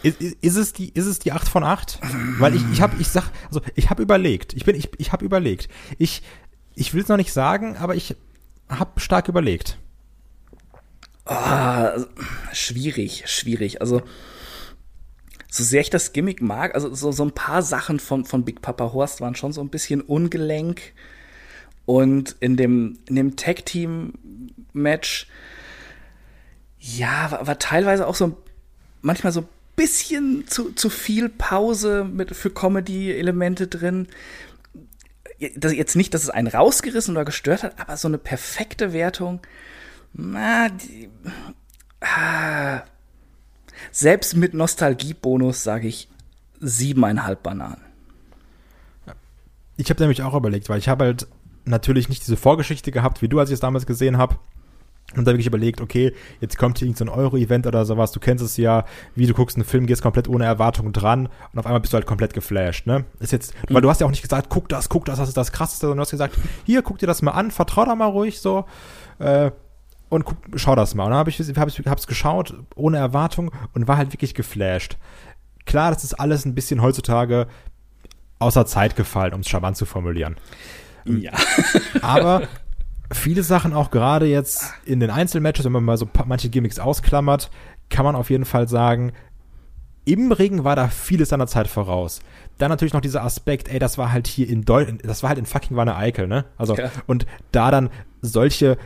Ist, 0.02 0.20
ist, 0.20 0.36
ist, 0.40 0.56
es 0.56 0.72
die, 0.72 0.88
ist 0.90 1.06
es 1.06 1.18
die 1.18 1.32
8 1.32 1.48
von 1.48 1.62
8? 1.62 1.98
Weil 2.38 2.54
ich, 2.54 2.62
ich 2.72 2.80
habe, 2.80 2.96
ich 2.98 3.08
sag, 3.08 3.30
also 3.46 3.60
ich 3.74 3.90
habe 3.90 4.02
überlegt. 4.02 4.54
Ich 4.54 4.64
bin, 4.64 4.74
ich, 4.74 4.88
ich 4.98 5.12
habe 5.12 5.24
überlegt. 5.24 5.68
Ich, 5.98 6.22
ich 6.74 6.94
will 6.94 7.02
es 7.02 7.08
noch 7.08 7.18
nicht 7.18 7.32
sagen, 7.32 7.76
aber 7.76 7.94
ich 7.94 8.16
habe 8.68 8.98
stark 9.00 9.28
überlegt. 9.28 9.78
Ah, 11.26 11.92
schwierig, 12.52 13.24
schwierig. 13.26 13.80
Also, 13.80 14.02
so 15.50 15.64
sehr 15.64 15.80
ich 15.80 15.90
das 15.90 16.12
Gimmick 16.12 16.40
mag, 16.40 16.74
also 16.74 16.94
so, 16.94 17.10
so 17.10 17.24
ein 17.24 17.32
paar 17.32 17.62
Sachen 17.62 17.98
von, 17.98 18.24
von 18.24 18.44
Big 18.44 18.62
Papa 18.62 18.92
Horst 18.92 19.20
waren 19.20 19.34
schon 19.34 19.52
so 19.52 19.60
ein 19.60 19.68
bisschen 19.68 20.00
ungelenk. 20.00 20.92
Und 21.86 22.36
in 22.38 22.56
dem, 22.56 23.00
in 23.08 23.16
dem 23.16 23.36
Tag-Team-Match, 23.36 25.26
ja, 26.78 27.30
war, 27.32 27.46
war 27.48 27.58
teilweise 27.58 28.06
auch 28.06 28.14
so 28.14 28.36
manchmal 29.02 29.32
so 29.32 29.40
ein 29.40 29.48
bisschen 29.74 30.46
zu, 30.46 30.72
zu 30.72 30.88
viel 30.88 31.28
Pause 31.28 32.04
mit, 32.04 32.36
für 32.36 32.50
Comedy-Elemente 32.50 33.66
drin. 33.66 34.06
Das, 35.56 35.74
jetzt 35.74 35.96
nicht, 35.96 36.14
dass 36.14 36.22
es 36.22 36.30
einen 36.30 36.48
rausgerissen 36.48 37.16
oder 37.16 37.24
gestört 37.24 37.64
hat, 37.64 37.80
aber 37.80 37.96
so 37.96 38.06
eine 38.06 38.18
perfekte 38.18 38.92
Wertung. 38.92 39.40
Na, 40.12 40.68
die, 40.68 41.08
ah, 42.00 42.82
selbst 43.92 44.36
mit 44.36 44.54
Nostalgiebonus 44.54 45.62
sage 45.62 45.88
ich 45.88 46.08
siebeneinhalb 46.60 47.42
Bananen. 47.42 47.80
Ich 49.76 49.88
habe 49.88 50.00
nämlich 50.00 50.22
auch 50.22 50.34
überlegt, 50.34 50.68
weil 50.68 50.78
ich 50.78 50.88
habe 50.88 51.04
halt 51.06 51.26
natürlich 51.64 52.08
nicht 52.08 52.22
diese 52.22 52.36
Vorgeschichte 52.36 52.92
gehabt, 52.92 53.22
wie 53.22 53.28
du, 53.28 53.38
als 53.38 53.50
ich 53.50 53.54
es 53.54 53.60
damals 53.60 53.86
gesehen 53.86 54.18
habe. 54.18 54.36
Und 55.16 55.26
da 55.26 55.32
wirklich 55.32 55.48
überlegt, 55.48 55.80
okay, 55.80 56.12
jetzt 56.40 56.56
kommt 56.56 56.78
hier 56.78 56.86
irgendein 56.86 57.08
so 57.08 57.14
Euro-Event 57.14 57.66
oder 57.66 57.84
sowas, 57.84 58.12
du 58.12 58.20
kennst 58.20 58.44
es 58.44 58.56
ja, 58.56 58.84
wie 59.16 59.26
du 59.26 59.34
guckst 59.34 59.56
einen 59.56 59.64
Film, 59.64 59.86
gehst 59.86 60.02
komplett 60.02 60.28
ohne 60.28 60.44
Erwartung 60.44 60.92
dran 60.92 61.28
und 61.52 61.58
auf 61.58 61.66
einmal 61.66 61.80
bist 61.80 61.92
du 61.92 61.96
halt 61.96 62.06
komplett 62.06 62.32
geflasht, 62.32 62.86
ne? 62.86 63.04
Ist 63.18 63.32
jetzt, 63.32 63.52
weil 63.68 63.82
du 63.82 63.90
hast 63.90 64.00
ja 64.00 64.06
auch 64.06 64.10
nicht 64.10 64.22
gesagt, 64.22 64.50
guck 64.50 64.68
das, 64.68 64.88
guck 64.88 65.06
das, 65.06 65.18
das 65.18 65.26
ist 65.26 65.36
das 65.36 65.50
Krasseste, 65.50 65.80
sondern 65.80 65.96
du 65.96 66.02
hast 66.02 66.12
gesagt, 66.12 66.38
hier, 66.64 66.82
guck 66.82 66.98
dir 66.98 67.08
das 67.08 67.22
mal 67.22 67.32
an, 67.32 67.50
vertrau 67.50 67.84
da 67.84 67.96
mal 67.96 68.06
ruhig 68.06 68.40
so, 68.40 68.66
äh, 69.18 69.50
und 70.10 70.24
guck, 70.26 70.36
schau 70.56 70.74
das 70.74 70.94
mal. 70.94 71.04
Und 71.04 71.10
dann 71.10 71.18
habe 71.18 71.30
ich 71.30 71.38
hab 71.38 71.68
ich, 71.68 71.78
hab's 71.86 72.06
geschaut, 72.06 72.54
ohne 72.74 72.98
Erwartung 72.98 73.50
und 73.72 73.88
war 73.88 73.96
halt 73.96 74.12
wirklich 74.12 74.34
geflasht. 74.34 74.98
Klar, 75.64 75.90
das 75.92 76.04
ist 76.04 76.14
alles 76.14 76.44
ein 76.44 76.54
bisschen 76.54 76.82
heutzutage 76.82 77.46
außer 78.38 78.66
Zeit 78.66 78.96
gefallen, 78.96 79.32
um 79.32 79.40
es 79.40 79.48
charmant 79.48 79.76
zu 79.76 79.86
formulieren. 79.86 80.36
Ja. 81.06 81.32
Aber 82.02 82.42
viele 83.12 83.42
Sachen 83.42 83.72
auch 83.72 83.90
gerade 83.90 84.26
jetzt 84.26 84.74
in 84.84 85.00
den 85.00 85.10
Einzelmatches, 85.10 85.64
wenn 85.64 85.72
man 85.72 85.84
mal 85.84 85.96
so 85.96 86.08
manche 86.26 86.50
Gimmicks 86.50 86.78
ausklammert, 86.78 87.50
kann 87.88 88.04
man 88.04 88.16
auf 88.16 88.30
jeden 88.30 88.44
Fall 88.44 88.68
sagen, 88.68 89.12
im 90.04 90.32
Ring 90.32 90.64
war 90.64 90.76
da 90.76 90.88
vieles 90.88 91.28
seiner 91.28 91.46
Zeit 91.46 91.68
voraus. 91.68 92.20
Dann 92.58 92.70
natürlich 92.70 92.94
noch 92.94 93.00
dieser 93.00 93.22
Aspekt, 93.22 93.68
ey, 93.68 93.78
das 93.78 93.98
war 93.98 94.12
halt 94.12 94.26
hier 94.26 94.48
in 94.48 94.62
Deu 94.64 94.84
das 95.02 95.22
war 95.22 95.28
halt 95.28 95.38
in 95.38 95.46
fucking 95.46 95.76
Wanne 95.76 95.94
Eickel, 95.96 96.26
ne? 96.26 96.46
Also, 96.56 96.74
Ja. 96.74 96.90
und 97.06 97.26
da 97.52 97.70
dann 97.70 97.90
solche 98.22 98.76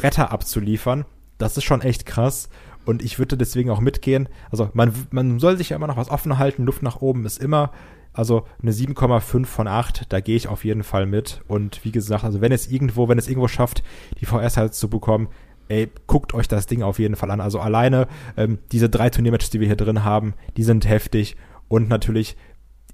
Bretter 0.00 0.32
abzuliefern, 0.32 1.04
das 1.38 1.56
ist 1.56 1.64
schon 1.64 1.82
echt 1.82 2.06
krass. 2.06 2.48
Und 2.84 3.02
ich 3.02 3.18
würde 3.18 3.36
deswegen 3.36 3.70
auch 3.70 3.80
mitgehen. 3.80 4.28
Also, 4.50 4.70
man, 4.72 4.92
man 5.10 5.40
soll 5.40 5.56
sich 5.56 5.70
ja 5.70 5.76
immer 5.76 5.88
noch 5.88 5.96
was 5.96 6.08
offen 6.08 6.38
halten. 6.38 6.64
Luft 6.64 6.82
nach 6.82 7.00
oben 7.00 7.26
ist 7.26 7.38
immer. 7.38 7.72
Also 8.16 8.46
eine 8.62 8.72
7,5 8.72 9.44
von 9.44 9.68
8, 9.68 10.06
da 10.08 10.20
gehe 10.20 10.36
ich 10.36 10.48
auf 10.48 10.64
jeden 10.64 10.84
Fall 10.84 11.04
mit. 11.04 11.42
Und 11.48 11.84
wie 11.84 11.92
gesagt, 11.92 12.24
also 12.24 12.40
wenn 12.40 12.50
es 12.50 12.66
irgendwo, 12.66 13.08
wenn 13.08 13.18
es 13.18 13.28
irgendwo 13.28 13.46
schafft, 13.46 13.82
die 14.20 14.24
VS 14.24 14.56
halt 14.56 14.72
zu 14.72 14.88
bekommen, 14.88 15.28
ey, 15.68 15.90
guckt 16.06 16.32
euch 16.32 16.48
das 16.48 16.66
Ding 16.66 16.82
auf 16.82 16.98
jeden 16.98 17.14
Fall 17.14 17.30
an. 17.30 17.42
Also 17.42 17.60
alleine 17.60 18.08
ähm, 18.38 18.58
diese 18.72 18.88
drei 18.88 19.10
Turniermatches, 19.10 19.50
die 19.50 19.60
wir 19.60 19.66
hier 19.66 19.76
drin 19.76 20.02
haben, 20.02 20.32
die 20.56 20.62
sind 20.62 20.88
heftig. 20.88 21.36
Und 21.68 21.90
natürlich, 21.90 22.38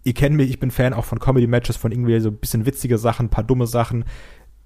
ihr 0.02 0.14
kennt 0.14 0.34
mich, 0.34 0.50
ich 0.50 0.58
bin 0.58 0.72
Fan 0.72 0.92
auch 0.92 1.04
von 1.04 1.20
Comedy-Matches, 1.20 1.76
von 1.76 1.92
irgendwie 1.92 2.18
so 2.18 2.30
ein 2.30 2.38
bisschen 2.38 2.66
witzige 2.66 2.98
Sachen, 2.98 3.26
ein 3.26 3.30
paar 3.30 3.44
dumme 3.44 3.68
Sachen. 3.68 4.04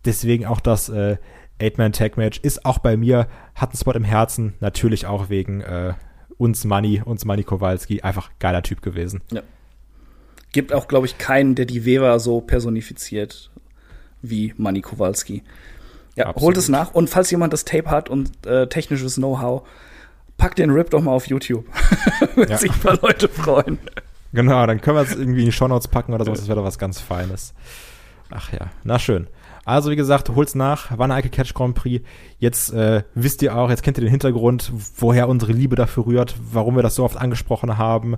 Deswegen 0.07 0.47
auch 0.47 0.61
das 0.61 0.89
äh, 0.89 1.19
Eight-Man-Tag-Match 1.61 2.41
ist 2.41 2.65
auch 2.65 2.79
bei 2.79 2.97
mir, 2.97 3.29
hat 3.55 3.71
einen 3.71 3.79
Spot 3.79 3.93
im 3.93 4.05
Herzen, 4.05 4.55
natürlich 4.61 5.07
auch 5.07 5.29
wegen 5.29 5.61
äh, 5.63 5.95
uns 6.39 6.65
Money, 6.65 7.03
uns 7.05 7.25
Money 7.25 7.45
Kowalski, 7.45 8.03
einfach 8.03 8.31
geiler 8.39 8.63
Typ 8.63 8.83
gewesen. 8.83 9.23
ja. 9.33 9.43
Gibt 10.53 10.73
auch, 10.73 10.89
glaube 10.89 11.05
ich, 11.07 11.19
keinen, 11.19 11.55
der 11.55 11.67
die 11.67 11.85
Weber 11.85 12.19
so 12.19 12.41
personifiziert 12.41 13.51
wie 14.23 14.55
Manny 14.57 14.81
Kowalski. 14.81 15.43
Ja, 16.15 16.27
Absolut. 16.27 16.43
holt 16.47 16.57
es 16.57 16.69
nach. 16.71 16.95
Und 16.95 17.11
falls 17.11 17.31
jemand 17.31 17.53
das 17.53 17.67
Tape 17.67 17.91
hat 17.91 18.09
und 18.09 18.47
äh, 18.47 18.67
technisches 18.67 19.17
Know-how, 19.17 19.69
packt 20.39 20.59
den 20.59 20.71
Rip 20.71 20.89
doch 20.91 21.03
mal 21.03 21.11
auf 21.13 21.27
YouTube. 21.27 21.67
Wird 22.37 22.49
Ja. 22.49 22.57
sich 22.57 22.73
ein 22.73 22.81
paar 22.81 22.99
Leute 23.03 23.29
freuen. 23.29 23.79
Genau, 24.33 24.67
dann 24.67 24.81
können 24.81 24.97
wir 24.97 25.03
es 25.03 25.15
irgendwie 25.15 25.41
in 25.41 25.47
die 25.47 25.53
Shownotes 25.53 25.89
packen 25.89 26.15
oder 26.15 26.25
sowas, 26.25 26.39
das 26.39 26.49
wäre 26.49 26.57
doch 26.61 26.65
was 26.65 26.79
ganz 26.79 27.01
Feines. 27.01 27.53
Ach 28.31 28.51
ja, 28.53 28.71
na 28.83 28.99
schön. 28.99 29.27
Also 29.67 29.91
wie 29.91 29.97
gesagt, 29.97 30.31
holt's 30.31 30.55
nach, 30.55 30.97
Wanne 30.97 31.15
Eickel 31.15 31.33
Catch 31.33 31.53
Grand 31.53 31.75
Prix. 31.75 32.07
Jetzt 32.39 32.73
äh, 32.73 33.03
wisst 33.15 33.43
ihr 33.43 33.57
auch, 33.57 33.69
jetzt 33.69 33.83
kennt 33.83 33.99
ihr 33.99 34.05
den 34.05 34.11
Hintergrund, 34.11 34.73
woher 34.97 35.29
unsere 35.29 35.53
Liebe 35.53 35.75
dafür 35.75 36.07
rührt, 36.07 36.37
warum 36.53 36.77
wir 36.77 36.85
das 36.85 36.95
so 36.95 37.05
oft 37.05 37.17
angesprochen 37.17 37.77
haben. 37.77 38.17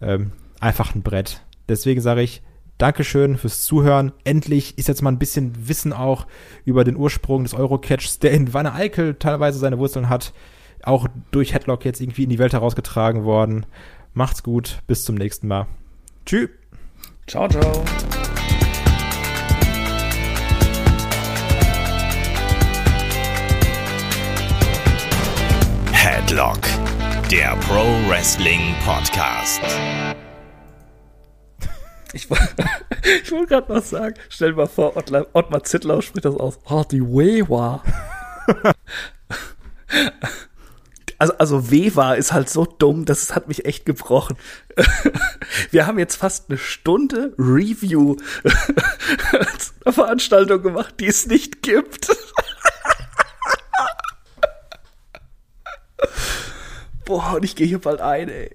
Ähm, 0.00 0.32
einfach 0.60 0.94
ein 0.94 1.02
Brett. 1.02 1.42
Deswegen 1.68 2.00
sage 2.00 2.22
ich, 2.22 2.42
Dankeschön 2.78 3.36
fürs 3.36 3.60
Zuhören. 3.60 4.12
Endlich 4.24 4.78
ist 4.78 4.88
jetzt 4.88 5.02
mal 5.02 5.12
ein 5.12 5.18
bisschen 5.18 5.68
Wissen 5.68 5.92
auch 5.92 6.26
über 6.64 6.84
den 6.84 6.96
Ursprung 6.96 7.44
des 7.44 7.52
Eurocatchs, 7.52 8.18
der 8.18 8.32
in 8.32 8.54
Wanne 8.54 8.72
Eickel 8.72 9.16
teilweise 9.16 9.58
seine 9.58 9.78
Wurzeln 9.78 10.08
hat, 10.08 10.32
auch 10.82 11.06
durch 11.32 11.52
Headlock 11.52 11.84
jetzt 11.84 12.00
irgendwie 12.00 12.24
in 12.24 12.30
die 12.30 12.38
Welt 12.38 12.54
herausgetragen 12.54 13.24
worden. 13.24 13.66
Macht's 14.14 14.42
gut, 14.42 14.78
bis 14.86 15.04
zum 15.04 15.16
nächsten 15.16 15.48
Mal. 15.48 15.66
Tschüss. 16.24 16.48
Ciao, 17.26 17.46
ciao. 17.46 17.84
Headlock, 26.32 26.62
der 27.30 27.54
Pro 27.56 27.84
Wrestling 28.08 28.74
Podcast. 28.86 29.60
Ich, 32.14 32.26
ich 33.22 33.30
wollte 33.30 33.48
gerade 33.48 33.68
was 33.68 33.90
sagen. 33.90 34.14
Stell 34.30 34.52
dir 34.52 34.56
mal 34.56 34.66
vor, 34.66 34.96
Ottmar, 34.96 35.26
Ottmar 35.34 35.62
Zittlau 35.62 36.00
spricht 36.00 36.24
das 36.24 36.34
aus. 36.36 36.58
Oh, 36.64 36.84
die 36.90 37.02
Wewa. 37.02 37.82
Also, 41.18 41.34
also 41.38 41.70
Wewa 41.70 42.14
ist 42.14 42.32
halt 42.32 42.48
so 42.50 42.64
dumm, 42.64 43.04
das 43.04 43.32
hat 43.36 43.46
mich 43.46 43.64
echt 43.64 43.86
gebrochen. 43.86 44.36
Wir 45.70 45.86
haben 45.86 46.00
jetzt 46.00 46.16
fast 46.16 46.48
eine 46.48 46.58
Stunde 46.58 47.32
Review 47.38 48.16
einer 49.84 49.92
Veranstaltung 49.92 50.62
gemacht, 50.62 50.94
die 50.98 51.06
es 51.06 51.26
nicht 51.26 51.62
gibt. 51.62 52.08
Boah, 57.04 57.34
und 57.34 57.44
ich 57.44 57.56
gehe 57.56 57.66
hier 57.66 57.80
bald 57.80 58.00
ein, 58.00 58.28
ey. 58.28 58.50